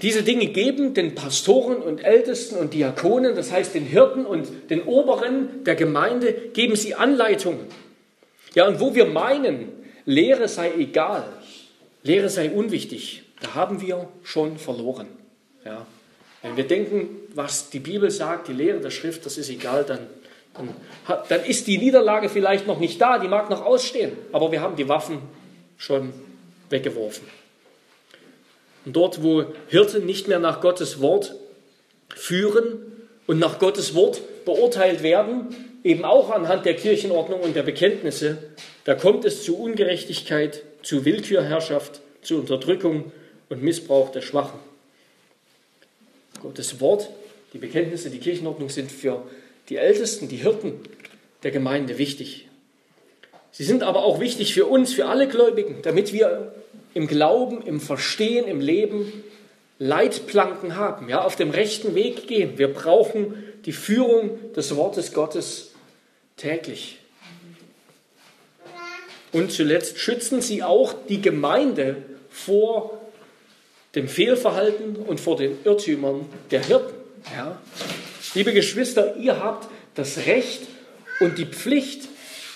Diese 0.00 0.22
Dinge 0.22 0.46
geben 0.46 0.94
den 0.94 1.16
Pastoren 1.16 1.78
und 1.78 2.04
Ältesten 2.04 2.56
und 2.56 2.72
Diakonen, 2.72 3.34
das 3.34 3.50
heißt 3.50 3.74
den 3.74 3.84
Hirten 3.84 4.24
und 4.24 4.46
den 4.70 4.82
Oberen 4.82 5.64
der 5.64 5.74
Gemeinde, 5.74 6.32
geben 6.52 6.76
sie 6.76 6.94
Anleitungen. 6.94 7.66
Ja, 8.54 8.66
und 8.66 8.80
wo 8.80 8.94
wir 8.94 9.06
meinen, 9.06 9.68
Lehre 10.04 10.48
sei 10.48 10.72
egal, 10.78 11.24
Lehre 12.02 12.28
sei 12.28 12.50
unwichtig, 12.50 13.24
da 13.40 13.54
haben 13.54 13.80
wir 13.80 14.08
schon 14.22 14.58
verloren. 14.58 15.08
Ja. 15.64 15.86
Wenn 16.42 16.56
wir 16.56 16.66
denken, 16.66 17.08
was 17.34 17.70
die 17.70 17.80
Bibel 17.80 18.10
sagt, 18.10 18.48
die 18.48 18.52
Lehre 18.52 18.80
der 18.80 18.90
Schrift, 18.90 19.26
das 19.26 19.38
ist 19.38 19.50
egal, 19.50 19.84
dann 19.84 20.06
dann, 20.58 20.74
dann 21.28 21.44
ist 21.44 21.66
die 21.66 21.78
Niederlage 21.78 22.28
vielleicht 22.28 22.66
noch 22.66 22.78
nicht 22.78 23.00
da, 23.00 23.18
die 23.18 23.28
mag 23.28 23.50
noch 23.50 23.64
ausstehen, 23.64 24.12
aber 24.32 24.50
wir 24.52 24.60
haben 24.60 24.76
die 24.76 24.88
Waffen 24.88 25.20
schon 25.76 26.12
weggeworfen. 26.70 27.26
Und 28.84 28.96
dort, 28.96 29.22
wo 29.22 29.44
Hirten 29.68 30.06
nicht 30.06 30.28
mehr 30.28 30.38
nach 30.38 30.60
Gottes 30.60 31.00
Wort 31.00 31.34
führen 32.14 32.78
und 33.26 33.38
nach 33.38 33.58
Gottes 33.58 33.94
Wort 33.94 34.20
beurteilt 34.44 35.02
werden, 35.02 35.54
eben 35.84 36.04
auch 36.04 36.30
anhand 36.30 36.66
der 36.66 36.74
Kirchenordnung 36.74 37.40
und 37.40 37.56
der 37.56 37.62
Bekenntnisse, 37.62 38.38
da 38.84 38.94
kommt 38.94 39.24
es 39.24 39.42
zu 39.42 39.58
Ungerechtigkeit, 39.58 40.62
zu 40.82 41.04
Willkürherrschaft, 41.04 42.00
zu 42.22 42.36
Unterdrückung 42.38 43.12
und 43.48 43.62
Missbrauch 43.62 44.10
der 44.10 44.22
Schwachen. 44.22 44.58
Gottes 46.42 46.80
Wort, 46.80 47.10
die 47.52 47.58
Bekenntnisse, 47.58 48.10
die 48.10 48.18
Kirchenordnung 48.18 48.68
sind 48.68 48.92
für 48.92 49.24
die 49.68 49.76
Ältesten, 49.76 50.28
die 50.28 50.36
Hirten 50.36 50.74
der 51.42 51.50
Gemeinde 51.50 51.98
wichtig. 51.98 52.48
Sie 53.50 53.64
sind 53.64 53.82
aber 53.82 54.04
auch 54.04 54.20
wichtig 54.20 54.54
für 54.54 54.66
uns, 54.66 54.92
für 54.92 55.06
alle 55.06 55.26
Gläubigen, 55.26 55.78
damit 55.82 56.12
wir 56.12 56.54
im 56.94 57.06
Glauben, 57.06 57.62
im 57.62 57.80
Verstehen, 57.80 58.46
im 58.46 58.60
Leben 58.60 59.12
Leitplanken 59.78 60.76
haben, 60.76 61.08
ja, 61.08 61.22
auf 61.24 61.36
dem 61.36 61.50
rechten 61.50 61.94
Weg 61.94 62.26
gehen. 62.26 62.58
Wir 62.58 62.72
brauchen 62.72 63.44
die 63.64 63.72
Führung 63.72 64.52
des 64.52 64.74
Wortes 64.76 65.12
Gottes 65.12 65.72
täglich. 66.36 66.98
Und 69.32 69.52
zuletzt 69.52 69.98
schützen 69.98 70.40
sie 70.40 70.62
auch 70.62 70.94
die 71.08 71.20
Gemeinde 71.20 71.96
vor 72.30 73.00
dem 73.94 74.08
Fehlverhalten 74.08 74.96
und 74.96 75.20
vor 75.20 75.36
den 75.36 75.58
Irrtümern 75.64 76.26
der 76.50 76.64
Hirten. 76.64 76.94
Ja. 77.36 77.60
Liebe 78.34 78.52
Geschwister, 78.52 79.16
ihr 79.16 79.42
habt 79.42 79.68
das 79.94 80.26
Recht 80.26 80.62
und 81.20 81.38
die 81.38 81.46
Pflicht, 81.46 82.08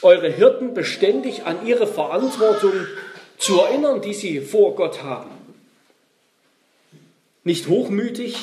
eure 0.02 0.30
Hirten 0.30 0.74
beständig 0.74 1.44
an 1.44 1.66
ihre 1.66 1.86
Verantwortung 1.86 2.72
zu 3.38 3.60
erinnern, 3.60 4.02
die 4.02 4.14
sie 4.14 4.40
vor 4.40 4.74
Gott 4.74 5.02
haben. 5.02 5.30
Nicht 7.44 7.68
hochmütig, 7.68 8.36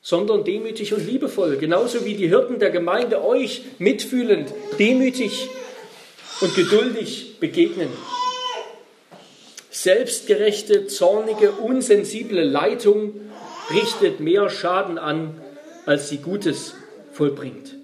sondern 0.00 0.44
demütig 0.44 0.94
und 0.94 1.06
liebevoll. 1.06 1.56
Genauso 1.56 2.04
wie 2.04 2.14
die 2.14 2.28
Hirten 2.28 2.58
der 2.58 2.70
Gemeinde 2.70 3.24
euch 3.24 3.62
mitfühlend, 3.78 4.52
demütig 4.78 5.48
und 6.40 6.54
geduldig 6.54 7.40
begegnen. 7.40 7.88
Selbstgerechte, 9.70 10.86
zornige, 10.86 11.52
unsensible 11.52 12.42
Leitung 12.42 13.12
richtet 13.70 14.20
mehr 14.20 14.48
Schaden 14.50 14.98
an 14.98 15.40
als 15.88 16.10
sie 16.10 16.18
Gutes 16.18 16.74
vollbringt. 17.14 17.74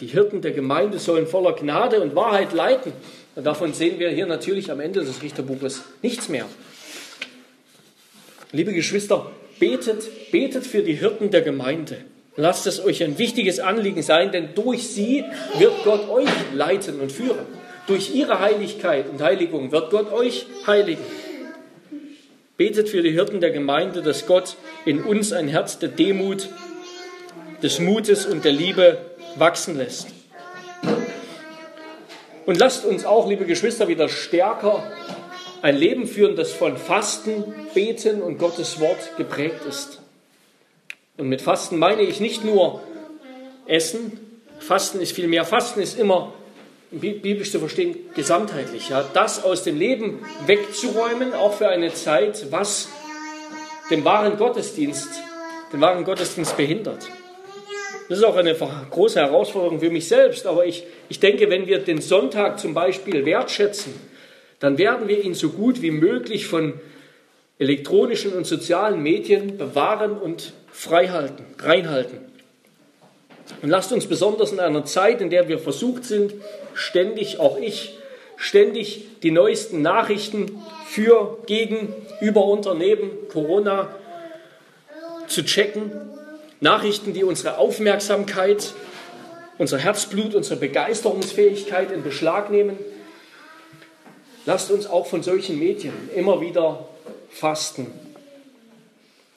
Die 0.00 0.06
Hirten 0.06 0.42
der 0.42 0.50
Gemeinde 0.50 0.98
sollen 0.98 1.26
voller 1.26 1.54
Gnade 1.54 2.02
und 2.02 2.14
Wahrheit 2.14 2.52
leiten. 2.52 2.92
Und 3.34 3.44
davon 3.44 3.72
sehen 3.72 3.98
wir 3.98 4.10
hier 4.10 4.26
natürlich 4.26 4.70
am 4.70 4.80
Ende 4.80 5.02
des 5.02 5.22
Richterbuches 5.22 5.82
nichts 6.02 6.28
mehr. 6.28 6.44
Liebe 8.52 8.74
Geschwister, 8.74 9.30
betet, 9.58 10.30
betet 10.30 10.66
für 10.66 10.82
die 10.82 10.94
Hirten 10.94 11.30
der 11.30 11.42
Gemeinde. 11.42 11.98
Lasst 12.36 12.66
es 12.66 12.84
euch 12.84 13.02
ein 13.02 13.18
wichtiges 13.18 13.60
Anliegen 13.60 14.02
sein, 14.02 14.30
denn 14.30 14.50
durch 14.54 14.88
sie 14.88 15.24
wird 15.58 15.72
Gott 15.84 16.08
euch 16.10 16.28
leiten 16.52 17.00
und 17.00 17.10
führen. 17.10 17.46
Durch 17.86 18.14
ihre 18.14 18.40
Heiligkeit 18.40 19.08
und 19.08 19.22
Heiligung 19.22 19.72
wird 19.72 19.90
Gott 19.90 20.12
euch 20.12 20.46
heiligen. 20.66 21.04
Betet 22.56 22.88
für 22.88 23.02
die 23.02 23.12
Hirten 23.12 23.40
der 23.40 23.50
Gemeinde, 23.50 24.02
dass 24.02 24.26
Gott 24.26 24.56
in 24.84 25.02
uns 25.02 25.32
ein 25.32 25.48
Herz 25.48 25.78
der 25.78 25.90
Demut 25.90 26.48
des 27.62 27.78
Mutes 27.78 28.26
und 28.26 28.44
der 28.44 28.52
Liebe 28.52 28.98
wachsen 29.36 29.78
lässt. 29.78 30.08
Und 32.44 32.58
lasst 32.58 32.84
uns 32.84 33.04
auch, 33.04 33.28
liebe 33.28 33.44
Geschwister, 33.44 33.88
wieder 33.88 34.08
stärker 34.08 34.82
ein 35.62 35.76
Leben 35.76 36.06
führen, 36.06 36.36
das 36.36 36.52
von 36.52 36.76
Fasten, 36.76 37.44
Beten 37.74 38.22
und 38.22 38.38
Gottes 38.38 38.80
Wort 38.80 39.16
geprägt 39.16 39.64
ist. 39.68 40.00
Und 41.16 41.28
mit 41.28 41.40
Fasten 41.42 41.78
meine 41.78 42.02
ich 42.02 42.20
nicht 42.20 42.44
nur 42.44 42.82
Essen, 43.66 44.20
Fasten 44.58 45.00
ist 45.00 45.12
viel 45.12 45.28
mehr, 45.28 45.44
Fasten 45.44 45.80
ist 45.80 45.98
immer 45.98 46.32
biblisch 46.90 47.50
zu 47.50 47.58
verstehen, 47.58 47.96
gesamtheitlich. 48.14 48.88
Ja, 48.88 49.04
das 49.12 49.44
aus 49.44 49.64
dem 49.64 49.78
Leben 49.78 50.24
wegzuräumen, 50.46 51.34
auch 51.34 51.54
für 51.54 51.68
eine 51.68 51.92
Zeit, 51.92 52.46
was 52.50 52.88
den 53.90 54.04
wahren 54.04 54.36
Gottesdienst, 54.36 55.08
den 55.72 55.80
wahren 55.80 56.04
Gottesdienst 56.04 56.56
behindert. 56.56 57.08
Das 58.08 58.18
ist 58.18 58.24
auch 58.24 58.36
eine 58.36 58.54
große 58.54 59.20
Herausforderung 59.20 59.80
für 59.80 59.90
mich 59.90 60.06
selbst. 60.06 60.46
Aber 60.46 60.64
ich, 60.64 60.84
ich 61.08 61.18
denke, 61.18 61.50
wenn 61.50 61.66
wir 61.66 61.80
den 61.80 62.00
Sonntag 62.00 62.60
zum 62.60 62.72
Beispiel 62.72 63.24
wertschätzen, 63.24 63.94
dann 64.60 64.78
werden 64.78 65.08
wir 65.08 65.22
ihn 65.22 65.34
so 65.34 65.50
gut 65.50 65.82
wie 65.82 65.90
möglich 65.90 66.46
von 66.46 66.74
elektronischen 67.58 68.32
und 68.32 68.46
sozialen 68.46 69.02
Medien 69.02 69.56
bewahren 69.56 70.12
und 70.12 70.52
freihalten, 70.70 71.44
reinhalten. 71.58 72.18
Und 73.62 73.70
lasst 73.70 73.92
uns 73.92 74.06
besonders 74.06 74.52
in 74.52 74.60
einer 74.60 74.84
Zeit, 74.84 75.20
in 75.20 75.30
der 75.30 75.48
wir 75.48 75.58
versucht 75.58 76.04
sind, 76.04 76.34
ständig, 76.74 77.38
auch 77.38 77.58
ich, 77.58 77.96
ständig 78.36 79.20
die 79.22 79.30
neuesten 79.30 79.82
Nachrichten 79.82 80.60
für, 80.86 81.38
gegen, 81.46 81.94
über, 82.20 82.44
unter, 82.44 82.74
neben 82.74 83.10
Corona 83.30 83.88
zu 85.26 85.44
checken, 85.44 85.92
Nachrichten, 86.60 87.12
die 87.12 87.24
unsere 87.24 87.58
Aufmerksamkeit, 87.58 88.74
unser 89.58 89.78
Herzblut, 89.78 90.34
unsere 90.34 90.58
Begeisterungsfähigkeit 90.58 91.90
in 91.90 92.02
Beschlag 92.02 92.50
nehmen. 92.50 92.78
Lasst 94.46 94.70
uns 94.70 94.86
auch 94.86 95.06
von 95.06 95.24
solchen 95.24 95.58
Medien 95.58 95.92
immer 96.14 96.40
wieder 96.40 96.88
fasten. 97.30 97.90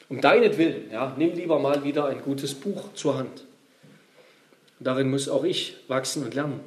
Um 0.07 0.22
deinetwillen, 0.22 0.91
ja, 0.91 1.16
nimm 1.18 1.34
lieber 1.34 1.60
mal 1.60 1.84
wieder 1.84 2.05
ein 2.05 2.22
gutes 2.22 2.53
Buch 2.53 2.93
zur 2.93 3.18
Hand. 3.18 3.45
Darin 4.80 5.10
muss 5.10 5.28
auch 5.28 5.43
ich 5.43 5.78
wachsen 5.88 6.24
und 6.24 6.36
lernen. 6.36 6.60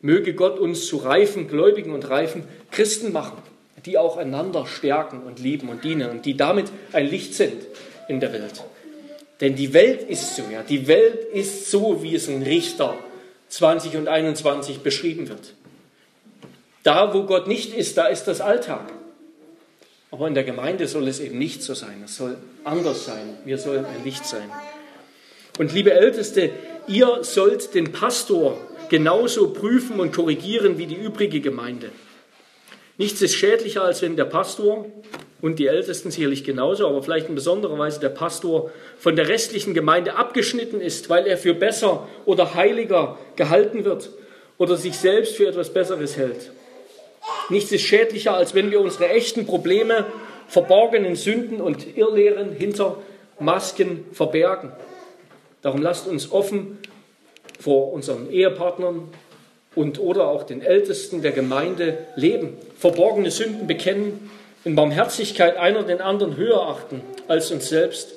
Möge 0.00 0.34
Gott 0.34 0.58
uns 0.58 0.86
zu 0.86 0.98
reifen 0.98 1.48
Gläubigen 1.48 1.92
und 1.92 2.08
reifen 2.08 2.44
Christen 2.70 3.12
machen, 3.12 3.38
die 3.86 3.96
auch 3.96 4.18
einander 4.18 4.66
stärken 4.66 5.22
und 5.22 5.40
lieben 5.40 5.70
und 5.70 5.84
dienen 5.84 6.10
und 6.10 6.26
die 6.26 6.36
damit 6.36 6.70
ein 6.92 7.06
Licht 7.06 7.34
sind 7.34 7.66
in 8.08 8.20
der 8.20 8.32
Welt. 8.34 8.62
Denn 9.40 9.56
die 9.56 9.72
Welt 9.72 10.02
ist 10.02 10.36
so, 10.36 10.42
ja, 10.52 10.62
die 10.62 10.86
Welt 10.86 11.24
ist 11.32 11.70
so, 11.70 12.02
wie 12.02 12.14
es 12.14 12.28
in 12.28 12.42
Richter 12.42 12.94
20 13.48 13.96
und 13.96 14.08
21 14.08 14.80
beschrieben 14.80 15.28
wird. 15.28 15.54
Da, 16.84 17.14
wo 17.14 17.22
Gott 17.22 17.48
nicht 17.48 17.74
ist, 17.74 17.96
da 17.96 18.06
ist 18.06 18.24
das 18.24 18.40
Alltag. 18.40 18.92
Aber 20.10 20.28
in 20.28 20.34
der 20.34 20.44
Gemeinde 20.44 20.86
soll 20.86 21.08
es 21.08 21.18
eben 21.18 21.38
nicht 21.38 21.62
so 21.62 21.74
sein. 21.74 22.02
Es 22.04 22.16
soll 22.16 22.36
anders 22.62 23.06
sein. 23.06 23.38
Wir 23.44 23.58
sollen 23.58 23.86
ein 23.86 24.04
Licht 24.04 24.26
sein. 24.26 24.48
Und 25.58 25.72
liebe 25.72 25.92
Älteste, 25.92 26.50
ihr 26.86 27.18
sollt 27.22 27.74
den 27.74 27.90
Pastor 27.90 28.58
genauso 28.90 29.50
prüfen 29.50 29.98
und 29.98 30.12
korrigieren 30.12 30.78
wie 30.78 30.86
die 30.86 30.94
übrige 30.94 31.40
Gemeinde. 31.40 31.90
Nichts 32.98 33.22
ist 33.22 33.34
schädlicher, 33.34 33.82
als 33.82 34.02
wenn 34.02 34.16
der 34.16 34.26
Pastor 34.26 34.84
und 35.40 35.58
die 35.58 35.66
Ältesten 35.66 36.10
sicherlich 36.10 36.44
genauso, 36.44 36.86
aber 36.86 37.02
vielleicht 37.02 37.28
in 37.28 37.34
besonderer 37.34 37.78
Weise 37.78 37.98
der 37.98 38.10
Pastor 38.10 38.70
von 38.98 39.16
der 39.16 39.28
restlichen 39.28 39.72
Gemeinde 39.72 40.16
abgeschnitten 40.16 40.80
ist, 40.80 41.08
weil 41.08 41.26
er 41.26 41.38
für 41.38 41.54
besser 41.54 42.06
oder 42.26 42.54
heiliger 42.54 43.18
gehalten 43.36 43.84
wird 43.84 44.10
oder 44.58 44.76
sich 44.76 44.98
selbst 44.98 45.34
für 45.36 45.48
etwas 45.48 45.70
Besseres 45.70 46.16
hält. 46.16 46.52
Nichts 47.50 47.72
ist 47.72 47.82
schädlicher, 47.82 48.34
als 48.34 48.54
wenn 48.54 48.70
wir 48.70 48.80
unsere 48.80 49.08
echten 49.08 49.46
Probleme, 49.46 50.06
verborgenen 50.48 51.16
Sünden 51.16 51.60
und 51.60 51.96
Irrlehren 51.96 52.52
hinter 52.52 52.98
Masken 53.38 54.06
verbergen. 54.12 54.72
Darum 55.62 55.82
lasst 55.82 56.06
uns 56.06 56.30
offen 56.30 56.78
vor 57.58 57.92
unseren 57.92 58.30
Ehepartnern 58.30 59.08
und 59.74 59.98
oder 59.98 60.28
auch 60.28 60.44
den 60.44 60.62
Ältesten 60.62 61.22
der 61.22 61.32
Gemeinde 61.32 61.98
leben, 62.16 62.56
verborgene 62.78 63.30
Sünden 63.30 63.66
bekennen, 63.66 64.30
in 64.64 64.76
Barmherzigkeit 64.76 65.56
einer 65.56 65.82
den 65.82 66.00
anderen 66.00 66.36
höher 66.36 66.62
achten 66.62 67.02
als 67.28 67.50
uns 67.50 67.68
selbst, 67.68 68.14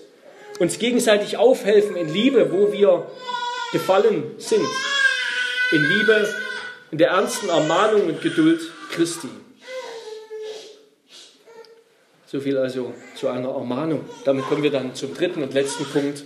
uns 0.60 0.80
gegenseitig 0.80 1.38
aufhelfen 1.38 1.96
in 1.96 2.14
Liebe, 2.14 2.52
wo 2.52 2.72
wir 2.72 3.08
gefallen 3.72 4.24
sind, 4.38 4.66
in 5.72 5.84
Liebe, 5.84 6.28
in 6.92 6.98
der 6.98 7.10
ernsten 7.10 7.50
Ermahnung 7.50 8.08
und 8.08 8.22
Geduld 8.22 8.62
Christi. 8.92 9.30
So 12.26 12.42
viel 12.42 12.58
also 12.58 12.94
zu 13.16 13.30
einer 13.30 13.50
Ermahnung. 13.50 14.04
Damit 14.26 14.46
kommen 14.46 14.62
wir 14.62 14.72
dann 14.72 14.94
zum 14.96 15.14
dritten 15.14 15.44
und 15.44 15.54
letzten 15.54 15.86
Punkt. 15.86 16.24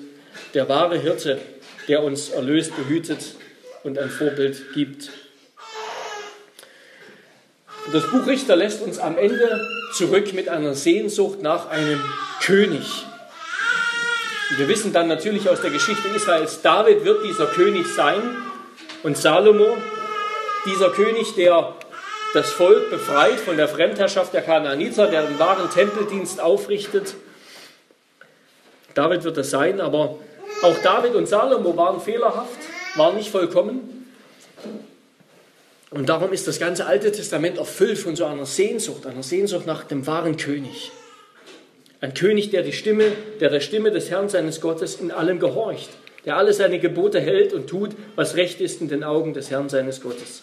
Der 0.53 0.67
wahre 0.67 0.97
Hirte, 0.97 1.39
der 1.87 2.03
uns 2.03 2.29
erlöst, 2.29 2.75
behütet 2.75 3.35
und 3.83 3.99
ein 3.99 4.09
Vorbild 4.09 4.73
gibt. 4.73 5.11
Das 7.91 8.09
Buch 8.09 8.25
Richter 8.25 8.55
lässt 8.55 8.81
uns 8.81 8.99
am 8.99 9.17
Ende 9.17 9.67
zurück 9.93 10.33
mit 10.33 10.49
einer 10.49 10.73
Sehnsucht 10.73 11.41
nach 11.41 11.69
einem 11.69 11.99
König. 12.41 13.05
Wir 14.57 14.67
wissen 14.67 14.93
dann 14.93 15.07
natürlich 15.07 15.49
aus 15.49 15.61
der 15.61 15.71
Geschichte 15.71 16.07
Israels, 16.15 16.61
David 16.61 17.05
wird 17.05 17.25
dieser 17.25 17.47
König 17.47 17.87
sein 17.87 18.21
und 19.03 19.17
Salomo, 19.17 19.77
dieser 20.65 20.89
König, 20.89 21.35
der 21.35 21.75
das 22.33 22.49
Volk 22.51 22.89
befreit 22.89 23.39
von 23.39 23.57
der 23.57 23.67
Fremdherrschaft 23.67 24.33
der 24.33 24.41
Kanaaniter, 24.41 25.07
der 25.07 25.23
den 25.23 25.37
wahren 25.39 25.69
Tempeldienst 25.69 26.39
aufrichtet. 26.39 27.15
David 28.93 29.23
wird 29.23 29.37
es 29.37 29.49
sein, 29.49 29.81
aber 29.81 30.17
auch 30.63 30.77
David 30.83 31.15
und 31.15 31.27
Salomo 31.27 31.75
waren 31.75 31.99
fehlerhaft, 31.99 32.59
waren 32.95 33.15
nicht 33.15 33.29
vollkommen. 33.29 34.07
Und 35.89 36.07
darum 36.07 36.31
ist 36.31 36.47
das 36.47 36.59
ganze 36.59 36.85
Alte 36.85 37.11
Testament 37.11 37.57
erfüllt 37.57 37.97
von 37.97 38.15
so 38.15 38.25
einer 38.25 38.45
Sehnsucht, 38.45 39.05
einer 39.05 39.23
Sehnsucht 39.23 39.65
nach 39.65 39.83
dem 39.83 40.07
wahren 40.07 40.37
König. 40.37 40.91
Ein 41.99 42.13
König, 42.13 42.49
der 42.49 42.63
die 42.63 42.73
Stimme, 42.73 43.11
der 43.41 43.49
der 43.49 43.59
Stimme 43.59 43.91
des 43.91 44.09
Herrn 44.09 44.29
seines 44.29 44.61
Gottes 44.61 44.95
in 44.95 45.11
allem 45.11 45.39
gehorcht, 45.39 45.89
der 46.25 46.37
alle 46.37 46.53
seine 46.53 46.79
Gebote 46.79 47.19
hält 47.19 47.53
und 47.53 47.67
tut, 47.67 47.91
was 48.15 48.35
recht 48.35 48.61
ist 48.61 48.81
in 48.81 48.87
den 48.87 49.03
Augen 49.03 49.33
des 49.33 49.51
Herrn 49.51 49.69
seines 49.69 50.01
Gottes. 50.01 50.41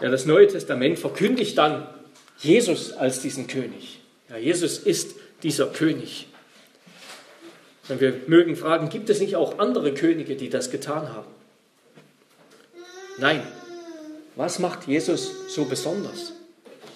Ja, 0.00 0.10
das 0.10 0.26
Neue 0.26 0.46
Testament 0.46 0.98
verkündigt 0.98 1.56
dann 1.56 1.86
Jesus 2.38 2.92
als 2.92 3.20
diesen 3.20 3.46
König. 3.46 4.00
Ja, 4.28 4.36
Jesus 4.36 4.78
ist 4.78 5.14
dieser 5.42 5.66
König. 5.66 6.28
Und 7.88 8.00
wir 8.00 8.20
mögen 8.26 8.56
fragen, 8.56 8.88
gibt 8.88 9.08
es 9.10 9.20
nicht 9.20 9.36
auch 9.36 9.58
andere 9.58 9.94
Könige, 9.94 10.36
die 10.36 10.50
das 10.50 10.70
getan 10.70 11.12
haben? 11.12 11.28
Nein. 13.18 13.46
Was 14.34 14.58
macht 14.58 14.86
Jesus 14.86 15.30
so 15.48 15.64
besonders? 15.64 16.34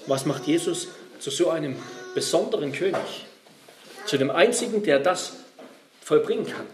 Was 0.06 0.26
macht 0.26 0.46
Jesus 0.46 0.88
zu 1.20 1.30
so 1.30 1.48
einem 1.48 1.76
besonderen 2.14 2.72
König? 2.72 3.26
Zu 4.04 4.18
dem 4.18 4.30
einzigen, 4.30 4.82
der 4.82 4.98
das 4.98 5.32
vollbringen 6.02 6.46
kann. 6.46 6.66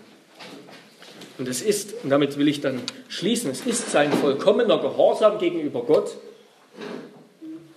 Und 1.38 1.48
es 1.48 1.60
ist, 1.60 1.94
und 2.02 2.10
damit 2.10 2.38
will 2.38 2.48
ich 2.48 2.60
dann 2.60 2.80
schließen, 3.08 3.50
es 3.50 3.66
ist 3.66 3.90
sein 3.90 4.12
vollkommener 4.12 4.78
Gehorsam 4.78 5.38
gegenüber 5.38 5.82
Gott 5.82 6.16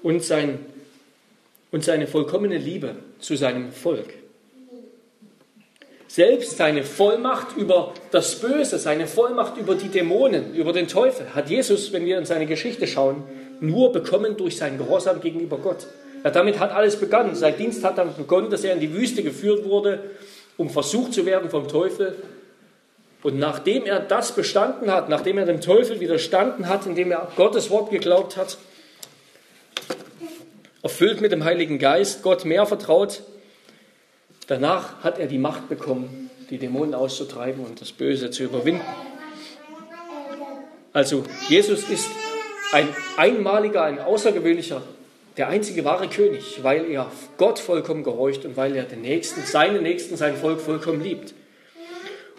und, 0.01 0.23
sein, 0.23 0.65
und 1.71 1.83
seine 1.83 2.07
vollkommene 2.07 2.57
Liebe 2.57 2.95
zu 3.19 3.35
seinem 3.35 3.71
Volk. 3.71 4.13
Selbst 6.07 6.57
seine 6.57 6.83
Vollmacht 6.83 7.55
über 7.55 7.93
das 8.11 8.39
Böse, 8.39 8.79
seine 8.79 9.05
Vollmacht 9.05 9.57
über 9.57 9.75
die 9.75 9.89
Dämonen, 9.89 10.55
über 10.55 10.73
den 10.73 10.87
Teufel, 10.87 11.35
hat 11.35 11.49
Jesus, 11.49 11.93
wenn 11.93 12.05
wir 12.05 12.17
in 12.17 12.25
seine 12.25 12.47
Geschichte 12.47 12.87
schauen, 12.87 13.23
nur 13.59 13.91
bekommen 13.91 14.35
durch 14.35 14.57
seinen 14.57 14.77
Gehorsam 14.77 15.21
gegenüber 15.21 15.57
Gott. 15.57 15.85
Ja, 16.23 16.31
damit 16.31 16.59
hat 16.59 16.71
alles 16.71 16.95
begonnen. 16.95 17.35
Sein 17.35 17.57
Dienst 17.57 17.83
hat 17.83 17.97
damit 17.97 18.17
begonnen, 18.17 18.49
dass 18.49 18.63
er 18.63 18.73
in 18.73 18.79
die 18.79 18.93
Wüste 18.93 19.21
geführt 19.21 19.65
wurde, 19.65 19.99
um 20.57 20.69
versucht 20.69 21.13
zu 21.13 21.25
werden 21.25 21.49
vom 21.49 21.67
Teufel 21.67 22.15
und 23.21 23.37
nachdem 23.37 23.85
er 23.85 23.99
das 23.99 24.33
bestanden 24.33 24.91
hat, 24.91 25.09
nachdem 25.09 25.37
er 25.37 25.45
dem 25.45 25.61
Teufel 25.61 25.99
widerstanden 25.99 26.69
hat, 26.69 26.85
indem 26.85 27.11
er 27.11 27.31
Gottes 27.35 27.69
Wort 27.69 27.91
geglaubt 27.91 28.37
hat, 28.37 28.57
erfüllt 30.81 31.19
mit 31.19 31.31
dem 31.31 31.43
Heiligen 31.43 31.79
Geist, 31.79 32.23
Gott 32.23 32.45
mehr 32.45 32.65
vertraut, 32.65 33.23
danach 34.47 35.03
hat 35.03 35.19
er 35.19 35.27
die 35.27 35.37
Macht 35.37 35.67
bekommen, 35.67 36.29
die 36.49 36.57
Dämonen 36.57 36.95
auszutreiben 36.95 37.65
und 37.65 37.81
das 37.81 37.91
Böse 37.91 38.31
zu 38.31 38.43
überwinden. 38.43 38.81
Also 40.93 41.23
Jesus 41.49 41.89
ist 41.89 42.09
ein 42.71 42.87
einmaliger, 43.17 43.83
ein 43.83 43.99
außergewöhnlicher, 43.99 44.81
der 45.37 45.49
einzige 45.49 45.85
wahre 45.85 46.07
König, 46.07 46.63
weil 46.63 46.89
er 46.89 47.11
Gott 47.37 47.59
vollkommen 47.59 48.03
gehorcht 48.03 48.45
und 48.45 48.57
weil 48.57 48.75
er 48.75 48.83
den 48.83 49.01
Nächsten, 49.01 49.41
seinen 49.41 49.83
Nächsten, 49.83 50.17
sein 50.17 50.35
Volk 50.35 50.61
vollkommen 50.61 51.03
liebt. 51.03 51.33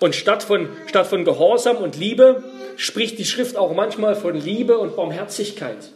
Und 0.01 0.17
statt 0.17 0.43
von, 0.43 0.69
statt 0.87 1.07
von 1.07 1.25
Gehorsam 1.25 1.77
und 1.77 1.97
Liebe 1.97 2.43
spricht 2.77 3.19
die 3.19 3.27
Schrift 3.27 3.57
auch 3.57 3.75
manchmal 3.75 4.17
von 4.17 4.35
Liebe 4.35 4.79
und 4.79 4.97
Barmherzigkeit. 4.97 5.91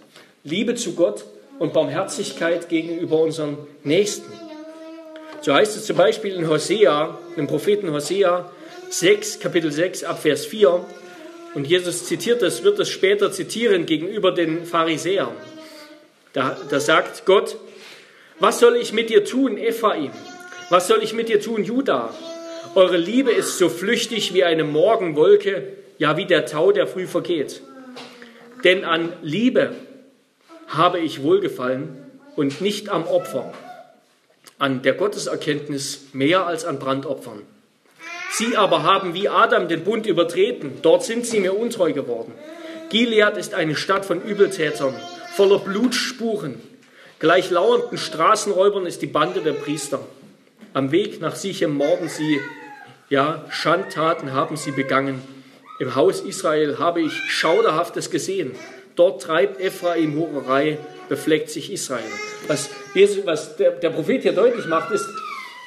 Liebe 0.45 0.75
zu 0.75 0.95
Gott 0.95 1.25
und 1.59 1.73
Barmherzigkeit 1.73 2.69
gegenüber 2.69 3.21
unseren 3.21 3.57
Nächsten. 3.83 4.31
So 5.41 5.55
heißt 5.55 5.77
es 5.77 5.87
zum 5.87 5.97
Beispiel 5.97 6.35
in 6.35 6.49
Hosea, 6.49 7.19
im 7.37 7.47
Propheten 7.47 7.91
Hosea 7.93 8.51
6, 8.91 9.41
Kapitel 9.41 9.73
6, 9.73 10.05
Abvers 10.05 10.45
4. 10.45 10.85
Und 11.55 11.67
Jesus 11.67 12.05
zitiert 12.05 12.43
das, 12.43 12.63
wird 12.63 12.79
es 12.79 12.91
später 12.91 13.33
zitieren 13.33 13.87
gegenüber 13.87 14.33
den 14.33 14.67
Pharisäern. 14.67 15.33
Da, 16.35 16.59
da 16.69 16.81
sagt 16.81 17.25
Gott, 17.25 17.57
was 18.39 18.59
soll 18.59 18.77
ich 18.77 18.93
mit 18.93 19.09
dir 19.09 19.25
tun, 19.25 19.57
Ephraim? 19.57 20.11
Was 20.69 20.89
soll 20.89 21.03
ich 21.03 21.15
mit 21.15 21.29
dir 21.29 21.41
tun, 21.41 21.65
Judah? 21.65 22.13
Eure 22.77 22.97
Liebe 22.97 23.31
ist 23.31 23.59
so 23.59 23.68
flüchtig 23.68 24.35
wie 24.35 24.43
eine 24.43 24.64
Morgenwolke, 24.64 25.75
ja 25.99 26.16
wie 26.16 26.27
der 26.27 26.45
Tau, 26.45 26.72
der 26.72 26.89
früh 26.89 27.07
vergeht. 27.07 27.62
Denn 28.64 28.85
an 28.85 29.12
Liebe 29.22 29.75
habe 30.66 30.99
ich 30.99 31.22
wohlgefallen 31.22 31.97
und 32.35 32.61
nicht 32.61 32.89
am 32.89 33.07
Opfer, 33.07 33.53
an 34.59 34.83
der 34.83 34.95
Gotteserkenntnis 34.95 36.07
mehr 36.12 36.49
als 36.49 36.64
an 36.64 36.81
Brandopfern. 36.81 37.43
Sie 38.33 38.57
aber 38.57 38.83
haben 38.83 39.14
wie 39.14 39.29
Adam 39.29 39.68
den 39.68 39.85
Bund 39.85 40.07
übertreten, 40.07 40.79
dort 40.83 41.05
sind 41.05 41.27
sie 41.27 41.39
mir 41.39 41.57
untreu 41.57 41.93
geworden. 41.93 42.33
Gilead 42.91 43.37
ist 43.37 43.55
eine 43.55 43.77
Stadt 43.77 44.05
von 44.05 44.20
Übeltätern, 44.20 44.97
voller 45.37 45.61
Blutspuren. 45.61 46.61
Gleich 47.20 47.51
lauernden 47.51 47.99
Straßenräubern 47.99 48.87
ist 48.87 49.01
die 49.01 49.07
Bande 49.07 49.43
der 49.43 49.53
Priester. 49.53 50.01
Am 50.72 50.91
Weg 50.91 51.20
nach 51.20 51.37
Sichem 51.37 51.77
morden 51.77 52.09
sie 52.09 52.41
ja, 53.15 53.45
Schandtaten 53.49 54.33
haben 54.33 54.57
sie 54.57 54.73
begangen. 54.73 55.23
Im 55.79 55.95
Haus 55.95 56.21
Israel 56.21 56.81
habe 56.81 57.01
ich 57.01 57.12
Schauderhaftes 57.12 58.11
gesehen. 58.11 58.57
Dort 58.97 59.23
treibt 59.23 59.61
Ephraim 59.61 60.17
Hurerei, 60.17 60.79
befleckt 61.09 61.49
sich 61.49 61.73
Israel. 61.73 62.03
Was, 62.49 62.71
Jesus, 62.93 63.25
was 63.25 63.57
der, 63.57 63.71
der 63.71 63.91
Prophet 63.91 64.23
hier 64.23 64.33
deutlich 64.33 64.67
macht, 64.67 64.91
ist, 64.91 65.07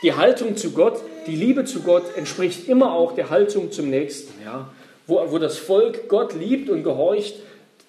die 0.04 0.14
Haltung 0.14 0.58
zu 0.58 0.72
Gott, 0.72 1.00
die 1.26 1.38
Liebe 1.38 1.64
zu 1.64 1.84
Gott 1.84 2.04
entspricht 2.18 2.68
immer 2.68 2.92
auch 2.92 3.16
der 3.16 3.30
Haltung 3.30 3.72
zum 3.72 3.90
Nächsten. 3.90 4.34
Ja? 4.44 4.70
Wo, 5.08 5.32
wo 5.32 5.38
das 5.38 5.58
Volk 5.58 6.10
Gott 6.10 6.34
liebt 6.34 6.70
und 6.70 6.84
gehorcht, 6.84 7.36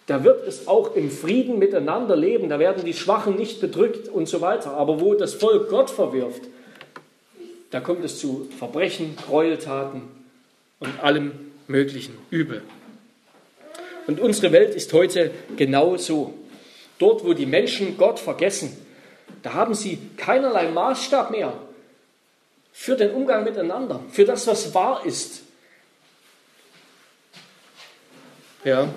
da 0.06 0.22
wird 0.22 0.46
es 0.46 0.68
auch 0.68 0.94
im 0.94 1.11
Frieden 1.11 1.59
miteinander 1.59 2.14
leben. 2.14 2.48
Da 2.48 2.61
werden 2.61 2.84
die 2.84 2.94
Schwachen 2.94 3.34
nicht 3.34 3.61
bedrückt 3.61 4.09
und 4.09 4.28
so 4.28 4.40
weiter. 4.40 4.74
Aber 4.74 5.00
wo 5.00 5.14
das 5.14 5.34
Volk 5.34 5.68
Gott 5.68 5.90
verwirft, 5.90 6.42
da 7.70 7.80
kommt 7.80 8.04
es 8.04 8.18
zu 8.18 8.48
Verbrechen, 8.58 9.16
Gräueltaten 9.16 10.02
und 10.80 11.00
allem 11.00 11.32
möglichen 11.66 12.16
Übel. 12.30 12.62
Und 14.06 14.20
unsere 14.20 14.52
Welt 14.52 14.74
ist 14.74 14.92
heute 14.92 15.30
genau 15.56 15.96
so. 15.96 16.32
Dort, 16.98 17.24
wo 17.24 17.34
die 17.34 17.46
Menschen 17.46 17.96
Gott 17.98 18.18
vergessen, 18.18 18.76
da 19.42 19.52
haben 19.52 19.74
sie 19.74 19.98
keinerlei 20.16 20.68
Maßstab 20.70 21.30
mehr 21.30 21.52
für 22.72 22.96
den 22.96 23.10
Umgang 23.10 23.44
miteinander, 23.44 24.00
für 24.10 24.24
das, 24.24 24.46
was 24.46 24.72
wahr 24.74 25.02
ist. 25.04 25.42
Ja, 28.64 28.88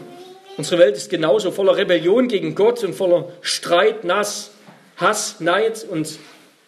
unsere 0.58 0.80
Welt 0.80 0.96
ist 0.96 1.10
genauso 1.10 1.52
voller 1.52 1.76
Rebellion 1.76 2.28
gegen 2.28 2.56
Gott 2.56 2.84
und 2.84 2.94
voller 2.94 3.32
Streit, 3.42 4.04
Nass, 4.04 4.52
Hass, 4.98 5.40
Neid 5.40 5.84
und 5.84 6.18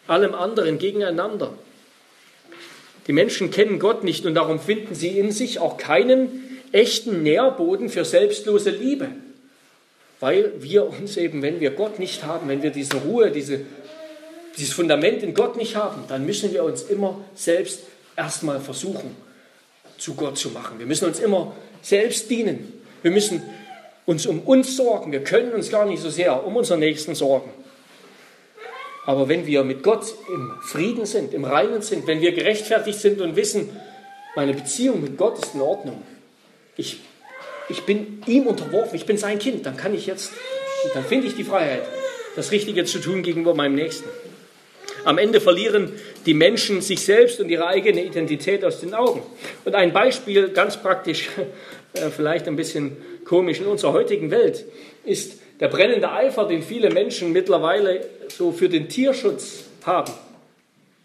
allem 0.08 0.36
anderen 0.36 0.78
gegeneinander. 0.78 1.54
Die 3.08 3.14
Menschen 3.14 3.52
kennen 3.52 3.80
Gott 3.80 4.04
nicht 4.04 4.26
und 4.26 4.36
darum 4.36 4.60
finden 4.60 4.96
sie 4.96 5.18
in 5.18 5.32
sich 5.32 5.60
auch 5.60 5.78
keinen 5.78 6.62
echten 6.72 7.24
Nährboden 7.24 7.90
für 7.90 8.06
selbstlose 8.06 8.72
Liebe, 8.72 9.10
weil 10.20 10.54
wir 10.60 10.88
uns 10.88 11.18
eben, 11.18 11.42
wenn 11.42 11.60
wir 11.60 11.72
Gott 11.72 12.00
nicht 12.00 12.24
haben, 12.24 12.48
wenn 12.48 12.64
wir 12.64 12.72
diese 12.72 12.98
Ruhe, 12.98 13.32
diese, 13.32 13.62
dieses 14.58 14.74
Fundament 14.74 15.22
in 15.22 15.34
Gott 15.34 15.58
nicht 15.58 15.76
haben, 15.76 16.04
dann 16.08 16.26
müssen 16.26 16.54
wir 16.54 16.64
uns 16.64 16.84
immer 16.84 17.20
selbst 17.36 17.82
erstmal 18.16 18.60
versuchen, 18.60 19.16
zu 19.98 20.16
Gott 20.16 20.38
zu 20.38 20.50
machen. 20.50 20.80
Wir 20.80 20.86
müssen 20.86 21.06
uns 21.06 21.20
immer 21.20 21.56
selbst 21.82 22.30
dienen. 22.30 22.74
Wir 23.02 23.12
müssen 23.12 23.44
uns 24.06 24.26
um 24.26 24.40
uns 24.42 24.76
sorgen. 24.76 25.12
Wir 25.12 25.24
können 25.24 25.54
uns 25.54 25.70
gar 25.70 25.86
nicht 25.86 26.02
so 26.02 26.10
sehr 26.10 26.46
um 26.46 26.56
unseren 26.56 26.80
Nächsten 26.80 27.16
sorgen. 27.16 27.52
Aber 29.06 29.28
wenn 29.28 29.46
wir 29.46 29.64
mit 29.64 29.84
Gott 29.84 30.14
im 30.30 30.54
Frieden 30.62 31.06
sind, 31.06 31.34
im 31.34 31.44
Reinen 31.44 31.82
sind, 31.82 32.08
wenn 32.08 32.22
wir 32.22 32.32
gerechtfertigt 32.32 33.00
sind 33.00 33.20
und 33.22 33.36
wissen, 33.36 33.70
meine 34.36 34.54
Beziehung 34.54 35.02
mit 35.02 35.18
Gott 35.18 35.38
ist 35.44 35.54
in 35.54 35.62
Ordnung, 35.62 36.02
ich, 36.78 37.00
ich 37.70 37.84
bin 37.84 38.24
ihm 38.26 38.48
unterworfen, 38.48 38.96
ich 38.96 39.06
bin 39.06 39.18
sein 39.18 39.40
Kind, 39.40 39.66
dann 39.66 39.78
kann 39.78 39.94
ich 39.94 40.06
jetzt, 40.06 40.32
dann 40.94 41.04
finde 41.04 41.28
ich 41.28 41.36
die 41.36 41.44
Freiheit, 41.44 41.84
das 42.36 42.52
Richtige 42.52 42.86
zu 42.86 43.00
tun 43.00 43.24
gegenüber 43.24 43.54
meinem 43.54 43.76
Nächsten. 43.76 44.08
Am 45.06 45.18
Ende 45.18 45.42
verlieren 45.42 45.92
die 46.26 46.34
Menschen 46.34 46.82
sich 46.82 47.02
selbst 47.02 47.42
und 47.42 47.50
ihre 47.50 47.68
eigene 47.68 48.04
Identität 48.04 48.64
aus 48.64 48.80
den 48.80 48.94
Augen. 48.94 49.22
Und 49.66 49.76
ein 49.76 49.92
Beispiel, 49.92 50.50
ganz 50.50 50.78
praktisch, 50.78 51.30
äh, 51.94 52.10
vielleicht 52.10 52.48
ein 52.48 52.56
bisschen 52.56 52.96
komisch 53.26 53.60
in 53.60 53.66
unserer 53.66 53.92
heutigen 53.92 54.32
Welt, 54.32 54.66
ist 55.04 55.43
der 55.60 55.68
brennende 55.68 56.12
Eifer, 56.12 56.48
den 56.48 56.64
viele 56.64 56.90
Menschen 56.90 57.32
mittlerweile 57.32 58.06
so 58.30 58.52
für 58.52 58.70
den 58.70 58.90
Tierschutz 58.90 59.66
haben, 59.86 60.12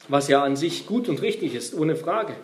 was 0.09 0.29
ja 0.29 0.43
an 0.43 0.57
sich 0.57 0.87
gut 0.87 1.09
und 1.09 1.23
richtig 1.23 1.55
ist, 1.55 1.75
ohne 1.75 1.97
Frage. 1.97 2.35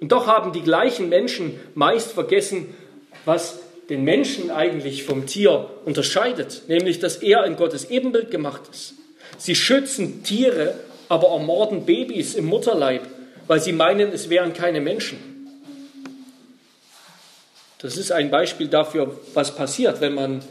Und 0.00 0.12
doch 0.12 0.26
haben 0.26 0.52
die 0.52 0.62
gleichen 0.62 1.08
Menschen 1.08 1.58
meist 1.74 2.12
vergessen, 2.12 2.74
was 3.24 3.60
den 3.88 4.04
Menschen 4.04 4.50
eigentlich 4.50 5.04
vom 5.04 5.26
Tier 5.26 5.70
unterscheidet, 5.84 6.62
nämlich 6.68 6.98
dass 6.98 7.16
er 7.16 7.44
in 7.44 7.56
Gottes 7.56 7.90
Ebenbild 7.90 8.30
gemacht 8.30 8.62
ist. 8.70 8.94
Sie 9.38 9.54
schützen 9.54 10.22
Tiere, 10.22 10.74
aber 11.08 11.28
ermorden 11.28 11.84
Babys 11.84 12.34
im 12.34 12.46
Mutterleib, 12.46 13.02
weil 13.46 13.60
sie 13.60 13.72
meinen, 13.72 14.10
es 14.12 14.30
wären 14.30 14.54
keine 14.54 14.80
Menschen. 14.80 15.18
Das 17.78 17.98
ist 17.98 18.12
ein 18.12 18.30
Beispiel 18.30 18.68
dafür, 18.68 19.18
was 19.34 19.54
passiert, 19.54 20.00
wenn 20.00 20.14
man 20.14 20.42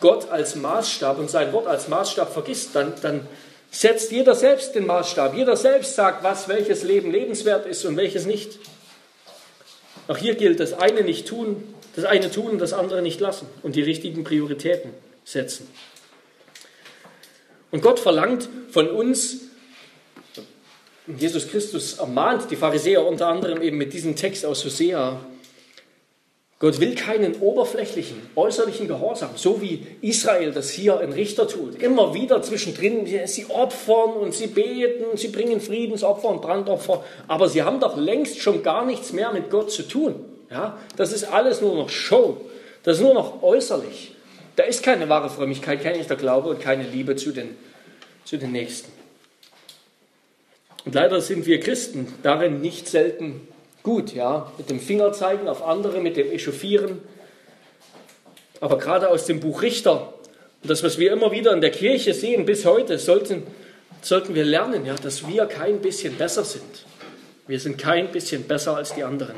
Gott 0.00 0.30
als 0.30 0.56
Maßstab 0.56 1.18
und 1.18 1.30
sein 1.30 1.52
Wort 1.52 1.66
als 1.66 1.88
Maßstab 1.88 2.32
vergisst, 2.32 2.70
dann, 2.74 2.92
dann 3.02 3.26
setzt 3.70 4.12
jeder 4.12 4.34
selbst 4.34 4.74
den 4.74 4.86
Maßstab. 4.86 5.34
Jeder 5.34 5.56
selbst 5.56 5.94
sagt, 5.94 6.22
was 6.22 6.48
welches 6.48 6.82
Leben 6.82 7.10
lebenswert 7.10 7.66
ist 7.66 7.84
und 7.84 7.96
welches 7.96 8.26
nicht. 8.26 8.58
Auch 10.08 10.16
hier 10.16 10.34
gilt 10.34 10.60
das 10.60 10.72
eine 10.72 11.02
nicht 11.02 11.26
tun, 11.26 11.74
das 11.94 12.04
eine 12.04 12.30
tun 12.30 12.52
und 12.52 12.58
das 12.58 12.72
andere 12.72 13.02
nicht 13.02 13.20
lassen 13.20 13.46
und 13.62 13.74
die 13.74 13.82
richtigen 13.82 14.24
Prioritäten 14.24 14.90
setzen. 15.24 15.68
Und 17.70 17.82
Gott 17.82 17.98
verlangt 17.98 18.48
von 18.70 18.88
uns, 18.88 19.38
Jesus 21.06 21.48
Christus 21.48 21.98
ermahnt 21.98 22.50
die 22.50 22.56
Pharisäer 22.56 23.04
unter 23.04 23.28
anderem 23.28 23.62
eben 23.62 23.76
mit 23.76 23.92
diesem 23.92 24.16
Text 24.16 24.44
aus 24.44 24.64
Hosea, 24.64 25.20
Gott 26.58 26.80
will 26.80 26.94
keinen 26.94 27.34
oberflächlichen, 27.40 28.16
äußerlichen 28.34 28.88
Gehorsam, 28.88 29.30
so 29.34 29.60
wie 29.60 29.86
Israel 30.00 30.52
das 30.52 30.70
hier 30.70 31.02
in 31.02 31.12
Richter 31.12 31.46
tut. 31.46 31.82
Immer 31.82 32.14
wieder 32.14 32.40
zwischendrin, 32.40 33.06
sie 33.26 33.46
opfern 33.50 34.12
und 34.12 34.34
sie 34.34 34.46
beten, 34.46 35.18
sie 35.18 35.28
bringen 35.28 35.60
Friedensopfer 35.60 36.28
und 36.28 36.40
Brandopfer, 36.40 37.04
aber 37.28 37.50
sie 37.50 37.62
haben 37.62 37.78
doch 37.78 37.98
längst 37.98 38.40
schon 38.40 38.62
gar 38.62 38.86
nichts 38.86 39.12
mehr 39.12 39.32
mit 39.32 39.50
Gott 39.50 39.70
zu 39.70 39.82
tun. 39.82 40.14
Ja? 40.50 40.78
Das 40.96 41.12
ist 41.12 41.24
alles 41.24 41.60
nur 41.60 41.74
noch 41.74 41.90
Show, 41.90 42.40
das 42.84 42.96
ist 42.96 43.02
nur 43.02 43.14
noch 43.14 43.42
äußerlich. 43.42 44.12
Da 44.56 44.62
ist 44.62 44.82
keine 44.82 45.10
wahre 45.10 45.28
Frömmigkeit, 45.28 45.82
kein 45.82 45.96
echter 45.96 46.16
Glaube 46.16 46.48
und 46.48 46.60
keine 46.60 46.84
Liebe 46.84 47.16
zu 47.16 47.32
den, 47.32 47.54
zu 48.24 48.38
den 48.38 48.52
Nächsten. 48.52 48.90
Und 50.86 50.94
leider 50.94 51.20
sind 51.20 51.44
wir 51.44 51.60
Christen 51.60 52.14
darin 52.22 52.62
nicht 52.62 52.88
selten 52.88 53.46
gut, 53.86 54.12
ja, 54.12 54.50
mit 54.58 54.68
dem 54.68 54.80
Fingerzeigen 54.80 55.46
auf 55.46 55.64
andere, 55.64 56.00
mit 56.00 56.16
dem 56.16 56.32
Echauffieren. 56.32 56.98
Aber 58.60 58.78
gerade 58.78 59.08
aus 59.08 59.26
dem 59.26 59.38
Buch 59.38 59.62
Richter 59.62 60.12
und 60.60 60.70
das, 60.70 60.82
was 60.82 60.98
wir 60.98 61.12
immer 61.12 61.30
wieder 61.30 61.52
in 61.52 61.60
der 61.60 61.70
Kirche 61.70 62.12
sehen 62.12 62.46
bis 62.46 62.64
heute, 62.64 62.98
sollten, 62.98 63.44
sollten 64.02 64.34
wir 64.34 64.44
lernen, 64.44 64.84
ja, 64.84 64.96
dass 64.96 65.28
wir 65.28 65.46
kein 65.46 65.80
bisschen 65.80 66.16
besser 66.16 66.42
sind. 66.44 66.84
Wir 67.46 67.60
sind 67.60 67.78
kein 67.78 68.10
bisschen 68.10 68.42
besser 68.42 68.76
als 68.76 68.92
die 68.92 69.04
anderen. 69.04 69.36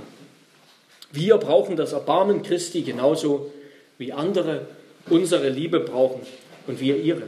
Wir 1.12 1.36
brauchen 1.36 1.76
das 1.76 1.92
Erbarmen 1.92 2.42
Christi 2.42 2.80
genauso 2.80 3.52
wie 3.98 4.14
andere 4.14 4.66
unsere 5.10 5.50
Liebe 5.50 5.80
brauchen 5.80 6.22
und 6.66 6.80
wir 6.80 6.96
ihre. 6.96 7.24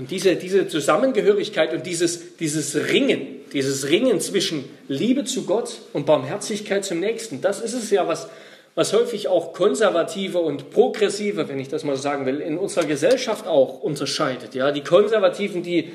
Und 0.00 0.10
diese, 0.10 0.34
diese 0.34 0.66
Zusammengehörigkeit 0.66 1.74
und 1.74 1.84
dieses, 1.84 2.38
dieses 2.38 2.74
Ringen, 2.74 3.42
dieses 3.52 3.90
Ringen 3.90 4.18
zwischen 4.18 4.64
Liebe 4.88 5.24
zu 5.24 5.44
Gott 5.44 5.76
und 5.92 6.06
Barmherzigkeit 6.06 6.86
zum 6.86 7.00
Nächsten, 7.00 7.42
das 7.42 7.60
ist 7.60 7.74
es 7.74 7.90
ja, 7.90 8.08
was, 8.08 8.30
was 8.74 8.94
häufig 8.94 9.28
auch 9.28 9.52
konservative 9.52 10.38
und 10.38 10.70
progressive, 10.70 11.50
wenn 11.50 11.60
ich 11.60 11.68
das 11.68 11.84
mal 11.84 11.98
sagen 11.98 12.24
will, 12.24 12.40
in 12.40 12.56
unserer 12.56 12.86
Gesellschaft 12.86 13.46
auch 13.46 13.82
unterscheidet. 13.82 14.54
Ja, 14.54 14.72
die 14.72 14.80
Konservativen, 14.80 15.62
die, 15.62 15.92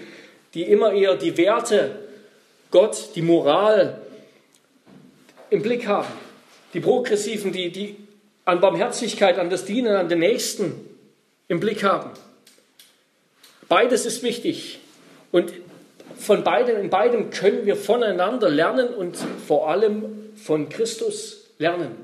die 0.54 0.62
immer 0.62 0.94
eher 0.94 1.16
die 1.16 1.36
Werte, 1.36 1.96
Gott, 2.70 3.10
die 3.16 3.24
Moral 3.24 3.98
im 5.50 5.64
Blick 5.64 5.88
haben. 5.88 6.14
Die 6.76 6.80
Progressiven, 6.80 7.52
die, 7.52 7.72
die 7.72 7.96
an 8.46 8.60
Barmherzigkeit, 8.60 9.40
an 9.40 9.50
das 9.50 9.66
Dienen, 9.66 9.96
an 9.96 10.10
den 10.10 10.20
Nächsten 10.20 10.76
im 11.48 11.60
Blick 11.60 11.84
haben. 11.84 12.12
Beides 13.68 14.06
ist 14.06 14.24
wichtig. 14.24 14.80
Und 15.32 15.54
von 16.18 16.44
beidem, 16.44 16.78
in 16.78 16.90
beidem 16.90 17.30
können 17.30 17.66
wir 17.66 17.76
voneinander 17.76 18.50
lernen 18.50 18.90
und 18.90 19.18
vor 19.48 19.70
allem 19.70 20.32
von 20.36 20.70
Christus 20.70 21.46
lernen, 21.58 21.96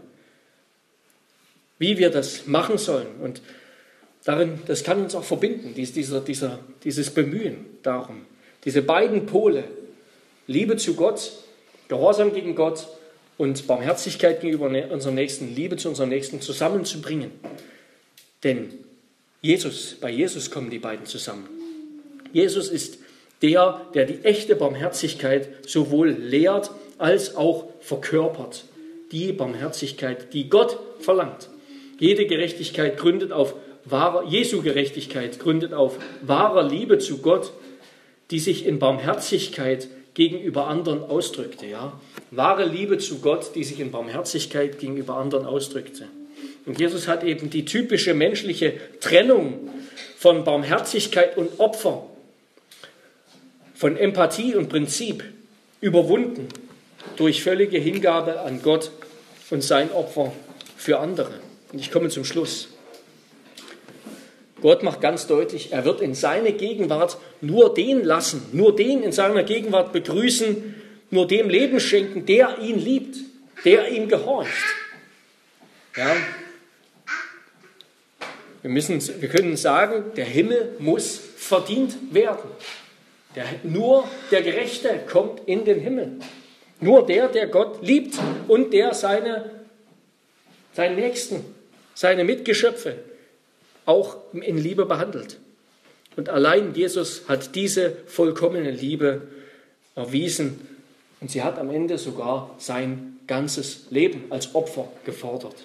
wie 1.80 1.98
wir 1.98 2.10
das 2.10 2.48
machen 2.48 2.78
sollen. 2.78 3.08
Und 3.22 3.42
darin, 4.24 4.60
das 4.68 4.84
kann 4.84 5.02
uns 5.02 5.16
auch 5.16 5.24
verbinden, 5.24 5.74
dieser, 5.74 6.22
dieser, 6.22 6.60
dieses 6.84 7.10
Bemühen 7.12 7.66
darum. 7.84 8.26
Diese 8.66 8.82
beiden 8.82 9.26
Pole, 9.26 9.64
Liebe 10.48 10.78
zu 10.78 10.96
Gott, 10.96 11.32
Gehorsam 11.88 12.34
gegen 12.34 12.56
Gott 12.56 12.88
und 13.38 13.68
Barmherzigkeit 13.68 14.40
gegenüber 14.40 14.68
unserem 14.92 15.16
Nächsten, 15.16 15.54
Liebe 15.54 15.76
zu 15.76 15.90
unserem 15.90 16.10
Nächsten 16.10 16.40
zusammenzubringen. 16.40 17.32
Denn 18.44 18.81
Jesus, 19.42 19.96
bei 20.00 20.12
Jesus 20.12 20.52
kommen 20.52 20.70
die 20.70 20.80
beiden 20.80 21.06
zusammen. 21.06 21.50
Jesus 22.32 22.70
ist 22.70 23.00
der, 23.42 23.82
der 23.96 24.06
die 24.06 24.24
echte 24.24 24.56
Barmherzigkeit 24.56 25.50
sowohl 25.68 26.10
lehrt 26.10 26.70
als 27.00 27.36
auch 27.36 27.68
verkörpert. 27.80 28.66
Die 29.12 29.34
Barmherzigkeit, 29.34 30.34
die 30.34 30.48
Gott 30.48 30.78
verlangt. 31.00 31.50
Jede 32.00 32.28
Gerechtigkeit 32.28 32.98
gründet 32.98 33.32
auf 33.32 33.56
wahrer, 33.84 34.26
Jesu 34.26 34.62
Gerechtigkeit 34.62 35.40
gründet 35.40 35.74
auf 35.74 35.98
wahrer 36.22 36.64
Liebe 36.64 37.00
zu 37.00 37.18
Gott, 37.18 37.52
die 38.30 38.40
sich 38.40 38.66
in 38.66 38.80
Barmherzigkeit 38.80 39.88
gegenüber 40.14 40.68
anderen 40.68 41.04
ausdrückte. 41.04 41.66
Ja? 41.66 42.00
Wahre 42.30 42.66
Liebe 42.66 43.00
zu 43.00 43.20
Gott, 43.20 43.56
die 43.56 43.64
sich 43.64 43.80
in 43.80 43.92
Barmherzigkeit 43.92 44.80
gegenüber 44.80 45.18
anderen 45.18 45.46
ausdrückte. 45.46 46.08
Und 46.66 46.80
Jesus 46.80 47.08
hat 47.08 47.24
eben 47.24 47.50
die 47.50 47.66
typische 47.66 48.14
menschliche 48.14 48.74
Trennung 49.00 49.70
von 50.18 50.44
Barmherzigkeit 50.44 51.38
und 51.38 51.60
Opfer 51.60 52.06
von 53.74 53.98
Empathie 53.98 54.54
und 54.56 54.70
Prinzip 54.70 55.24
überwunden 55.82 56.48
durch 57.18 57.42
völlige 57.42 57.80
Hingabe 57.80 58.42
an 58.42 58.62
Gott 58.62 58.92
und 59.50 59.64
sein 59.64 59.92
Opfer 59.92 60.32
für 60.78 61.00
andere. 61.00 61.32
Und 61.74 61.80
ich 61.80 61.92
komme 61.92 62.10
zum 62.10 62.24
Schluss. 62.24 62.70
Gott 64.62 64.84
macht 64.84 65.02
ganz 65.02 65.26
deutlich, 65.26 65.72
er 65.72 65.86
wird 65.86 66.02
in 66.02 66.14
seine 66.14 66.54
Gegenwart 66.54 67.18
nur 67.42 67.74
den 67.74 68.04
lassen, 68.04 68.46
nur 68.52 68.76
den 68.76 69.02
in 69.02 69.12
seiner 69.12 69.44
Gegenwart 69.44 69.92
begrüßen, 69.92 70.76
nur 71.10 71.26
dem 71.26 71.50
Leben 71.50 71.80
schenken, 71.80 72.28
der 72.28 72.60
ihn 72.60 72.78
liebt, 72.78 73.18
der 73.66 73.90
ihm 73.90 74.08
gehorcht. 74.08 74.52
Ja, 75.98 76.16
wir, 78.62 78.70
müssen, 78.70 79.02
wir 79.22 79.30
können 79.30 79.58
sagen, 79.58 80.12
der 80.16 80.26
Himmel 80.26 80.76
muss 80.80 81.20
verdient 81.36 82.14
werden. 82.14 82.50
Der, 83.36 83.46
nur 83.64 84.08
der 84.30 84.42
Gerechte 84.42 85.00
kommt 85.10 85.42
in 85.48 85.66
den 85.66 85.80
Himmel. 85.80 86.20
Nur 86.80 87.06
der, 87.06 87.28
der 87.28 87.48
Gott 87.48 87.86
liebt 87.86 88.16
und 88.48 88.74
der 88.74 88.94
seine, 88.94 89.52
seinen 90.74 90.96
Nächsten, 90.96 91.46
seine 91.94 92.24
Mitgeschöpfe 92.24 92.96
auch 93.86 94.18
in 94.34 94.58
Liebe 94.58 94.86
behandelt. 94.86 95.38
Und 96.16 96.30
allein 96.30 96.74
Jesus 96.74 97.24
hat 97.28 97.56
diese 97.56 97.96
vollkommene 98.08 98.72
Liebe 98.72 99.22
erwiesen 99.96 100.68
und 101.22 101.32
sie 101.32 101.42
hat 101.42 101.58
am 101.58 101.70
Ende 101.70 101.98
sogar 101.98 102.56
sein 102.58 103.20
ganzes 103.28 103.86
Leben 103.92 104.26
als 104.30 104.56
Opfer 104.56 104.90
gefordert. 105.06 105.56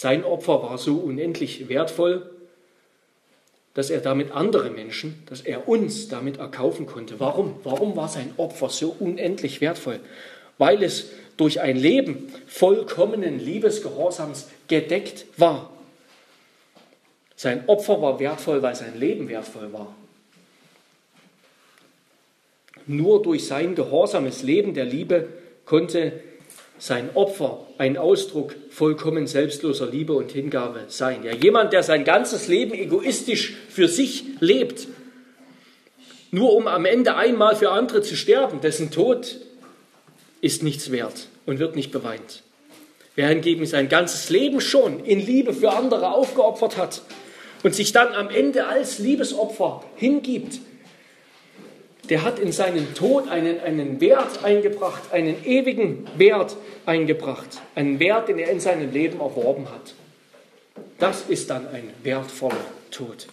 Sein 0.00 0.24
Opfer 0.24 0.62
war 0.62 0.78
so 0.78 0.94
unendlich 0.94 1.68
wertvoll, 1.68 2.30
dass 3.74 3.90
er 3.90 4.00
damit 4.00 4.30
andere 4.30 4.70
Menschen, 4.70 5.22
dass 5.26 5.42
er 5.42 5.68
uns 5.68 6.08
damit 6.08 6.38
erkaufen 6.38 6.86
konnte. 6.86 7.20
Warum? 7.20 7.56
Warum 7.64 7.96
war 7.96 8.08
sein 8.08 8.32
Opfer 8.38 8.70
so 8.70 8.96
unendlich 8.98 9.60
wertvoll? 9.60 10.00
Weil 10.56 10.82
es 10.82 11.10
durch 11.36 11.60
ein 11.60 11.76
Leben 11.76 12.32
vollkommenen 12.46 13.38
Liebesgehorsams 13.38 14.48
gedeckt 14.68 15.26
war. 15.36 15.70
Sein 17.36 17.64
Opfer 17.66 18.00
war 18.00 18.18
wertvoll, 18.20 18.62
weil 18.62 18.76
sein 18.76 18.98
Leben 18.98 19.28
wertvoll 19.28 19.70
war. 19.70 19.94
Nur 22.86 23.20
durch 23.20 23.46
sein 23.46 23.74
gehorsames 23.74 24.42
Leben 24.44 24.72
der 24.72 24.86
Liebe 24.86 25.28
konnte 25.66 26.22
sein 26.80 27.10
Opfer 27.14 27.66
ein 27.78 27.98
Ausdruck 27.98 28.56
vollkommen 28.70 29.26
selbstloser 29.26 29.86
Liebe 29.86 30.14
und 30.14 30.32
Hingabe 30.32 30.84
sein. 30.88 31.22
Ja, 31.22 31.32
jemand, 31.32 31.72
der 31.72 31.82
sein 31.82 32.04
ganzes 32.04 32.48
Leben 32.48 32.72
egoistisch 32.72 33.54
für 33.68 33.86
sich 33.86 34.24
lebt, 34.40 34.88
nur 36.30 36.54
um 36.54 36.66
am 36.66 36.86
Ende 36.86 37.16
einmal 37.16 37.54
für 37.54 37.70
andere 37.70 38.02
zu 38.02 38.16
sterben, 38.16 38.60
dessen 38.62 38.90
Tod 38.90 39.36
ist 40.40 40.62
nichts 40.62 40.90
wert 40.90 41.28
und 41.44 41.58
wird 41.58 41.76
nicht 41.76 41.92
beweint. 41.92 42.42
Wer 43.14 43.28
hingegen 43.28 43.66
sein 43.66 43.90
ganzes 43.90 44.30
Leben 44.30 44.60
schon 44.62 45.04
in 45.04 45.20
Liebe 45.20 45.52
für 45.52 45.72
andere 45.72 46.12
aufgeopfert 46.12 46.78
hat 46.78 47.02
und 47.62 47.74
sich 47.74 47.92
dann 47.92 48.14
am 48.14 48.30
Ende 48.30 48.66
als 48.66 48.98
Liebesopfer 48.98 49.84
hingibt, 49.96 50.60
der 52.10 52.24
hat 52.24 52.40
in 52.40 52.50
seinen 52.50 52.92
Tod 52.94 53.28
einen, 53.28 53.60
einen 53.60 54.00
Wert 54.00 54.44
eingebracht, 54.44 55.12
einen 55.12 55.44
ewigen 55.44 56.08
Wert 56.18 56.56
eingebracht, 56.84 57.62
einen 57.76 58.00
Wert, 58.00 58.28
den 58.28 58.38
er 58.40 58.50
in 58.50 58.58
seinem 58.58 58.92
Leben 58.92 59.20
erworben 59.20 59.70
hat. 59.70 59.94
Das 60.98 61.22
ist 61.28 61.50
dann 61.50 61.68
ein 61.68 61.88
wertvoller 62.02 62.56
Tod. 62.90 63.28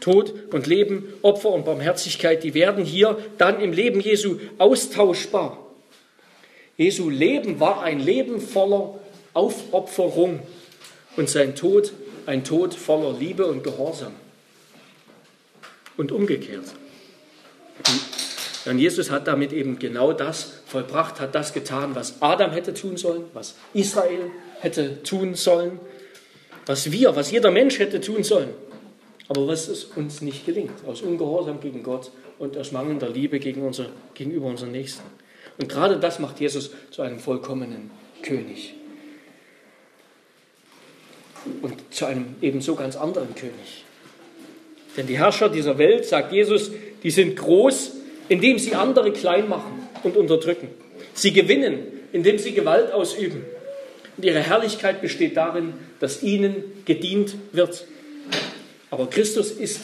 Tod 0.00 0.32
und 0.52 0.66
Leben, 0.66 1.12
Opfer 1.20 1.50
und 1.50 1.66
Barmherzigkeit, 1.66 2.42
die 2.42 2.54
werden 2.54 2.84
hier 2.84 3.18
dann 3.36 3.60
im 3.60 3.72
Leben 3.72 4.00
Jesu 4.00 4.38
austauschbar. 4.56 5.58
Jesu 6.78 7.10
Leben 7.10 7.60
war 7.60 7.82
ein 7.82 8.00
Leben 8.00 8.40
voller 8.40 8.98
Aufopferung 9.34 10.40
und 11.16 11.28
sein 11.28 11.54
Tod 11.56 11.92
ein 12.24 12.44
Tod 12.44 12.74
voller 12.74 13.18
Liebe 13.18 13.46
und 13.46 13.64
Gehorsam. 13.64 14.14
Und 15.96 16.12
umgekehrt. 16.12 16.66
Und 18.66 18.78
Jesus 18.78 19.10
hat 19.10 19.26
damit 19.26 19.52
eben 19.52 19.78
genau 19.78 20.12
das 20.12 20.60
vollbracht, 20.66 21.20
hat 21.20 21.34
das 21.34 21.54
getan, 21.54 21.94
was 21.94 22.20
Adam 22.20 22.52
hätte 22.52 22.74
tun 22.74 22.96
sollen, 22.96 23.24
was 23.32 23.54
Israel 23.72 24.30
hätte 24.60 25.02
tun 25.02 25.34
sollen, 25.34 25.80
was 26.66 26.92
wir, 26.92 27.16
was 27.16 27.30
jeder 27.30 27.50
Mensch 27.50 27.78
hätte 27.78 28.00
tun 28.00 28.24
sollen. 28.24 28.50
Aber 29.28 29.46
was 29.46 29.68
es 29.68 29.84
uns 29.84 30.20
nicht 30.20 30.46
gelingt, 30.46 30.84
aus 30.86 31.02
Ungehorsam 31.02 31.60
gegen 31.60 31.82
Gott 31.82 32.10
und 32.38 32.56
aus 32.56 32.72
mangelnder 32.72 33.08
Liebe 33.08 33.38
gegen 33.38 33.62
unser, 33.62 33.86
gegenüber 34.14 34.46
unseren 34.46 34.72
Nächsten. 34.72 35.02
Und 35.58 35.68
gerade 35.68 35.98
das 35.98 36.18
macht 36.18 36.40
Jesus 36.40 36.70
zu 36.90 37.02
einem 37.02 37.18
vollkommenen 37.18 37.90
König. 38.22 38.74
Und 41.62 41.74
zu 41.90 42.04
einem 42.04 42.36
ebenso 42.40 42.74
ganz 42.74 42.96
anderen 42.96 43.34
König. 43.34 43.84
Denn 44.96 45.06
die 45.06 45.18
Herrscher 45.18 45.48
dieser 45.48 45.78
Welt, 45.78 46.04
sagt 46.04 46.32
Jesus, 46.32 46.70
die 47.02 47.10
sind 47.10 47.36
groß, 47.36 47.92
indem 48.28 48.58
sie 48.58 48.74
andere 48.74 49.12
klein 49.12 49.48
machen 49.48 49.88
und 50.02 50.16
unterdrücken. 50.16 50.68
Sie 51.14 51.32
gewinnen, 51.32 51.80
indem 52.12 52.38
sie 52.38 52.52
Gewalt 52.52 52.92
ausüben. 52.92 53.44
Und 54.16 54.24
ihre 54.24 54.40
Herrlichkeit 54.40 55.00
besteht 55.00 55.36
darin, 55.36 55.74
dass 56.00 56.22
ihnen 56.22 56.64
gedient 56.84 57.34
wird. 57.52 57.86
Aber 58.90 59.08
Christus 59.08 59.50
ist 59.50 59.80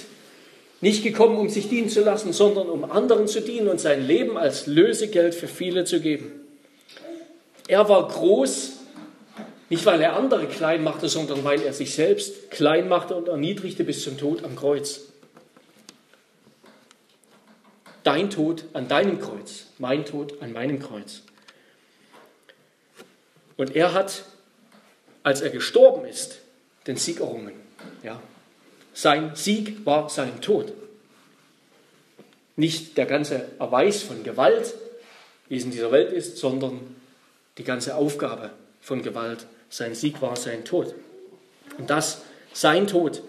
nicht 0.81 1.03
gekommen, 1.03 1.39
um 1.39 1.49
sich 1.49 1.69
dienen 1.69 1.89
zu 1.89 2.03
lassen, 2.03 2.33
sondern 2.33 2.69
um 2.69 2.85
anderen 2.85 3.27
zu 3.27 3.41
dienen 3.41 3.69
und 3.69 3.81
sein 3.81 4.07
Leben 4.07 4.37
als 4.37 4.67
Lösegeld 4.67 5.35
für 5.35 5.49
viele 5.49 5.85
zu 5.85 6.01
geben. 6.01 6.33
Er 7.69 7.89
war 7.89 8.07
groß, 8.07 8.73
nicht 9.71 9.87
weil 9.87 10.03
er 10.03 10.17
andere 10.17 10.47
klein 10.47 10.83
machte, 10.83 11.09
sondern 11.09 11.43
weil 11.45 11.63
er 11.63 11.73
sich 11.73 11.95
selbst 11.95 12.51
klein 12.51 12.89
machte 12.89 13.15
und 13.15 13.29
erniedrigte 13.29 13.85
bis 13.85 14.03
zum 14.03 14.19
Tod 14.19 14.45
am 14.45 14.57
Kreuz 14.57 15.14
dein 18.05 18.31
Tod 18.31 18.65
an 18.73 18.87
deinem 18.87 19.21
Kreuz, 19.21 19.67
mein 19.79 20.05
Tod 20.05 20.41
an 20.41 20.53
meinem 20.53 20.79
Kreuz. 20.79 21.23
Und 23.57 23.75
er 23.75 23.93
hat, 23.93 24.25
als 25.23 25.41
er 25.41 25.51
gestorben 25.51 26.07
ist, 26.07 26.39
den 26.87 26.97
Sieg 26.97 27.21
errungen. 27.21 27.55
Ja. 28.03 28.21
Sein 28.93 29.35
Sieg 29.35 29.85
war 29.85 30.09
sein 30.09 30.41
Tod. 30.41 30.73
Nicht 32.57 32.97
der 32.97 33.07
ganze 33.07 33.49
Erweis 33.59 34.03
von 34.03 34.23
Gewalt, 34.23 34.75
wie 35.49 35.57
es 35.57 35.65
in 35.65 35.71
dieser 35.71 35.91
Welt 35.91 36.13
ist, 36.13 36.37
sondern 36.37 36.95
die 37.59 37.65
ganze 37.65 37.97
Aufgabe 37.97 38.51
von 38.81 39.03
Gewalt. 39.03 39.47
Sein 39.71 39.95
Sieg 39.95 40.23
war 40.23 40.37
sein 40.37 40.65
Tod. 40.65 40.95
Und 41.79 41.91
das, 41.91 42.23
sein 42.53 42.87
Tod, 42.87 43.23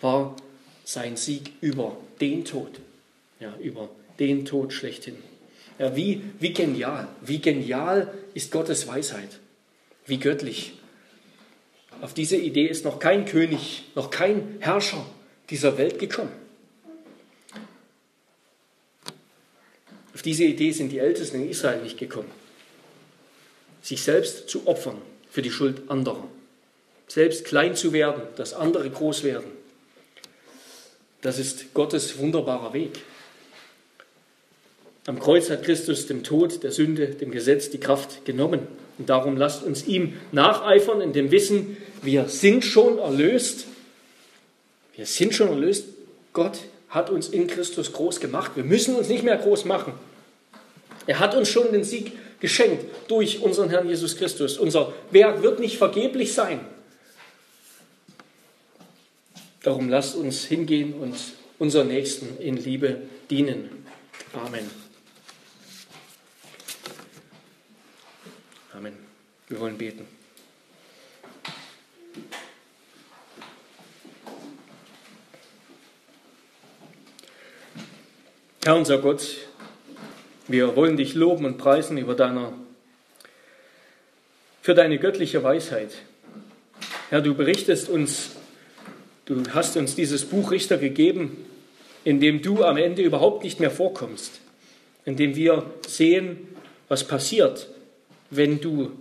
war 0.00 0.36
sein 0.84 1.16
Sieg 1.16 1.52
über 1.60 1.96
den 2.20 2.44
Tod, 2.44 2.80
ja, 3.38 3.54
über 3.58 3.88
den 4.20 4.44
Tod 4.44 4.72
schlechthin. 4.72 5.16
Ja, 5.78 5.96
wie, 5.96 6.22
wie 6.38 6.52
genial, 6.52 7.08
wie 7.22 7.40
genial 7.40 8.12
ist 8.34 8.52
Gottes 8.52 8.86
Weisheit, 8.86 9.40
wie 10.06 10.18
göttlich. 10.18 10.74
Auf 12.02 12.14
diese 12.14 12.36
Idee 12.36 12.66
ist 12.66 12.84
noch 12.84 12.98
kein 12.98 13.24
König, 13.24 13.84
noch 13.94 14.10
kein 14.10 14.56
Herrscher 14.60 15.04
dieser 15.48 15.78
Welt 15.78 15.98
gekommen. 15.98 16.32
Auf 20.14 20.22
diese 20.22 20.44
Idee 20.44 20.72
sind 20.72 20.90
die 20.90 20.98
Ältesten 20.98 21.42
in 21.42 21.48
Israel 21.48 21.82
nicht 21.82 21.98
gekommen. 21.98 22.30
Sich 23.80 24.02
selbst 24.02 24.50
zu 24.50 24.66
opfern 24.66 25.00
für 25.30 25.40
die 25.40 25.50
Schuld 25.50 25.88
anderer. 25.88 26.28
Selbst 27.08 27.46
klein 27.46 27.74
zu 27.74 27.94
werden, 27.94 28.22
dass 28.36 28.52
andere 28.52 28.90
groß 28.90 29.24
werden. 29.24 29.50
Das 31.22 31.38
ist 31.38 31.72
Gottes 31.74 32.18
wunderbarer 32.18 32.72
Weg. 32.72 33.00
Am 35.06 35.18
Kreuz 35.18 35.50
hat 35.50 35.64
Christus 35.64 36.06
dem 36.06 36.22
Tod, 36.22 36.62
der 36.62 36.72
Sünde, 36.72 37.06
dem 37.08 37.30
Gesetz 37.30 37.70
die 37.70 37.80
Kraft 37.80 38.24
genommen. 38.24 38.60
Und 38.98 39.08
darum 39.08 39.36
lasst 39.36 39.64
uns 39.64 39.86
ihm 39.86 40.14
nacheifern 40.30 41.00
in 41.00 41.12
dem 41.12 41.30
Wissen, 41.30 41.78
wir 42.02 42.28
sind 42.28 42.64
schon 42.64 42.98
erlöst. 42.98 43.66
Wir 44.94 45.06
sind 45.06 45.34
schon 45.34 45.48
erlöst. 45.48 45.86
Gott 46.32 46.58
hat 46.88 47.08
uns 47.08 47.28
in 47.28 47.46
Christus 47.46 47.92
groß 47.92 48.20
gemacht. 48.20 48.52
Wir 48.56 48.64
müssen 48.64 48.94
uns 48.94 49.08
nicht 49.08 49.22
mehr 49.22 49.36
groß 49.36 49.64
machen. 49.64 49.94
Er 51.06 51.18
hat 51.18 51.34
uns 51.34 51.48
schon 51.48 51.72
den 51.72 51.84
Sieg 51.84 52.12
geschenkt 52.40 52.84
durch 53.08 53.40
unseren 53.40 53.70
Herrn 53.70 53.88
Jesus 53.88 54.16
Christus. 54.16 54.58
Unser 54.58 54.92
Werk 55.10 55.42
wird 55.42 55.60
nicht 55.60 55.78
vergeblich 55.78 56.32
sein. 56.32 56.60
Darum 59.62 59.88
lasst 59.88 60.16
uns 60.16 60.44
hingehen 60.44 60.94
und 60.94 61.14
unseren 61.58 61.88
Nächsten 61.88 62.38
in 62.38 62.56
Liebe 62.56 63.02
dienen. 63.30 63.84
Amen. 64.32 64.79
Amen. 68.72 68.92
Wir 69.48 69.58
wollen 69.58 69.76
beten. 69.76 70.06
Herr 78.62 78.76
unser 78.76 78.98
Gott, 78.98 79.26
wir 80.46 80.76
wollen 80.76 80.96
dich 80.96 81.14
loben 81.14 81.46
und 81.46 81.58
preisen 81.58 81.98
über 81.98 82.14
deiner, 82.14 82.52
für 84.62 84.74
deine 84.74 84.98
göttliche 84.98 85.42
Weisheit. 85.42 85.90
Herr, 87.08 87.22
du 87.22 87.34
berichtest 87.34 87.88
uns, 87.88 88.36
du 89.24 89.42
hast 89.52 89.76
uns 89.76 89.96
dieses 89.96 90.24
Buch 90.26 90.52
Richter 90.52 90.78
gegeben, 90.78 91.44
in 92.04 92.20
dem 92.20 92.40
du 92.40 92.62
am 92.62 92.76
Ende 92.76 93.02
überhaupt 93.02 93.42
nicht 93.42 93.58
mehr 93.58 93.72
vorkommst, 93.72 94.40
in 95.04 95.16
dem 95.16 95.34
wir 95.34 95.68
sehen, 95.88 96.46
was 96.88 97.02
passiert, 97.02 97.66
wenn 98.30 98.60
du 98.60 98.92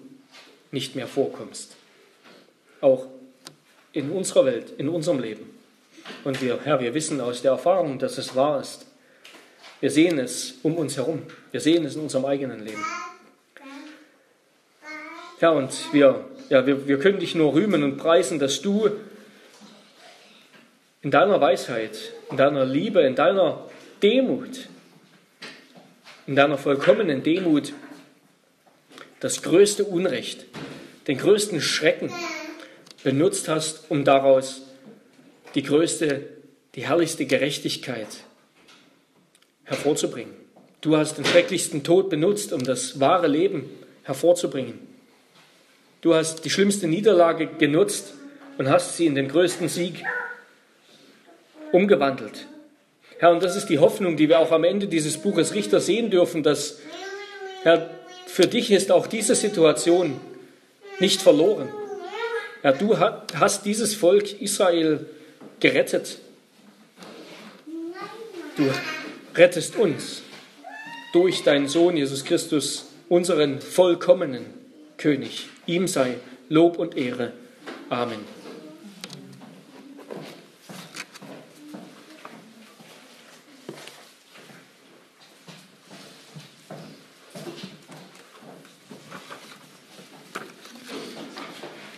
nicht 0.72 0.96
mehr 0.96 1.08
vorkommst. 1.08 1.76
Auch 2.82 3.08
in 3.94 4.12
unserer 4.12 4.46
Welt, 4.46 4.74
in 4.78 4.90
unserem 4.90 5.20
Leben. 5.20 5.50
Und 6.24 6.42
wir, 6.42 6.60
Herr, 6.64 6.80
wir 6.80 6.94
wissen 6.94 7.22
aus 7.22 7.42
der 7.42 7.52
Erfahrung, 7.52 8.00
dass 8.00 8.18
es 8.18 8.36
wahr 8.36 8.60
ist. 8.62 8.86
Wir 9.80 9.92
sehen 9.92 10.20
es 10.20 10.56
um 10.64 10.76
uns 10.76 10.98
herum. 10.98 11.22
Wir 11.52 11.62
sehen 11.62 11.86
es 11.86 11.96
in 11.96 12.02
unserem 12.02 12.26
eigenen 12.26 12.64
Leben. 12.64 12.84
Herr, 15.40 15.54
und 15.54 15.72
wir, 15.94 16.26
ja, 16.50 16.66
wir, 16.66 16.88
wir 16.88 17.00
können 17.00 17.20
dich 17.20 17.36
nur 17.36 17.54
rühmen 17.54 17.84
und 17.84 17.98
preisen, 17.98 18.40
dass 18.40 18.62
du 18.62 18.90
in 21.02 21.12
deiner 21.12 21.40
Weisheit, 21.40 22.14
in 22.30 22.38
deiner 22.38 22.66
Liebe, 22.66 23.02
in 23.02 23.16
deiner 23.16 23.66
Demut, 24.04 24.68
in 26.28 26.36
deiner 26.36 26.58
vollkommenen 26.58 27.24
Demut 27.24 27.74
das 29.20 29.42
größte 29.42 29.84
Unrecht, 29.84 30.46
den 31.08 31.18
größten 31.18 31.62
Schrecken 31.62 32.12
benutzt 33.04 33.48
hast, 33.48 33.90
um 33.90 34.04
daraus 34.04 34.62
die 35.56 35.64
größte, 35.64 36.28
die 36.76 36.88
herrlichste 36.88 37.26
Gerechtigkeit 37.26 38.08
hervorzubringen. 39.64 40.34
Du 40.82 40.96
hast 40.96 41.18
den 41.18 41.26
schrecklichsten 41.26 41.84
Tod 41.84 42.10
benutzt, 42.10 42.54
um 42.54 42.64
das 42.64 43.00
wahre 43.00 43.28
Leben 43.28 43.70
hervorzubringen. 44.04 44.80
Du 46.02 46.14
hast 46.14 46.46
die 46.46 46.50
schlimmste 46.50 46.88
Niederlage 46.88 47.48
genutzt 47.48 48.14
und 48.58 48.70
hast 48.70 48.96
sie 48.96 49.06
in 49.06 49.16
den 49.16 49.28
größten 49.28 49.68
Sieg 49.68 50.04
umgewandelt. 51.72 52.48
Herr, 53.18 53.32
und 53.32 53.44
das 53.44 53.58
ist 53.58 53.68
die 53.68 53.80
Hoffnung, 53.80 54.16
die 54.16 54.30
wir 54.30 54.40
auch 54.40 54.52
am 54.52 54.64
Ende 54.64 54.88
dieses 54.88 55.18
Buches 55.18 55.54
Richter 55.54 55.82
sehen 55.82 56.10
dürfen, 56.10 56.42
dass, 56.42 56.80
Herr, 57.64 57.90
für 58.32 58.48
dich 58.48 58.72
ist 58.72 58.92
auch 58.92 59.08
diese 59.08 59.36
Situation 59.36 60.20
nicht 61.00 61.22
verloren. 61.22 61.70
Herr, 62.62 62.74
du 62.74 62.98
hast 62.98 63.66
dieses 63.66 63.96
Volk 63.96 64.42
Israel 64.42 65.06
gerettet. 65.60 66.20
Du 68.56 68.70
rettest 69.36 69.76
uns 69.76 70.22
durch 71.12 71.44
deinen 71.44 71.68
Sohn 71.68 71.98
Jesus 71.98 72.24
Christus, 72.24 72.86
unseren 73.08 73.62
vollkommenen 73.62 74.46
König. 74.98 75.48
Ihm 75.66 75.88
sei 75.88 76.16
Lob 76.50 76.78
und 76.78 76.98
Ehre. 76.98 77.34
Amen. 77.90 78.39